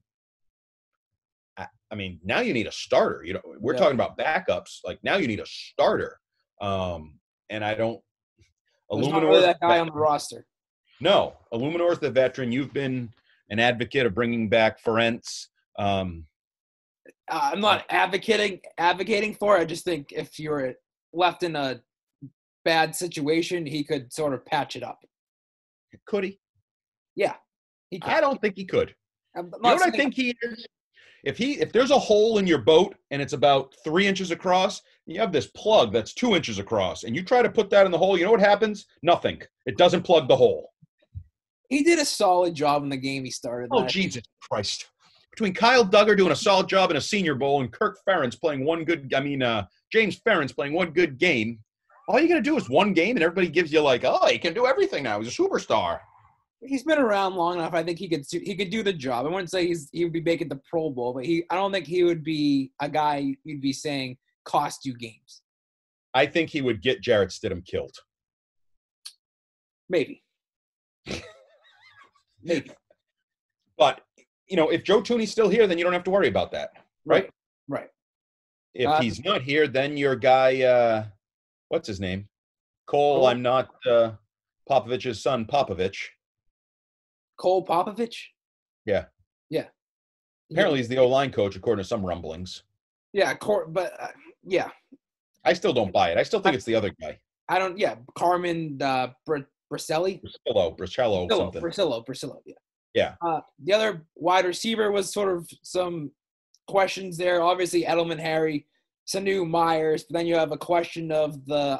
I, 1.58 1.68
I 1.92 1.96
mean, 1.96 2.20
now 2.24 2.40
you 2.40 2.54
need 2.54 2.68
a 2.68 2.72
starter. 2.72 3.24
You 3.24 3.34
know, 3.36 3.42
we're 3.60 3.74
Yeah. 3.74 3.80
talking 3.80 3.96
about 3.96 4.18
backups. 4.18 4.80
Like 4.84 5.00
now 5.04 5.18
you 5.18 5.28
need 5.28 5.40
a 5.40 5.46
starter. 5.46 6.20
Um, 6.62 7.20
and 7.50 7.64
I 7.64 7.76
don't. 7.76 8.02
There's 8.90 9.08
not 9.08 9.22
Eluemunor- 9.24 9.28
really 9.30 9.42
that 9.42 9.60
guy 9.62 9.80
on 9.80 9.88
the 9.88 9.94
roster. 9.94 10.46
no, 11.02 11.36
Eluemunor's 11.54 12.00
the 12.00 12.10
veteran. 12.12 12.52
You've 12.52 12.74
been 12.74 13.10
an 13.50 13.60
advocate 13.60 14.06
of 14.06 14.14
bringing 14.16 14.50
back 14.50 14.82
Ferentz. 14.84 15.48
Um, 15.78 16.26
Uh, 17.30 17.50
I'm 17.54 17.62
not 17.62 17.86
advocating 17.90 18.60
advocating 18.78 19.34
for. 19.34 19.58
it. 19.58 19.62
I 19.62 19.66
just 19.66 19.84
think 19.84 20.12
if 20.12 20.38
you 20.38 20.52
were 20.52 20.76
left 21.14 21.44
in 21.44 21.56
a 21.56 21.82
bad 22.64 22.96
situation, 22.96 23.66
he 23.66 23.84
could 23.84 24.12
sort 24.14 24.34
of 24.34 24.46
patch 24.46 24.76
it 24.76 24.84
up. 24.84 25.00
could 26.08 26.24
he? 26.24 26.40
Yeah, 27.16 27.36
he 27.90 28.00
could. 28.00 28.12
I 28.12 28.22
don't 28.22 28.42
think 28.42 28.56
he 28.58 28.66
could. 28.66 28.94
You 29.36 29.44
know 29.44 29.60
what 29.60 29.82
I 29.82 29.92
think 29.92 30.14
he 30.14 30.36
is? 30.42 30.66
If 31.24 31.38
he 31.38 31.54
if 31.54 31.72
there's 31.72 31.92
a 31.92 31.98
hole 31.98 32.38
in 32.38 32.46
your 32.46 32.60
boat 32.60 32.96
and 33.10 33.22
it's 33.22 33.34
about 33.34 33.74
three 33.84 34.06
inches 34.06 34.30
across, 34.32 34.82
you 35.08 35.20
have 35.20 35.32
this 35.32 35.48
plug 35.48 35.92
that's 35.92 36.14
two 36.14 36.36
inches 36.36 36.60
across, 36.60 37.04
and 37.04 37.16
you 37.16 37.24
try 37.24 37.42
to 37.42 37.50
put 37.50 37.70
that 37.72 37.86
in 37.86 37.92
the 37.92 37.98
hole, 37.98 38.18
you 38.18 38.26
know 38.26 38.32
what 38.32 38.40
happens? 38.40 38.86
Nothing. 39.02 39.42
It 39.66 39.78
doesn't 39.78 40.04
plug 40.04 40.28
the 40.28 40.36
hole. 40.36 40.72
He 41.70 41.84
did 41.84 41.98
a 41.98 42.06
solid 42.06 42.54
job 42.54 42.84
in 42.84 42.90
the 42.90 42.98
game 42.98 43.26
he 43.26 43.32
started. 43.32 43.70
Oh 43.72 43.88
Jesus 43.88 44.24
Christ. 44.40 44.88
Between 45.36 45.54
Kyle 45.54 45.84
Dugger 45.84 46.16
doing 46.16 46.32
a 46.32 46.36
solid 46.36 46.70
job 46.70 46.92
in 46.92 46.98
a 46.98 47.02
senior 47.02 47.36
bowl 47.36 47.60
and 47.60 47.70
Kirk 47.70 48.00
Ferentz 48.08 48.40
playing 48.40 48.64
one 48.64 48.86
good 48.86 49.14
I 49.14 49.20
mean 49.20 49.44
uh 49.44 49.66
James 49.92 50.18
Ferentz 50.18 50.56
playing 50.56 50.72
one 50.72 50.92
good 50.92 51.18
game, 51.18 51.60
all 52.08 52.22
you 52.22 52.30
gotta 52.30 52.42
do 52.42 52.56
is 52.56 52.70
one 52.70 52.94
game 52.94 53.18
and 53.18 53.24
everybody 53.24 53.50
gives 53.50 53.74
you 53.74 53.82
like, 53.82 54.06
oh, 54.06 54.26
he 54.28 54.38
can 54.38 54.54
do 54.54 54.66
everything 54.66 55.04
now. 55.04 55.20
He's 55.20 55.38
a 55.38 55.42
superstar. 55.42 56.00
He's 56.62 56.84
been 56.84 57.00
around 57.00 57.36
long 57.36 57.58
enough. 57.58 57.74
I 57.74 57.84
think 57.84 58.00
he 58.00 58.08
could 58.08 58.24
he 58.32 58.56
could 58.56 58.70
do 58.70 58.82
the 58.82 58.94
job. 58.94 59.26
I 59.26 59.30
wouldn't 59.30 59.52
say 59.52 59.68
he's 59.68 59.90
he 59.92 60.06
would 60.06 60.14
be 60.14 60.22
making 60.22 60.48
the 60.48 60.62
Pro 60.70 60.90
Bowl, 60.90 61.14
but 61.14 61.26
he 61.26 61.44
I 61.50 61.56
don't 61.56 61.74
think 61.74 61.86
he 61.86 62.06
would 62.06 62.24
be 62.24 62.72
a 62.80 62.88
guy 62.88 63.36
you'd 63.44 63.62
be 63.62 63.74
saying 63.74 64.18
cost 64.46 64.86
you 64.86 64.96
games. 64.96 65.42
I 66.14 66.28
think 66.28 66.50
he 66.50 66.62
would 66.62 66.82
get 66.82 67.02
Jarrett 67.02 67.32
Stidham 67.32 67.66
killed. 67.66 67.98
Maybe. 69.90 70.24
Maybe. 72.42 72.72
But 73.78 74.00
you 74.48 74.56
know, 74.56 74.70
if 74.70 74.84
Joe 74.84 75.02
Thuney's 75.02 75.32
still 75.32 75.50
here, 75.50 75.68
then 75.68 75.78
you 75.78 75.84
don't 75.84 75.94
have 75.94 76.04
to 76.06 76.12
worry 76.12 76.28
about 76.28 76.52
that. 76.52 76.72
Right. 77.06 77.30
Right. 77.68 77.90
If 78.74 78.88
Uh, 78.88 79.02
he's 79.02 79.24
not 79.24 79.42
here, 79.42 79.68
then 79.68 79.98
your 79.98 80.16
guy, 80.16 80.62
uh, 80.64 81.06
what's 81.70 81.88
his 81.88 82.00
name? 82.00 82.28
Cole. 82.88 83.20
Cole? 83.20 83.28
I'm 83.28 83.42
not 83.42 83.70
uh, 83.90 84.12
Popovich's 84.70 85.22
son, 85.22 85.46
Popovich. 85.46 85.98
Cole 87.38 87.66
Popovich. 87.66 88.16
Yeah. 88.86 89.06
Yeah. 89.50 89.68
Apparently, 90.52 90.80
he's 90.80 90.88
the 90.90 90.98
O 90.98 91.08
line 91.08 91.32
coach, 91.32 91.56
according 91.56 91.84
to 91.84 91.88
some 91.88 92.06
rumblings. 92.06 92.64
Yeah. 93.14 93.34
Cor- 93.34 93.68
but 93.68 93.94
uh, 94.00 94.08
yeah, 94.44 94.70
I 95.44 95.54
still 95.54 95.74
don't 95.74 95.92
buy 95.92 96.12
it. 96.12 96.18
I 96.18 96.24
still 96.24 96.40
think 96.40 96.56
it's 96.56 96.66
the 96.66 96.76
other 96.76 96.94
guy, 97.02 97.20
I 97.50 97.58
don't. 97.60 97.78
Yeah, 97.80 97.96
Carmen 98.16 98.80
uh, 98.82 99.08
Br- 99.26 99.40
Briselli. 99.72 100.22
Bricillo, 100.22 100.78
Bricillo, 100.78 101.28
something. 101.38 101.62
Yeah. 102.46 102.56
Yeah. 102.96 103.16
Uh, 103.22 103.42
the 103.64 103.74
other 103.74 104.06
wide 104.16 104.46
receiver 104.46 104.92
was 104.92 105.14
sort 105.14 105.32
of 105.36 105.48
some 105.62 106.12
questions 106.68 107.18
there. 107.18 107.44
Obviously, 107.44 107.84
Edelman, 107.84 108.20
Harry, 108.20 108.66
Sanu, 109.06 109.48
Myers. 109.48 110.06
But 110.10 110.18
then 110.18 110.26
you 110.26 110.36
have 110.36 110.52
a 110.52 110.58
question 110.58 111.12
of 111.12 111.46
the 111.46 111.80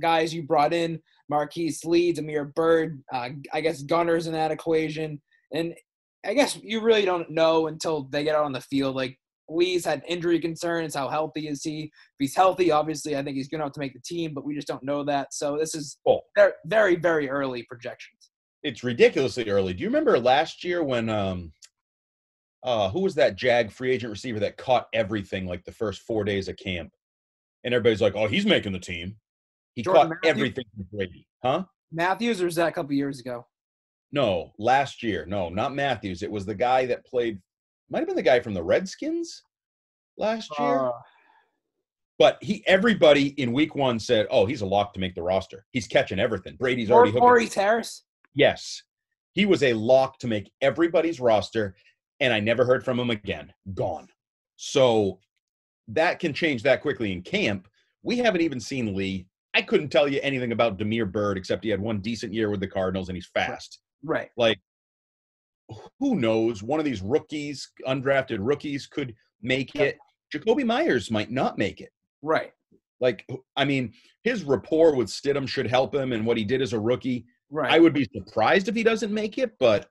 guys 0.00 0.32
you 0.32 0.44
brought 0.44 0.72
in. 0.72 1.02
Marquise 1.28 1.84
Lee, 1.84 2.14
Amir 2.16 2.44
Byrd. 2.44 3.02
Uh, 3.12 3.30
I 3.52 3.60
guess 3.60 3.82
Gunner's 3.82 4.26
in 4.26 4.32
that 4.34 4.50
equation, 4.50 5.20
and 5.52 5.74
I 6.26 6.34
guess 6.34 6.58
you 6.62 6.80
really 6.80 7.04
don't 7.04 7.30
know 7.30 7.68
until 7.68 8.04
they 8.04 8.22
get 8.22 8.36
out 8.36 8.44
on 8.44 8.52
the 8.52 8.60
field. 8.60 8.94
Like 8.94 9.18
Lee's 9.48 9.84
had 9.84 10.02
injury 10.06 10.38
concerns. 10.40 10.94
How 10.94 11.08
healthy 11.08 11.48
is 11.48 11.62
he? 11.62 11.84
If 11.84 11.90
he's 12.18 12.36
healthy, 12.36 12.70
obviously, 12.70 13.16
I 13.16 13.22
think 13.22 13.36
he's 13.36 13.48
going 13.48 13.60
to 13.60 13.64
have 13.64 13.72
to 13.72 13.80
make 13.80 13.94
the 13.94 14.00
team, 14.04 14.34
but 14.34 14.44
we 14.44 14.54
just 14.54 14.68
don't 14.68 14.82
know 14.82 15.04
that. 15.04 15.32
So 15.32 15.56
this 15.58 15.74
is 15.74 15.98
very, 16.36 16.52
very, 16.66 16.96
very 16.96 17.30
early 17.30 17.62
projections. 17.62 18.31
It's 18.62 18.84
ridiculously 18.84 19.48
early. 19.50 19.72
Do 19.74 19.82
you 19.82 19.88
remember 19.88 20.18
last 20.18 20.64
year 20.64 20.82
when 20.82 21.08
um 21.08 21.52
uh 22.62 22.88
who 22.90 23.00
was 23.00 23.14
that 23.16 23.36
Jag 23.36 23.72
free 23.72 23.90
agent 23.90 24.10
receiver 24.10 24.38
that 24.40 24.56
caught 24.56 24.88
everything 24.92 25.46
like 25.46 25.64
the 25.64 25.72
first 25.72 26.02
four 26.02 26.24
days 26.24 26.48
of 26.48 26.56
camp? 26.56 26.92
And 27.64 27.74
everybody's 27.74 28.02
like, 28.02 28.14
Oh, 28.14 28.26
he's 28.28 28.46
making 28.46 28.72
the 28.72 28.78
team. 28.78 29.16
He 29.74 29.82
Jordan 29.82 30.02
caught 30.02 30.08
Matthews? 30.10 30.30
everything 30.30 30.64
from 30.76 30.86
Brady. 30.92 31.26
Huh? 31.42 31.64
Matthews, 31.90 32.40
or 32.40 32.46
was 32.46 32.54
that 32.56 32.68
a 32.68 32.72
couple 32.72 32.92
years 32.92 33.20
ago? 33.20 33.46
No, 34.12 34.52
last 34.58 35.02
year. 35.02 35.24
No, 35.26 35.48
not 35.48 35.74
Matthews. 35.74 36.22
It 36.22 36.30
was 36.30 36.44
the 36.46 36.54
guy 36.54 36.86
that 36.86 37.04
played 37.06 37.40
might 37.90 37.98
have 38.00 38.06
been 38.06 38.16
the 38.16 38.22
guy 38.22 38.40
from 38.40 38.54
the 38.54 38.62
Redskins 38.62 39.42
last 40.16 40.50
year. 40.58 40.86
Uh, 40.86 40.92
But 42.18 42.38
he 42.42 42.62
everybody 42.66 43.28
in 43.40 43.52
week 43.52 43.74
one 43.74 43.98
said, 43.98 44.26
Oh, 44.30 44.46
he's 44.46 44.60
a 44.62 44.66
lock 44.66 44.92
to 44.94 45.00
make 45.00 45.14
the 45.14 45.22
roster. 45.22 45.64
He's 45.72 45.86
catching 45.86 46.18
everything. 46.20 46.56
Brady's 46.60 46.90
or, 46.90 46.94
already 46.94 47.10
hooking. 47.10 47.24
Maurice 47.24 47.54
Harris. 47.54 48.04
Yes. 48.34 48.82
He 49.32 49.46
was 49.46 49.62
a 49.62 49.72
lock 49.72 50.18
to 50.18 50.26
make 50.26 50.50
everybody's 50.60 51.20
roster, 51.20 51.74
and 52.20 52.32
I 52.32 52.40
never 52.40 52.64
heard 52.64 52.84
from 52.84 52.98
him 52.98 53.10
again. 53.10 53.52
Gone. 53.74 54.08
So 54.56 55.18
that 55.88 56.18
can 56.18 56.32
change 56.32 56.62
that 56.62 56.82
quickly 56.82 57.12
in 57.12 57.22
camp. 57.22 57.68
We 58.02 58.18
haven't 58.18 58.42
even 58.42 58.60
seen 58.60 58.94
Lee. 58.94 59.26
I 59.54 59.62
couldn't 59.62 59.90
tell 59.90 60.08
you 60.08 60.20
anything 60.22 60.52
about 60.52 60.78
Damiere 60.78 61.06
Byrd 61.06 61.36
except 61.36 61.64
he 61.64 61.70
had 61.70 61.80
one 61.80 62.00
decent 62.00 62.32
year 62.32 62.50
with 62.50 62.60
the 62.60 62.68
Cardinals 62.68 63.08
and 63.08 63.16
he's 63.16 63.30
fast. 63.34 63.80
Right. 64.02 64.30
Like, 64.36 64.58
who 66.00 66.16
knows? 66.16 66.62
One 66.62 66.78
of 66.78 66.84
these 66.84 67.02
rookies, 67.02 67.70
undrafted 67.86 68.38
rookies, 68.40 68.86
could 68.86 69.14
make 69.40 69.74
it. 69.74 69.98
Jakobi 70.34 70.64
Meyers 70.64 71.10
might 71.10 71.30
not 71.30 71.58
make 71.58 71.80
it. 71.80 71.90
Right. 72.22 72.52
Like, 73.00 73.26
I 73.56 73.64
mean, 73.64 73.92
his 74.22 74.44
rapport 74.44 74.94
with 74.94 75.08
Stidham 75.08 75.48
should 75.48 75.66
help 75.66 75.94
him, 75.94 76.12
and 76.12 76.24
what 76.24 76.36
he 76.36 76.44
did 76.44 76.62
as 76.62 76.72
a 76.72 76.80
rookie. 76.80 77.26
Right. 77.52 77.70
I 77.70 77.78
would 77.78 77.92
be 77.92 78.08
surprised 78.16 78.68
if 78.68 78.74
he 78.74 78.82
doesn't 78.82 79.12
make 79.12 79.36
it, 79.36 79.52
but 79.60 79.88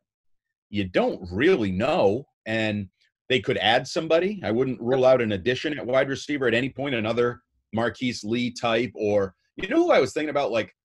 you 0.72 0.84
don't 0.86 1.22
really 1.32 1.72
know. 1.72 2.26
And 2.48 2.90
they 3.30 3.40
could 3.40 3.58
add 3.60 3.88
somebody. 3.88 4.42
I 4.44 4.50
wouldn't 4.50 4.82
rule 4.82 5.06
out 5.06 5.22
an 5.22 5.34
addition 5.34 5.78
at 5.78 5.86
wide 5.86 6.10
receiver 6.10 6.48
at 6.48 6.56
any 6.56 6.70
point, 6.70 6.96
another 6.96 7.42
Marquise 7.72 8.24
Lee 8.24 8.52
type, 8.52 8.92
or 8.96 9.36
you 9.56 9.70
know 9.70 9.86
who 9.86 9.92
I 9.92 10.00
was 10.00 10.12
thinking 10.12 10.32
about? 10.32 10.52
Like, 10.52 10.76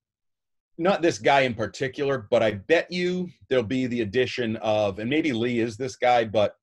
not 0.79 1.01
this 1.01 1.19
guy 1.19 1.41
in 1.41 1.55
particular, 1.55 2.29
but 2.31 2.43
I 2.43 2.53
bet 2.53 2.93
you 2.93 3.31
there'll 3.49 3.65
be 3.65 3.87
the 3.87 4.03
addition 4.03 4.57
of, 4.57 4.99
and 4.99 5.09
maybe 5.09 5.33
Lee 5.33 5.61
is 5.61 5.79
this 5.79 5.97
guy, 5.97 6.25
but 6.27 6.55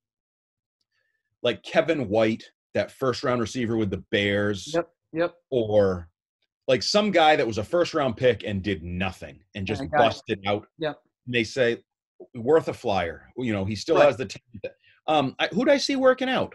like 1.42 1.62
Kevin 1.64 2.08
White, 2.08 2.44
that 2.74 2.92
first 2.92 3.24
round 3.24 3.40
receiver 3.40 3.76
with 3.76 3.90
the 3.90 4.04
Bears 4.12 4.70
Yep. 4.72 4.88
Yep. 5.12 5.34
or 5.50 6.08
like 6.66 6.82
some 6.82 7.10
guy 7.10 7.36
that 7.36 7.46
was 7.46 7.58
a 7.58 7.64
first 7.64 7.94
round 7.94 8.16
pick 8.16 8.42
and 8.44 8.62
did 8.62 8.82
nothing 8.82 9.38
and 9.54 9.66
just 9.66 9.82
a 9.82 9.86
guy- 9.86 9.98
busted 9.98 10.40
out. 10.46 10.66
Yep. 10.78 10.98
And 11.26 11.34
they 11.34 11.44
say 11.44 11.82
worth 12.34 12.68
a 12.68 12.74
flyer. 12.74 13.28
You 13.36 13.52
know, 13.52 13.64
he 13.64 13.74
still 13.76 13.96
Right. 13.96 14.06
has 14.06 14.16
the 14.16 14.26
talent. 14.26 14.76
Um, 15.06 15.36
I, 15.38 15.48
who'd 15.48 15.68
I 15.68 15.76
see 15.76 15.96
working 15.96 16.28
out? 16.28 16.54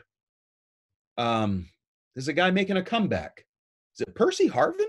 Um, 1.17 1.67
there's 2.15 2.27
a 2.27 2.33
guy 2.33 2.49
making 2.51 2.77
a 2.77 2.83
comeback. 2.83 3.45
Is 3.95 4.01
it 4.01 4.15
Percy 4.15 4.49
Harvin 4.49 4.87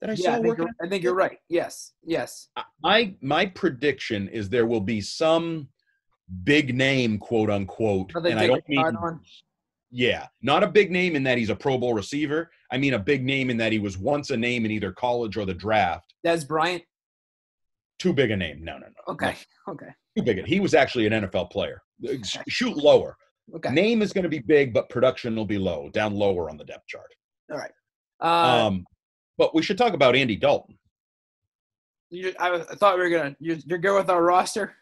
that 0.00 0.10
I 0.10 0.12
Yeah, 0.12 0.12
I 0.12 0.16
saw 0.16 0.32
think, 0.34 0.46
working? 0.46 0.64
you're, 0.66 0.86
I 0.86 0.90
think 0.90 1.02
you're 1.04 1.14
right. 1.14 1.38
Yes. 1.48 1.92
Yes. 2.04 2.48
My 2.82 3.14
my 3.22 3.46
prediction 3.46 4.28
is 4.28 4.48
there 4.48 4.66
will 4.66 4.80
be 4.80 5.00
some 5.00 5.68
big 6.44 6.74
name, 6.74 7.18
quote 7.18 7.48
unquote, 7.50 8.12
and 8.14 8.38
I 8.38 8.46
don't 8.46 8.68
mean 8.68 8.80
on? 8.80 9.20
Yeah, 9.90 10.26
not 10.42 10.62
a 10.62 10.68
big 10.68 10.90
name 10.90 11.16
in 11.16 11.22
that 11.24 11.36
he's 11.38 11.50
a 11.50 11.56
Pro 11.56 11.76
Bowl 11.78 11.94
receiver. 11.94 12.50
I 12.70 12.78
mean 12.78 12.94
a 12.94 12.98
big 12.98 13.24
name 13.24 13.50
in 13.50 13.56
that 13.56 13.72
he 13.72 13.78
was 13.78 13.98
once 13.98 14.30
a 14.30 14.36
name 14.36 14.64
in 14.64 14.70
either 14.70 14.92
college 14.92 15.36
or 15.36 15.44
the 15.44 15.54
draft. 15.54 16.14
Dez 16.24 16.46
Bryant. 16.46 16.82
Too 17.98 18.12
big 18.12 18.30
a 18.30 18.36
name. 18.36 18.64
No, 18.64 18.78
no, 18.78 18.86
no. 18.86 19.12
Okay. 19.14 19.34
Okay. 19.68 19.88
Too 20.16 20.22
big. 20.22 20.38
a- 20.38 20.46
He 20.46 20.60
was 20.60 20.74
actually 20.74 21.06
an 21.06 21.12
NFL 21.12 21.50
player. 21.50 21.82
Shoot 22.48 22.76
lower. 22.76 23.16
Okay. 23.54 23.70
Name 23.70 24.00
is 24.00 24.12
going 24.12 24.22
to 24.22 24.28
be 24.30 24.38
big, 24.38 24.72
but 24.72 24.88
production 24.88 25.34
will 25.34 25.44
be 25.44 25.58
low, 25.58 25.90
down 25.90 26.14
lower 26.14 26.48
on 26.48 26.56
the 26.56 26.64
depth 26.64 26.86
chart. 26.86 27.12
All 27.50 27.58
right. 27.58 27.72
Uh, 28.22 28.66
um, 28.68 28.86
but 29.38 29.54
we 29.54 29.62
should 29.62 29.76
talk 29.76 29.92
about 29.92 30.14
Andy 30.14 30.36
Dalton. 30.36 30.78
you, 32.10 32.32
I, 32.38 32.54
I 32.54 32.60
thought 32.62 32.96
we 32.96 33.02
were 33.02 33.10
gonna. 33.10 33.36
You're, 33.40 33.56
you're 33.66 33.78
good 33.78 33.96
with 33.96 34.08
our 34.08 34.22
roster. 34.22 34.76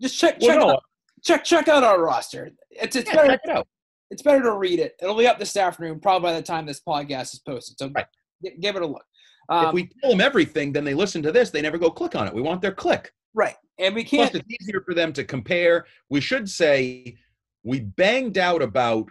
Just 0.00 0.18
check 0.18 0.36
Well, 0.40 0.50
check 0.50 0.58
no, 0.58 0.70
out, 0.72 0.82
check 1.24 1.44
check 1.44 1.68
out 1.68 1.82
our 1.82 2.00
roster. 2.02 2.50
It's 2.70 2.94
it's 2.96 3.08
yeah, 3.08 3.16
better 3.16 3.28
check 3.28 3.40
it 3.44 3.50
out. 3.50 3.66
It's 4.12 4.22
better 4.22 4.42
to 4.42 4.52
read 4.56 4.78
it. 4.78 4.94
It'll 5.02 5.16
be 5.16 5.26
up 5.26 5.38
this 5.38 5.56
afternoon, 5.56 6.00
probably 6.00 6.28
by 6.30 6.34
the 6.34 6.42
time 6.42 6.66
this 6.66 6.80
podcast 6.86 7.34
is 7.34 7.40
posted. 7.40 7.78
So 7.78 7.90
Right. 7.94 8.06
gi- 8.44 8.56
give 8.60 8.76
it 8.76 8.82
a 8.82 8.86
look. 8.86 9.04
Um, 9.48 9.66
if 9.66 9.72
we 9.72 9.88
tell 10.00 10.10
them 10.10 10.20
everything, 10.20 10.72
then 10.72 10.84
they 10.84 10.94
listen 10.94 11.22
to 11.22 11.32
this. 11.32 11.50
They 11.50 11.62
never 11.62 11.78
go 11.78 11.90
click 11.90 12.14
on 12.14 12.26
it. 12.28 12.34
We 12.34 12.42
want 12.42 12.62
their 12.62 12.72
click. 12.74 13.12
right, 13.34 13.56
and 13.78 13.94
we 13.94 14.04
can't. 14.04 14.30
Plus, 14.30 14.42
it's 14.42 14.62
easier 14.62 14.82
for 14.82 14.94
them 14.94 15.12
to 15.14 15.24
compare. 15.24 15.86
We 16.10 16.20
should 16.20 16.48
say 16.48 17.16
we 17.64 17.80
banged 17.80 18.36
out 18.38 18.60
about 18.62 19.10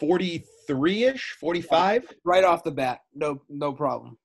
43 0.00 1.04
ish, 1.04 1.36
45. 1.40 2.12
right 2.24 2.44
off 2.44 2.64
the 2.64 2.70
bat. 2.70 3.00
No, 3.14 3.42
no 3.48 3.72
problem. 3.72 4.18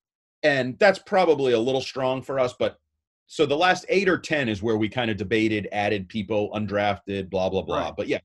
and 0.44 0.80
that's 0.80 1.00
probably 1.00 1.52
a 1.54 1.60
little 1.60 1.82
strong 1.82 2.22
for 2.22 2.40
us 2.40 2.54
but 2.58 2.80
so 3.28 3.46
the 3.46 3.58
last 3.58 3.86
eight 3.90 4.08
or 4.08 4.18
ten 4.18 4.48
is 4.48 4.64
where 4.64 4.78
we 4.78 4.88
kind 4.88 5.12
of 5.12 5.18
debated 5.18 5.68
added 5.74 6.08
people 6.08 6.50
undrafted 6.54 7.30
blah 7.30 7.50
blah 7.50 7.62
blah 7.62 7.82
Right. 7.88 7.94
but 7.98 8.08
yeah 8.08 8.20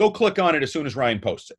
go 0.00 0.10
click 0.10 0.38
on 0.40 0.56
it 0.56 0.62
as 0.62 0.72
soon 0.72 0.86
as 0.86 0.96
ryan 0.96 1.20
posts 1.20 1.50
it 1.52 1.58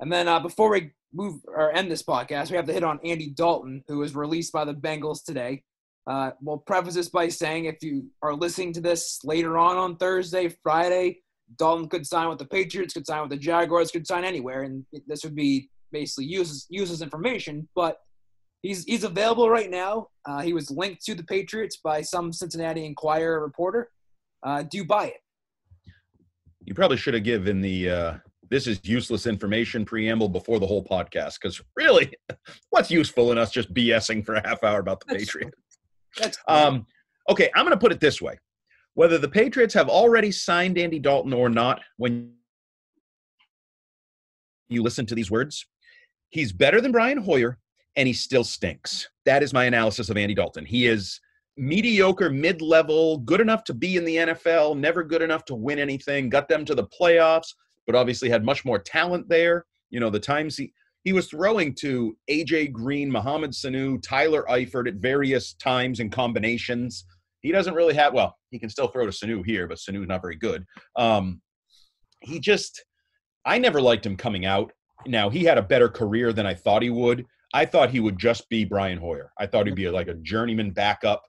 And 0.00 0.10
then 0.12 0.26
uh, 0.26 0.40
before 0.40 0.70
we 0.70 0.90
move 1.12 1.40
or 1.46 1.72
end 1.72 1.90
this 1.90 2.02
podcast, 2.02 2.50
we 2.50 2.56
have 2.56 2.66
to 2.66 2.72
hit 2.72 2.82
on 2.82 2.98
Andy 3.04 3.30
Dalton, 3.30 3.84
who 3.86 3.98
was 3.98 4.16
released 4.16 4.52
by 4.52 4.64
the 4.64 4.74
Bengals 4.74 5.24
today. 5.24 5.62
Uh, 6.06 6.32
we'll 6.40 6.58
preface 6.58 6.94
this 6.94 7.08
by 7.08 7.28
saying 7.28 7.66
if 7.66 7.76
you 7.82 8.06
are 8.22 8.34
listening 8.34 8.72
to 8.72 8.80
this 8.80 9.20
later 9.22 9.56
on 9.58 9.76
on 9.76 9.96
Thursday, 9.96 10.48
Friday, 10.62 11.20
Dalton 11.56 11.88
could 11.88 12.06
sign 12.06 12.28
with 12.28 12.38
the 12.38 12.46
Patriots, 12.46 12.94
could 12.94 13.06
sign 13.06 13.20
with 13.20 13.30
the 13.30 13.36
Jaguars, 13.36 13.92
could 13.92 14.06
sign 14.06 14.24
anywhere, 14.24 14.62
and 14.62 14.84
this 15.06 15.22
would 15.22 15.36
be 15.36 15.70
basically 15.92 16.24
uses 16.24 16.66
uses 16.68 17.02
information. 17.02 17.68
But 17.76 17.98
he's 18.62 18.84
he's 18.84 19.04
available 19.04 19.48
right 19.48 19.70
now. 19.70 20.08
Uh, 20.24 20.40
he 20.40 20.52
was 20.52 20.70
linked 20.70 21.04
to 21.04 21.14
the 21.14 21.22
Patriots 21.24 21.78
by 21.84 22.02
some 22.02 22.32
Cincinnati 22.32 22.84
Enquirer 22.84 23.40
reporter. 23.40 23.90
Uh, 24.42 24.62
do 24.62 24.78
you 24.78 24.84
buy 24.84 25.06
it? 25.06 25.21
You 26.64 26.74
probably 26.74 26.96
should 26.96 27.14
have 27.14 27.24
given 27.24 27.60
the 27.60 27.90
uh 27.90 28.14
this 28.50 28.66
is 28.66 28.80
useless 28.82 29.26
information 29.26 29.84
preamble 29.84 30.28
before 30.28 30.60
the 30.60 30.66
whole 30.66 30.84
podcast 30.84 31.38
because 31.40 31.60
really 31.76 32.12
what's 32.70 32.90
useful 32.90 33.32
in 33.32 33.38
us 33.38 33.50
just 33.50 33.72
bsing 33.72 34.24
for 34.24 34.34
a 34.34 34.46
half 34.46 34.62
hour 34.62 34.80
about 34.80 35.00
the 35.00 35.06
That's 35.08 35.24
patriots? 35.24 35.56
That's 36.18 36.38
um 36.48 36.86
okay 37.28 37.50
i'm 37.54 37.64
going 37.64 37.76
to 37.76 37.80
put 37.80 37.92
it 37.92 38.00
this 38.00 38.20
way. 38.20 38.38
Whether 38.94 39.16
the 39.16 39.28
patriots 39.28 39.72
have 39.74 39.88
already 39.88 40.30
signed 40.30 40.78
andy 40.78 40.98
dalton 40.98 41.32
or 41.32 41.48
not 41.48 41.80
when 41.96 42.32
you 44.68 44.82
listen 44.82 45.06
to 45.06 45.14
these 45.14 45.30
words 45.30 45.66
he's 46.30 46.52
better 46.52 46.80
than 46.80 46.92
brian 46.92 47.18
hoyer 47.18 47.58
and 47.96 48.06
he 48.06 48.14
still 48.14 48.44
stinks. 48.44 49.08
That 49.24 49.42
is 49.42 49.52
my 49.52 49.64
analysis 49.64 50.10
of 50.10 50.16
andy 50.16 50.34
dalton. 50.34 50.64
He 50.64 50.86
is 50.86 51.20
mediocre 51.56 52.30
mid-level 52.30 53.18
good 53.18 53.40
enough 53.40 53.62
to 53.64 53.74
be 53.74 53.96
in 53.96 54.04
the 54.04 54.16
nfl 54.16 54.76
never 54.76 55.02
good 55.02 55.20
enough 55.20 55.44
to 55.44 55.54
win 55.54 55.78
anything 55.78 56.30
got 56.30 56.48
them 56.48 56.64
to 56.64 56.74
the 56.74 56.86
playoffs 56.86 57.48
but 57.86 57.94
obviously 57.94 58.30
had 58.30 58.44
much 58.44 58.64
more 58.64 58.78
talent 58.78 59.28
there 59.28 59.66
you 59.90 60.00
know 60.00 60.08
the 60.08 60.18
times 60.18 60.56
he 60.56 60.72
he 61.04 61.12
was 61.12 61.28
throwing 61.28 61.74
to 61.76 62.16
AJ 62.30 62.72
Green, 62.72 63.10
Mohamed 63.10 63.50
Sanu, 63.50 64.00
Tyler 64.02 64.44
Eifert 64.48 64.86
at 64.86 64.94
various 64.94 65.54
times 65.54 66.00
and 66.00 66.12
combinations. 66.12 67.04
He 67.40 67.50
doesn't 67.50 67.74
really 67.74 67.94
have 67.94 68.14
well, 68.14 68.36
he 68.50 68.58
can 68.58 68.70
still 68.70 68.88
throw 68.88 69.04
to 69.04 69.12
Sanu 69.12 69.44
here, 69.44 69.66
but 69.66 69.78
Sanu's 69.78 70.06
not 70.06 70.22
very 70.22 70.36
good. 70.36 70.64
Um, 70.96 71.40
he 72.20 72.38
just 72.38 72.84
I 73.44 73.58
never 73.58 73.80
liked 73.80 74.06
him 74.06 74.16
coming 74.16 74.46
out. 74.46 74.72
Now 75.06 75.28
he 75.28 75.42
had 75.42 75.58
a 75.58 75.62
better 75.62 75.88
career 75.88 76.32
than 76.32 76.46
I 76.46 76.54
thought 76.54 76.82
he 76.82 76.90
would. 76.90 77.26
I 77.52 77.66
thought 77.66 77.90
he 77.90 78.00
would 78.00 78.18
just 78.18 78.48
be 78.48 78.64
Brian 78.64 78.98
Hoyer. 78.98 79.32
I 79.38 79.46
thought 79.46 79.66
he'd 79.66 79.74
be 79.74 79.88
like 79.90 80.08
a 80.08 80.14
journeyman 80.14 80.70
backup, 80.70 81.22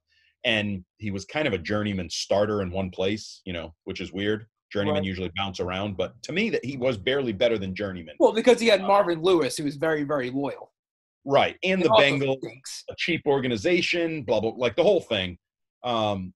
and 0.46 0.84
he 0.98 1.12
was 1.12 1.26
kind 1.26 1.48
of 1.48 1.54
a 1.54 1.58
journeyman 1.58 2.10
starter 2.10 2.62
in 2.62 2.72
one 2.72 2.90
place, 2.90 3.42
you 3.46 3.54
know, 3.54 3.74
which 3.86 4.02
is 4.02 4.12
weird. 4.12 4.46
Journeymen 4.72 4.96
Right. 5.02 5.06
usually 5.06 5.32
bounce 5.36 5.60
around, 5.60 5.98
but 5.98 6.22
to 6.24 6.32
me, 6.34 6.50
that 6.50 6.66
he 6.66 6.78
was 6.78 6.98
barely 6.98 7.32
better 7.32 7.58
than 7.58 7.76
journeyman. 7.76 8.16
well 8.20 8.34
because 8.34 8.60
he 8.60 8.68
had 8.68 8.82
Marvin 8.82 9.22
Lewis, 9.22 9.56
who 9.58 9.64
was 9.64 9.76
very 9.76 10.04
very 10.04 10.30
loyal. 10.32 10.72
Right, 11.26 11.58
and 11.64 11.82
the 11.82 11.90
He 11.96 12.02
Bengals, 12.04 12.40
stinks. 12.40 12.84
a 12.90 12.96
cheap 12.98 13.22
organization, 13.26 14.24
blah 14.24 14.40
blah, 14.42 14.52
like 14.58 14.76
the 14.76 14.84
whole 14.84 15.00
thing. 15.02 15.38
Um, 15.84 16.34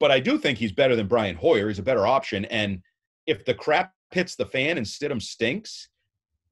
but 0.00 0.10
I 0.10 0.20
do 0.20 0.38
think 0.38 0.58
he's 0.58 0.72
better 0.72 0.96
than 0.96 1.06
Brian 1.08 1.36
Hoyer. 1.36 1.68
He's 1.68 1.78
a 1.78 1.82
better 1.82 2.06
option, 2.06 2.44
and 2.46 2.80
if 3.26 3.44
the 3.44 3.54
crap 3.54 3.92
hits 4.12 4.36
the 4.36 4.46
fan 4.46 4.78
and 4.78 4.86
Stidham 4.86 5.20
stinks, 5.20 5.88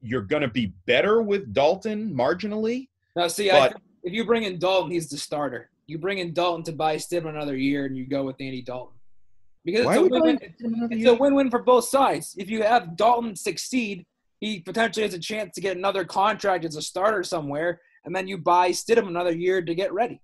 you're 0.03 0.22
going 0.22 0.43
to 0.43 0.49
be 0.49 0.74
better 0.87 1.22
with 1.22 1.53
Dalton 1.55 2.12
marginally. 2.14 2.89
Now, 3.14 3.29
see, 3.29 3.49
But- 3.51 3.72
think 3.72 3.83
if 4.05 4.12
you 4.12 4.27
bring 4.27 4.43
in 4.43 4.59
Dalton, 4.59 4.91
he's 4.91 5.09
the 5.09 5.16
starter. 5.16 5.70
You 5.87 5.99
bring 5.99 6.18
in 6.18 6.32
Dalton 6.32 6.64
to 6.64 6.72
buy 6.72 6.97
Stidham 6.97 7.28
another 7.28 7.57
year, 7.57 7.87
and 7.87 7.97
you 7.97 8.07
go 8.07 8.24
with 8.24 8.37
Andy 8.41 8.62
Dalton 8.62 8.97
because 9.64 9.87
Why 9.87 9.95
it's 9.95 10.01
a 10.01 10.09
win-win. 10.09 10.39
It's 10.91 11.03
year? 11.03 11.12
a 11.12 11.14
win-win 11.14 11.51
for 11.51 11.62
both 11.62 11.84
sides. 11.84 12.34
If 12.39 12.51
you 12.51 12.62
have 12.62 12.97
Dalton 12.97 13.34
succeed, 13.37 14.05
he 14.41 14.61
potentially 14.61 15.05
has 15.05 15.14
a 15.14 15.18
chance 15.18 15.55
to 15.55 15.61
get 15.61 15.76
another 15.76 16.05
contract 16.05 16.64
as 16.64 16.76
a 16.76 16.82
starter 16.82 17.22
somewhere, 17.22 17.80
and 18.05 18.14
then 18.14 18.28
you 18.28 18.39
buy 18.39 18.70
Stidham 18.70 19.09
another 19.09 19.32
year 19.32 19.62
to 19.62 19.74
get 19.74 19.93
ready. 19.93 20.20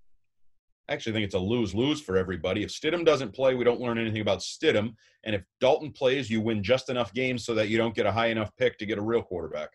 I 0.88 0.94
actually 0.94 1.12
think 1.12 1.24
it's 1.24 1.34
a 1.34 1.38
lose 1.38 1.74
lose 1.74 2.00
for 2.00 2.16
everybody. 2.16 2.64
If 2.64 2.70
Stidham 2.70 3.04
doesn't 3.04 3.32
play, 3.32 3.54
we 3.54 3.64
don't 3.64 3.80
learn 3.80 3.98
anything 3.98 4.20
about 4.20 4.40
Stidham. 4.40 4.94
And 5.24 5.34
if 5.34 5.42
Dalton 5.60 5.92
plays, 5.92 6.28
you 6.28 6.40
win 6.40 6.62
just 6.62 6.90
enough 6.90 7.14
games 7.14 7.44
so 7.44 7.54
that 7.54 7.68
you 7.68 7.78
don't 7.78 7.94
get 7.94 8.04
a 8.04 8.12
high 8.12 8.26
enough 8.26 8.50
pick 8.58 8.78
to 8.78 8.86
get 8.86 8.98
a 8.98 9.02
real 9.02 9.22
quarterback. 9.22 9.70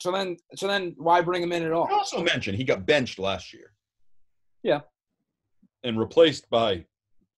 So 0.00 0.12
then, 0.12 0.36
so 0.56 0.68
then, 0.68 0.94
why 0.96 1.20
bring 1.20 1.42
him 1.42 1.52
in 1.52 1.64
at 1.64 1.72
all? 1.72 1.88
I 1.88 1.94
also 1.94 2.22
mentioned 2.22 2.56
he 2.56 2.64
got 2.64 2.86
benched 2.86 3.18
last 3.18 3.52
year. 3.52 3.72
Yeah. 4.62 4.80
And 5.84 5.98
replaced 5.98 6.48
by 6.48 6.84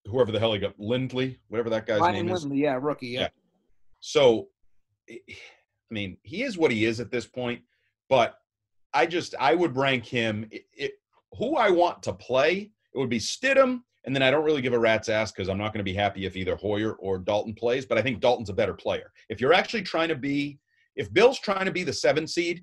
whoever 0.07 0.31
the 0.31 0.39
hell 0.39 0.53
he 0.53 0.59
got, 0.59 0.79
Lindley, 0.79 1.39
whatever 1.49 1.71
that 1.71 1.87
guy's 1.87 2.01
Ryan 2.01 2.15
name 2.15 2.29
is. 2.29 2.43
Lindley, 2.43 2.63
yeah, 2.63 2.79
rookie, 2.81 3.09
yeah. 3.09 3.21
Yeah. 3.21 3.29
So, 4.01 4.49
I 5.11 5.19
mean, 5.91 6.19
he 6.23 6.43
is 6.43 6.59
what 6.59 6.71
he 6.71 6.85
is 6.85 7.01
at 7.01 7.11
this 7.11 7.27
point. 7.27 7.63
But 8.11 8.39
I 8.93 9.07
just, 9.07 9.35
I 9.41 9.55
would 9.55 9.77
rank 9.77 10.05
him. 10.05 10.47
It, 10.51 10.65
it, 10.75 10.93
who 11.39 11.57
I 11.57 11.71
want 11.71 12.03
to 12.03 12.13
play, 12.13 12.71
it 12.95 12.99
would 12.99 13.09
be 13.09 13.19
Stidham. 13.19 13.81
And 14.05 14.15
then 14.15 14.23
I 14.23 14.31
don't 14.31 14.45
really 14.45 14.61
give 14.61 14.75
a 14.75 14.79
rat's 14.79 15.09
ass 15.09 15.33
because 15.33 15.49
I'm 15.49 15.57
not 15.57 15.73
going 15.73 15.79
to 15.79 15.91
be 15.91 15.95
happy 15.95 16.27
if 16.27 16.37
either 16.37 16.57
Hoyer 16.57 16.93
or 16.97 17.19
Dalton 17.19 17.55
plays. 17.55 17.87
But 17.87 17.97
I 17.97 18.03
think 18.03 18.21
Dalton's 18.21 18.51
a 18.51 18.55
better 18.55 18.75
player. 18.75 19.11
If 19.31 19.41
you're 19.41 19.55
actually 19.55 19.83
trying 19.83 20.09
to 20.09 20.15
be, 20.15 20.59
if 20.97 21.11
Bill's 21.15 21.39
trying 21.39 21.65
to 21.65 21.73
be 21.73 21.83
the 21.83 21.93
seven 21.95 22.27
seed 22.27 22.63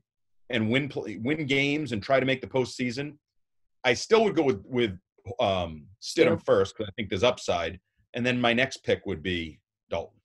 and 0.51 0.69
win 0.69 0.87
play, 0.87 1.17
win 1.23 1.47
games 1.47 1.91
and 1.91 2.03
try 2.03 2.19
to 2.19 2.25
make 2.27 2.41
the 2.41 2.47
postseason, 2.47 3.17
I 3.83 3.95
still 3.95 4.23
would 4.23 4.35
go 4.35 4.43
with 4.43 4.63
with 4.67 4.95
um, 5.39 5.85
Stidham 6.01 6.37
Stidham. 6.37 6.45
first 6.45 6.75
because 6.77 6.89
I 6.89 6.93
think 6.95 7.09
there's 7.09 7.23
upside. 7.23 7.79
And 8.13 8.25
then 8.25 8.39
my 8.39 8.53
next 8.53 8.83
pick 8.83 9.05
would 9.05 9.23
be 9.23 9.59
Dalton. 9.89 10.19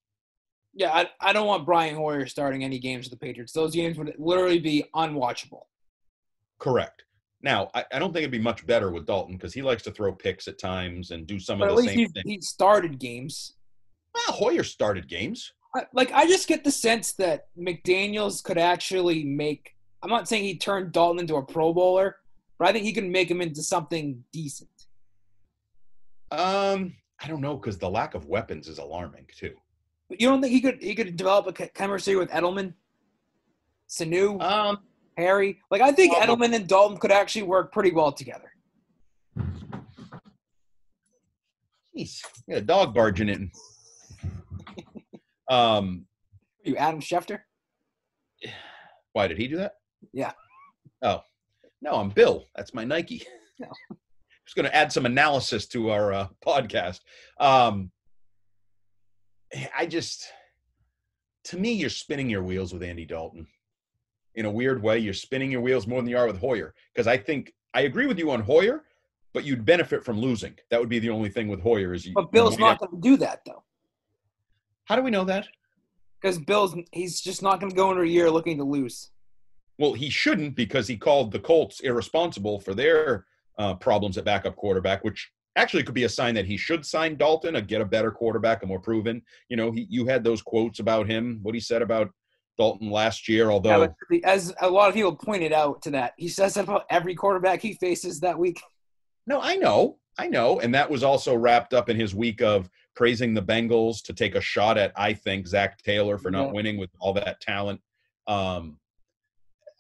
Yeah, 0.75 0.93
I, 0.93 1.09
I 1.21 1.33
don't 1.33 1.47
want 1.47 1.65
Brian 1.65 1.95
Hoyer 1.95 2.27
starting 2.27 2.63
any 2.65 2.79
games 2.79 3.07
with 3.07 3.19
the 3.19 3.25
Patriots. 3.27 3.53
Those 3.53 3.75
games 3.75 3.97
would 3.97 4.13
literally 4.19 4.59
be 4.59 4.85
unwatchable. 4.95 5.63
Correct. 6.59 7.05
Now, 7.43 7.71
I, 7.75 7.85
I 7.93 7.99
don't 7.99 8.13
think 8.13 8.23
it'd 8.23 8.31
be 8.31 8.39
much 8.39 8.67
better 8.67 8.91
with 8.91 9.07
Dalton 9.07 9.37
because 9.37 9.55
he 9.55 9.63
likes 9.63 9.83
to 9.85 9.91
throw 9.91 10.13
picks 10.13 10.49
at 10.49 10.59
times 10.59 11.13
and 11.13 11.27
do 11.27 11.39
some 11.39 11.59
But 11.61 11.71
of 11.71 11.77
the 11.77 11.85
same 11.85 12.09
things. 12.09 12.25
he 12.25 12.41
started 12.41 12.99
games. 12.99 13.55
Well, 14.15 14.37
Hoyer 14.37 14.65
started 14.65 15.09
games. 15.09 15.53
I, 15.75 15.83
like 15.93 16.11
I 16.13 16.27
just 16.27 16.49
get 16.49 16.65
the 16.65 16.71
sense 16.71 17.13
that 17.15 17.47
McDaniels 17.59 18.43
could 18.43 18.59
actually 18.59 19.25
make. 19.25 19.77
I'm 20.03 20.11
not 20.11 20.29
saying 20.29 20.45
he 20.45 20.59
turned 20.59 20.93
Dalton 20.93 21.21
into 21.21 21.37
a 21.37 21.43
Pro 21.43 21.73
Bowler, 21.73 22.17
but 22.59 22.69
I 22.69 22.73
think 22.73 22.85
he 22.85 22.93
can 22.93 23.13
make 23.13 23.31
him 23.31 23.41
into 23.41 23.63
something 23.63 24.23
decent. 24.33 24.71
Um, 26.31 26.95
I 27.23 27.29
don't 27.29 27.41
know 27.41 27.57
because 27.57 27.79
the 27.79 27.89
lack 27.91 28.15
of 28.15 28.27
weapons 28.27 28.69
is 28.69 28.79
alarming 28.79 29.27
too. 29.37 29.55
You 30.11 30.29
don't 30.29 30.41
think 30.41 30.53
he 30.53 30.61
could 30.61 30.83
he 30.83 30.95
could 30.95 31.17
develop 31.17 31.47
a 31.47 31.53
ch- 31.53 31.73
chemistry 31.75 32.17
with 32.17 32.31
Edelman, 32.31 32.75
Sanu, 33.89 34.41
Um, 34.43 34.79
Harry? 35.17 35.61
Like 35.71 35.81
I 35.83 35.93
think 35.93 36.13
Well, 36.13 36.27
Edelman 36.37 36.55
and 36.55 36.67
Dalton 36.69 36.99
could 36.99 37.11
actually 37.13 37.43
work 37.45 37.73
pretty 37.73 37.93
well 37.93 38.13
together. 38.13 38.51
jeez, 41.97 42.21
yeah, 42.47 42.61
dog 42.61 42.95
barging 42.95 43.29
in. 43.29 43.51
um, 45.49 46.07
You 46.65 46.77
Adam 46.77 47.01
Schefter? 47.01 47.41
why 49.13 49.27
did 49.29 49.39
he 49.39 49.49
do 49.49 49.57
that? 49.57 49.73
Yeah. 50.13 50.33
Oh, 51.03 51.23
no, 51.83 51.93
I'm 51.95 52.11
Bill. 52.11 52.45
That's 52.55 52.75
my 52.75 52.85
Nike. 52.85 53.23
No. 53.59 53.69
Just 54.47 54.57
going 54.57 54.67
to 54.67 54.75
add 54.75 54.93
some 54.93 55.07
analysis 55.07 55.67
to 55.69 55.91
our 55.91 56.13
uh, 56.13 56.29
podcast. 56.45 57.01
Um, 57.41 57.91
I 59.77 59.87
just, 59.87 60.27
to 61.45 61.59
me, 61.59 61.73
you're 61.73 61.91
spinning 61.91 62.31
your 62.31 62.43
wheels 62.43 62.73
with 62.73 62.83
Andy 62.83 63.05
Dalton. 63.05 63.47
In 64.37 64.45
a 64.47 64.51
weird 64.51 64.83
way, 64.83 64.99
you're 64.99 65.15
spinning 65.15 65.51
your 65.51 65.63
wheels 65.63 65.87
more 65.87 66.01
than 66.01 66.09
you 66.09 66.17
are 66.17 66.27
with 66.27 66.39
Hoyer. 66.39 66.75
Because 66.95 67.07
I 67.07 67.17
think 67.17 67.53
I 67.75 67.83
agree 67.83 68.07
with 68.07 68.19
you 68.19 68.31
on 68.31 68.41
Hoyer, 68.41 68.85
but 69.35 69.45
you'd 69.45 69.65
benefit 69.65 70.05
from 70.05 70.21
losing. 70.21 70.55
That 70.71 70.79
would 70.79 70.89
be 70.89 70.99
the 70.99 71.11
only 71.11 71.29
thing 71.29 71.49
with 71.49 71.61
Hoyer 71.61 71.93
is 71.93 72.07
you. 72.07 72.13
But 72.15 72.31
Bill's 72.31 72.59
not 72.59 72.79
going 72.79 72.91
to 72.91 73.01
do 73.01 73.17
that 73.17 73.41
though, 73.45 73.65
How 74.85 74.95
do 74.97 75.03
we 75.03 75.11
know 75.11 75.25
that? 75.25 75.49
because 76.21 76.39
Bill's 76.39 76.75
he's 76.93 77.21
just 77.21 77.43
not 77.43 77.61
going 77.61 77.71
to 77.71 77.77
go 77.77 77.91
into 77.91 78.03
a 78.03 78.07
year 78.07 78.31
looking 78.31 78.57
to 78.59 78.65
lose. 78.65 79.11
Well, 79.79 79.93
he 79.93 80.09
shouldn't 80.09 80.57
because 80.57 80.89
he 80.89 80.97
called 80.97 81.31
the 81.31 81.39
Colts 81.39 81.81
irresponsible 81.81 82.61
for 82.61 82.75
their 82.75 83.27
uh, 83.59 83.75
problems 83.75 84.19
at 84.19 84.25
backup 84.25 84.57
quarterback, 84.57 85.03
which 85.05 85.31
actually 85.57 85.83
could 85.83 85.95
be 85.95 86.05
a 86.05 86.09
sign 86.09 86.35
that 86.35 86.45
he 86.45 86.57
should 86.57 86.85
sign 86.85 87.17
Dalton 87.17 87.57
and 87.57 87.67
get 87.67 87.81
a 87.81 87.85
better 87.85 88.11
quarterback, 88.11 88.63
a 88.63 88.67
more 88.67 88.81
proven. 88.81 89.23
You 89.49 89.57
know, 89.57 89.73
he, 89.73 89.87
you 89.89 90.07
had 90.07 90.23
those 90.23 90.43
quotes 90.43 90.81
about 90.81 91.07
him, 91.09 91.39
what 91.43 91.55
he 91.55 91.61
said 91.61 91.81
about 91.83 92.11
Dalton 92.59 92.91
last 92.91 93.29
year, 93.29 93.47
Yeah, 93.47 93.51
although 93.53 93.87
but 94.11 94.21
as 94.25 94.55
a 94.61 94.69
lot 94.69 94.89
of 94.89 94.95
people 94.95 95.15
pointed 95.17 95.53
out 95.53 95.81
to 95.83 95.91
that, 95.93 96.13
he 96.19 96.29
says 96.29 96.55
that 96.55 96.65
about 96.65 96.85
every 96.91 97.15
quarterback 97.15 97.61
he 97.63 97.75
faces 97.75 98.21
that 98.21 98.39
week. 98.39 98.61
no, 99.27 99.41
I 99.41 99.57
know, 99.57 99.99
I 100.19 100.27
know, 100.29 100.61
and 100.61 100.75
that 100.75 100.91
was 100.91 101.03
also 101.03 101.35
wrapped 101.35 101.75
up 101.75 101.89
in 101.91 101.99
his 101.99 102.15
week 102.15 102.41
of 102.43 102.69
praising 102.95 103.35
the 103.35 103.43
Bengals 103.43 104.03
to 104.05 104.15
take 104.15 104.35
a 104.35 104.41
shot 104.41 104.79
at, 104.79 104.93
I 104.97 105.13
think, 105.13 105.47
Zac 105.47 105.83
Taylor 105.83 106.17
for 106.17 106.31
not 106.31 106.47
Yeah. 106.47 106.53
winning 106.53 106.79
with 106.79 106.91
all 106.99 107.13
that 107.15 107.41
talent. 107.41 107.81
Um, 108.27 108.79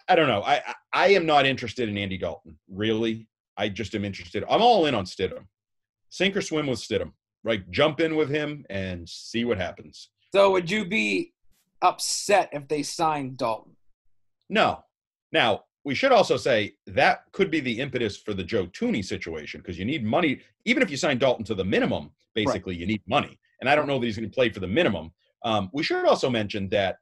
I 0.08 0.14
don't 0.14 0.28
know. 0.28 0.42
I, 0.42 0.56
I 0.66 0.74
I 0.92 1.08
am 1.08 1.26
not 1.26 1.46
interested 1.46 1.88
in 1.88 1.96
Andy 1.98 2.16
Dalton. 2.18 2.58
Really, 2.70 3.26
I 3.56 3.68
just 3.68 3.94
am 3.94 4.04
interested. 4.04 4.44
I'm 4.50 4.62
all 4.62 4.86
in 4.86 4.94
on 4.94 5.04
Stidham. 5.04 5.46
Sink 6.10 6.36
or 6.36 6.42
swim 6.42 6.66
with 6.66 6.78
Stidham. 6.78 7.12
Right, 7.44 7.68
jump 7.70 8.00
in 8.00 8.16
with 8.16 8.28
him 8.28 8.64
and 8.70 9.08
see 9.08 9.44
what 9.44 9.58
happens. 9.58 10.10
So 10.34 10.50
would 10.50 10.68
you 10.70 10.84
be 10.84 11.32
upset 11.80 12.48
if 12.52 12.66
they 12.66 12.82
signed 12.82 13.36
Dalton? 13.36 13.76
No. 14.48 14.82
Now, 15.30 15.64
we 15.84 15.94
should 15.94 16.10
also 16.10 16.36
say 16.36 16.74
that 16.88 17.20
could 17.30 17.50
be 17.50 17.60
the 17.60 17.78
impetus 17.78 18.16
for 18.16 18.34
the 18.34 18.42
Joe 18.42 18.66
Thuney 18.66 19.04
situation 19.04 19.60
because 19.60 19.78
you 19.78 19.84
need 19.84 20.04
money. 20.04 20.40
Even 20.64 20.82
if 20.82 20.90
you 20.90 20.96
sign 20.96 21.18
Dalton 21.18 21.44
to 21.44 21.54
the 21.54 21.64
minimum, 21.64 22.10
basically, 22.34 22.74
you 22.74 22.86
need 22.86 23.02
money. 23.06 23.38
And 23.60 23.70
I 23.70 23.76
don't 23.76 23.86
know 23.86 23.98
that 23.98 24.06
he's 24.06 24.16
going 24.16 24.28
to 24.28 24.34
play 24.34 24.50
for 24.50 24.58
the 24.58 24.66
minimum. 24.66 25.12
Um, 25.44 25.70
we 25.72 25.84
should 25.84 26.04
also 26.04 26.28
mention 26.28 26.68
that 26.70 26.98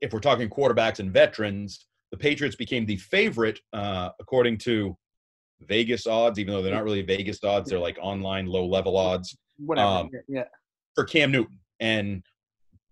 if 0.00 0.12
we're 0.12 0.18
talking 0.18 0.50
quarterbacks 0.50 0.98
and 0.98 1.12
veterans, 1.12 1.86
the 2.10 2.16
Patriots 2.16 2.56
became 2.56 2.86
the 2.86 2.96
favorite, 2.96 3.60
uh, 3.72 4.10
according 4.20 4.58
to 4.58 4.96
Vegas 5.60 6.06
odds, 6.06 6.38
even 6.38 6.54
though 6.54 6.62
they're 6.62 6.74
not 6.74 6.84
really 6.84 7.02
Vegas 7.02 7.42
odds, 7.42 7.70
they're 7.70 7.78
like 7.78 7.98
online 8.00 8.46
low 8.46 8.66
level 8.66 8.96
odds 8.96 9.36
Whatever. 9.58 9.88
Um, 9.88 10.10
yeah. 10.28 10.44
for 10.94 11.04
Cam 11.04 11.30
Newton. 11.30 11.58
And 11.80 12.22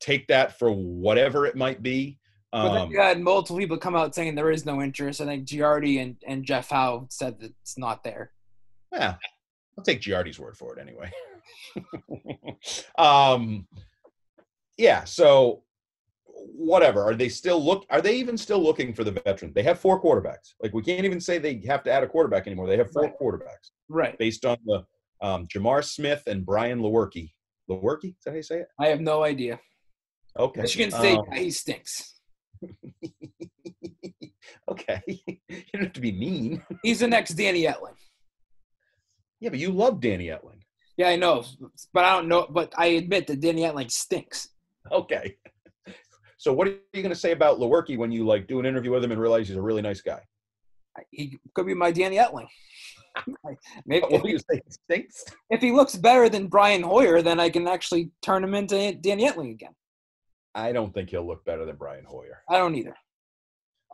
take 0.00 0.26
that 0.28 0.58
for 0.58 0.70
whatever 0.70 1.46
it 1.46 1.56
might 1.56 1.82
be. 1.82 2.18
Um, 2.52 2.90
you 2.90 3.00
had 3.00 3.18
multiple 3.20 3.56
people 3.56 3.78
come 3.78 3.96
out 3.96 4.14
saying 4.14 4.34
there 4.34 4.50
is 4.50 4.66
no 4.66 4.82
interest. 4.82 5.20
I 5.22 5.26
think 5.26 5.46
Giardi 5.46 6.02
and, 6.02 6.16
and 6.26 6.44
Jeff 6.44 6.68
Howe 6.68 7.06
said 7.08 7.40
that 7.40 7.52
it's 7.62 7.78
not 7.78 8.04
there. 8.04 8.32
Yeah, 8.92 9.14
I'll 9.78 9.84
take 9.84 10.02
Giardi's 10.02 10.38
word 10.38 10.58
for 10.58 10.76
it 10.76 10.80
anyway. 10.80 11.10
um, 12.98 13.66
yeah. 14.76 15.04
So, 15.04 15.62
whatever. 16.44 17.02
Are 17.02 17.14
they 17.14 17.28
still 17.28 17.62
look? 17.64 17.84
Are 17.90 18.00
they 18.00 18.16
even 18.16 18.36
still 18.36 18.62
looking 18.62 18.92
for 18.94 19.04
the 19.04 19.12
veteran? 19.12 19.52
They 19.54 19.62
have 19.62 19.78
four 19.80 20.02
quarterbacks. 20.02 20.54
Like 20.62 20.72
we 20.74 20.82
can't 20.82 21.04
even 21.04 21.20
say 21.20 21.38
they 21.38 21.62
have 21.66 21.82
to 21.84 21.92
add 21.92 22.02
a 22.02 22.08
quarterback 22.08 22.46
anymore. 22.46 22.66
They 22.68 22.76
have 22.76 22.90
four 22.90 23.04
Right. 23.04 23.18
quarterbacks 23.20 23.70
Right. 23.88 24.18
based 24.18 24.44
on 24.44 24.56
the 24.64 24.84
um, 25.20 25.46
J'Mar 25.46 25.84
Smith 25.84 26.22
and 26.26 26.44
Brian 26.44 26.80
Lewerke. 26.80 27.30
Lewerke? 27.70 28.04
Is 28.06 28.14
that 28.24 28.30
how 28.30 28.36
you 28.36 28.42
say 28.42 28.58
it? 28.60 28.68
I 28.80 28.88
have 28.88 29.00
no 29.00 29.22
idea. 29.22 29.60
Okay. 30.38 30.62
Michigan 30.62 30.90
State, 30.90 31.18
Um, 31.18 31.24
he 31.34 31.50
stinks. 31.50 32.20
okay. 34.70 35.00
you 35.06 35.38
don't 35.74 35.82
have 35.84 35.92
to 35.92 36.00
be 36.00 36.12
mean. 36.12 36.62
He's 36.82 37.00
the 37.00 37.08
next 37.08 37.34
Danny 37.34 37.64
Etling. 37.64 37.94
Yeah, 39.40 39.50
but 39.50 39.58
you 39.58 39.70
love 39.70 40.00
Danny 40.00 40.26
Etling. 40.26 40.60
Yeah, 40.96 41.08
I 41.08 41.16
know, 41.16 41.44
but 41.92 42.04
I 42.04 42.14
don't 42.16 42.28
know. 42.28 42.46
But 42.50 42.72
I 42.76 42.86
admit 42.86 43.26
that 43.28 43.40
Danny 43.40 43.62
Etling 43.62 43.90
stinks. 43.90 44.48
Okay. 44.90 45.36
So 46.42 46.52
what 46.52 46.66
are 46.66 46.72
you 46.92 47.02
going 47.02 47.08
to 47.08 47.14
say 47.14 47.30
about 47.30 47.60
Lewerke 47.60 47.96
when 47.96 48.10
you 48.10 48.26
like 48.26 48.48
do 48.48 48.58
an 48.58 48.66
interview 48.66 48.90
with 48.90 49.04
him 49.04 49.12
and 49.12 49.20
realize 49.20 49.46
he's 49.46 49.56
a 49.56 49.62
really 49.62 49.80
nice 49.80 50.00
guy? 50.00 50.18
He 51.12 51.38
could 51.54 51.66
be 51.66 51.74
my 51.74 51.92
Danny 51.92 52.16
Etling. 52.16 52.48
Maybe 53.86 54.04
What 54.08 54.24
do 54.24 54.28
you 54.28 54.38
say? 54.38 54.60
He 54.66 54.72
stinks? 54.72 55.24
if 55.50 55.60
he 55.60 55.70
looks 55.70 55.94
better 55.94 56.28
than 56.28 56.48
Brian 56.48 56.82
Hoyer, 56.82 57.22
then 57.22 57.38
I 57.38 57.48
can 57.48 57.68
actually 57.68 58.10
turn 58.22 58.42
him 58.42 58.54
into 58.54 58.92
Danny 58.94 59.30
Etling 59.30 59.52
again. 59.52 59.70
I 60.52 60.72
don't 60.72 60.92
think 60.92 61.10
he'll 61.10 61.24
look 61.24 61.44
better 61.44 61.64
than 61.64 61.76
Brian 61.76 62.04
Hoyer. 62.04 62.42
I 62.50 62.58
don't 62.58 62.74
either. 62.74 62.96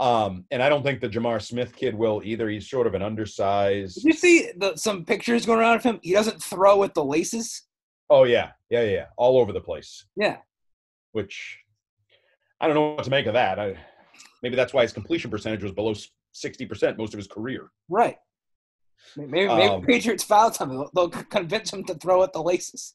Um, 0.01 0.46
and 0.51 0.62
I 0.62 0.70
don't 0.70 0.82
think 0.82 1.03
the 1.03 1.09
J'Mar 1.11 1.42
Smith 1.42 1.76
kid 1.76 1.94
will 1.94 2.22
either. 2.24 2.49
He's 2.49 2.70
sort 2.70 2.86
of 2.86 2.94
an 2.94 3.03
undersized. 3.03 3.96
Did 3.96 4.05
you 4.05 4.12
see 4.14 4.53
the, 4.57 4.74
some 4.76 5.05
pictures 5.05 5.44
going 5.44 5.59
around 5.59 5.76
of 5.76 5.82
him? 5.82 6.01
He 6.03 6.14
doesn't 6.14 6.42
throw 6.42 6.78
with 6.78 6.94
the 6.94 7.05
laces. 7.05 7.64
Oh 8.09 8.24
yeah, 8.24 8.53
yeah, 8.70 8.84
yeah, 8.84 8.90
yeah. 8.90 9.07
all 9.18 9.36
over 9.36 9.53
the 9.53 9.61
place. 9.61 10.07
Yeah. 10.16 10.38
Which 11.12 11.59
I 12.61 12.66
don't 12.66 12.74
know 12.74 12.94
what 12.94 13.04
to 13.04 13.11
make 13.11 13.26
of 13.26 13.34
that. 13.34 13.59
I, 13.59 13.76
maybe 14.42 14.56
that's 14.56 14.72
why 14.72 14.82
his 14.82 14.92
completion 14.92 15.30
percentage 15.30 15.62
was 15.62 15.72
below 15.72 15.94
sixty 16.32 16.66
percent 16.66 16.98
most 16.98 17.14
of 17.14 17.18
his 17.18 17.26
career. 17.26 17.70
Right. 17.88 18.16
Maybe, 19.16 19.30
maybe 19.30 19.48
Um, 19.48 19.82
Patriots 19.82 20.24
foul 20.24 20.50
time. 20.50 20.70
They'll, 20.70 20.90
they'll 20.94 21.09
convince 21.09 21.72
him 21.72 21.84
to 21.84 21.94
throw 21.94 22.22
at 22.22 22.32
the 22.32 22.42
laces. 22.42 22.94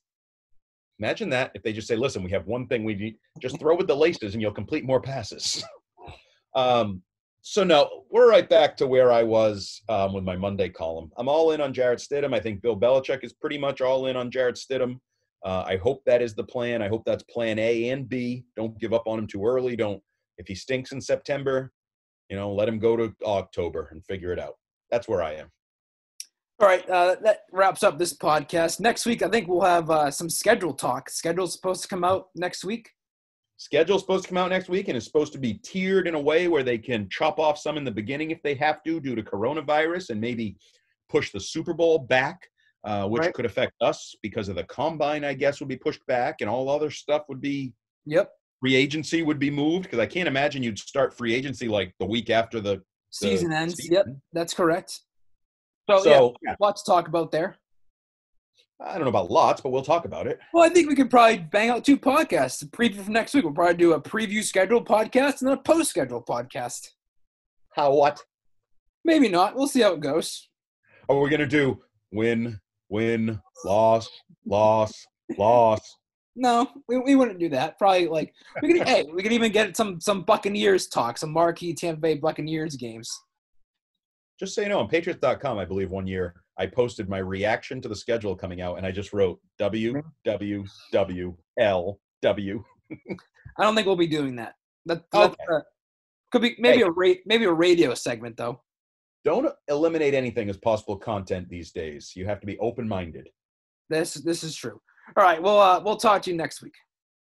Imagine 1.00 1.30
that 1.30 1.52
if 1.56 1.64
they 1.64 1.74
just 1.74 1.88
say, 1.88 1.96
"Listen, 1.96 2.24
we 2.24 2.32
have 2.32 2.46
one 2.46 2.68
thing 2.68 2.84
we 2.84 2.96
need. 2.96 3.16
Just 3.42 3.60
throw 3.60 3.76
with 3.76 3.88
the 3.88 3.96
laces, 3.96 4.34
and 4.34 4.42
you'll 4.42 4.52
complete 4.52 4.86
more 4.86 5.02
passes." 5.02 5.64
um, 6.56 7.02
so 7.42 7.64
no, 7.64 8.06
we're 8.10 8.30
right 8.30 8.48
back 8.48 8.78
to 8.78 8.88
where 8.88 9.12
I 9.12 9.24
was 9.24 9.82
um, 9.90 10.14
with 10.14 10.24
my 10.24 10.36
Monday 10.36 10.70
column. 10.70 11.12
I'm 11.18 11.28
all 11.28 11.52
in 11.52 11.62
on 11.62 11.74
Jarrett 11.74 12.00
Stidham. 12.00 12.34
I 12.34 12.40
think 12.40 12.62
Bill 12.62 12.80
Belichick 12.80 13.24
is 13.24 13.34
pretty 13.34 13.58
much 13.58 13.82
all 13.82 14.08
in 14.08 14.16
on 14.16 14.32
Jarrett 14.32 14.56
Stidham. 14.56 15.00
Uh, 15.44 15.64
I 15.68 15.78
hope 15.78 16.04
that 16.06 16.22
is 16.22 16.34
the 16.36 16.44
plan. 16.44 16.82
I 16.82 16.88
hope 16.88 17.04
that's 17.06 17.24
plan 17.24 17.60
A 17.60 17.90
and 17.90 18.08
B. 18.08 18.46
Don't 18.56 18.80
give 18.80 18.94
up 18.94 19.04
on 19.08 19.20
him 19.20 19.28
too 19.28 19.46
early. 19.46 19.76
Don't 19.76 20.02
if 20.38 20.48
he 20.48 20.56
stinks 20.56 20.92
in 20.92 21.02
September, 21.02 21.72
you 22.30 22.36
know, 22.36 22.52
let 22.54 22.68
him 22.68 22.80
go 22.80 22.96
to 22.96 23.14
October 23.26 23.90
and 23.92 24.04
figure 24.06 24.32
it 24.32 24.40
out. 24.40 24.56
That's 24.90 25.08
where 25.08 25.22
I 25.22 25.34
am. 25.34 25.52
All 26.60 26.68
right, 26.68 26.88
uh, 26.90 27.16
that 27.24 27.42
wraps 27.52 27.84
up 27.84 28.00
this 28.00 28.16
podcast. 28.16 28.80
Next 28.80 29.06
week, 29.06 29.22
I 29.22 29.28
think 29.28 29.48
we'll 29.48 29.62
have 29.62 29.90
uh, 29.90 30.12
some 30.12 30.30
schedule 30.30 30.74
talk. 30.74 31.10
Schedule's 31.10 31.54
supposed 31.54 31.82
to 31.82 31.88
come 31.88 32.04
out 32.04 32.28
next 32.36 32.64
week. 32.64 32.90
Schedule's 33.58 34.02
supposed 34.02 34.24
to 34.24 34.30
come 34.30 34.38
out 34.38 34.50
next 34.50 34.68
week 34.68 34.88
and 34.88 34.98
it's 34.98 35.06
supposed 35.06 35.32
to 35.34 35.40
be 35.40 35.56
tiered 35.56 36.08
in 36.08 36.16
a 36.16 36.20
way 36.20 36.48
where 36.48 36.64
they 36.64 36.78
can 36.78 37.08
chop 37.10 37.40
off 37.40 37.58
some 37.58 37.78
in 37.78 37.84
the 37.84 37.92
beginning 37.92 38.32
if 38.32 38.42
they 38.44 38.56
have 38.56 38.84
to 38.84 39.00
due 39.00 39.16
to 39.16 39.24
coronavirus 39.24 40.10
and 40.10 40.20
maybe 40.20 40.58
push 41.10 41.32
the 41.32 41.40
Super 41.40 41.74
Bowl 41.74 42.00
back, 42.00 42.50
uh, 42.84 43.08
which 43.08 43.22
Right. 43.22 43.34
could 43.34 43.46
affect 43.46 43.74
us 43.82 44.16
because 44.22 44.50
of 44.50 44.56
the 44.56 44.64
combine, 44.66 45.24
I 45.24 45.34
guess, 45.34 45.60
would 45.60 45.70
be 45.70 45.78
pushed 45.78 46.06
back 46.06 46.42
and 46.42 46.50
all 46.50 46.70
other 46.70 46.90
stuff 46.92 47.24
would 47.30 47.42
be 47.42 47.74
Yep, 48.06 48.32
free 48.60 48.76
agency 48.76 49.22
would 49.24 49.40
be 49.40 49.50
moved 49.50 49.84
because 49.84 50.00
I 50.00 50.06
can't 50.06 50.28
imagine 50.28 50.64
you'd 50.64 50.80
start 50.80 51.16
free 51.18 51.34
agency 51.34 51.68
like 51.68 51.94
the 52.00 52.06
week 52.06 52.30
after 52.30 52.60
the, 52.60 52.76
the 52.78 52.84
season 53.12 53.52
ends. 53.54 53.76
season. 53.76 53.94
Yep, 53.94 54.06
that's 54.34 54.54
correct. 54.54 55.00
So, 55.90 56.00
So 56.00 56.34
yeah, 56.44 56.56
lots 56.60 56.84
to 56.84 56.92
talk 56.92 57.08
about 57.08 57.32
there. 57.32 57.58
I 58.82 58.94
don't 58.96 59.04
know 59.04 59.10
about 59.10 59.32
lots, 59.32 59.62
but 59.62 59.70
we'll 59.72 59.82
talk 59.84 60.04
about 60.04 60.28
it. 60.28 60.40
Well, 60.54 60.64
I 60.64 60.70
think 60.70 60.90
we 60.90 60.96
could 60.96 61.10
probably 61.10 61.38
bang 61.38 61.70
out 61.70 61.86
two 61.86 61.98
podcasts. 61.98 62.60
The 62.60 62.66
preview 62.66 63.02
for 63.04 63.12
next 63.12 63.34
week. 63.34 63.46
We'll 63.46 63.54
probably 63.54 63.76
do 63.78 63.94
a 63.94 64.02
preview 64.02 64.44
schedule 64.44 64.84
podcast 64.84 65.40
and 65.40 65.50
then 65.50 65.58
a 65.58 65.62
post 65.62 65.90
schedule 65.90 66.22
podcast. 66.22 66.90
How 67.76 67.94
what? 67.94 68.22
Maybe 69.06 69.30
not. 69.30 69.56
We'll 69.56 69.68
see 69.68 69.82
how 69.82 69.94
it 69.94 70.02
goes. 70.02 70.50
Are 71.08 71.18
we 71.20 71.30
gonna 71.30 71.46
do 71.48 71.82
win, 72.12 72.60
win, 72.90 73.40
loss, 73.66 74.10
loss, 74.46 74.92
loss? 75.38 75.82
No, 76.36 76.68
we, 76.88 76.98
we 76.98 77.16
wouldn't 77.16 77.40
do 77.40 77.50
that. 77.50 77.78
Probably 77.78 78.08
like 78.08 78.34
we 78.62 78.74
could. 78.74 78.88
hey, 78.88 79.06
we 79.14 79.22
could 79.22 79.32
even 79.34 79.52
get 79.52 79.78
some 79.78 80.02
some 80.02 80.24
Buccaneers 80.24 80.88
talk, 80.88 81.18
some 81.18 81.32
marquee 81.32 81.74
Tampa 81.76 82.02
Bay 82.02 82.16
Buccaneers 82.16 82.76
games. 82.76 83.10
Just 84.40 84.56
so 84.56 84.62
you 84.62 84.70
know, 84.70 84.80
on 84.80 84.88
Patriots.com, 84.88 85.60
I 85.60 85.66
believe 85.66 85.92
one 85.92 86.08
year 86.08 86.34
I 86.58 86.66
posted 86.66 87.08
my 87.08 87.20
reaction 87.20 87.82
to 87.82 87.88
the 87.88 87.96
schedule 87.96 88.36
coming 88.36 88.62
out, 88.62 88.78
and 88.78 88.86
I 88.86 88.92
just 88.92 89.14
wrote 89.14 89.40
W 89.60 90.02
W 90.26 90.64
W 90.92 91.36
L 91.60 92.00
W. 92.24 92.64
I 93.60 93.64
don't 93.64 93.76
think 93.76 93.86
we'll 93.86 93.96
be 93.96 94.08
doing 94.08 94.36
that. 94.38 94.54
That 94.88 95.04
Okay. 95.14 95.36
uh, 95.52 95.60
could 96.32 96.42
be 96.42 96.56
maybe 96.58 96.80
Hey. 96.80 96.84
a 96.84 96.90
ra- 96.90 97.22
maybe 97.28 97.46
a 97.46 97.54
radio 97.54 97.94
segment 97.94 98.38
though. 98.38 98.60
Don't 99.26 99.54
eliminate 99.70 100.14
anything 100.14 100.50
as 100.50 100.58
possible 100.58 100.98
content 100.98 101.48
these 101.50 101.72
days. 101.72 102.14
You 102.16 102.26
have 102.26 102.40
to 102.42 102.48
be 102.48 102.58
open-minded. 102.60 103.30
This 103.90 104.16
this 104.16 104.44
is 104.44 104.56
true. 104.56 104.80
All 105.18 105.24
right, 105.24 105.42
well 105.42 105.60
uh, 105.60 105.82
we'll 105.84 105.98
talk 105.98 106.22
to 106.24 106.32
you 106.32 106.38
next 106.38 106.62
week. 106.62 106.74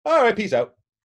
All 0.05 0.21
right, 0.21 0.35
peace 0.35 0.53
out. 0.53 0.73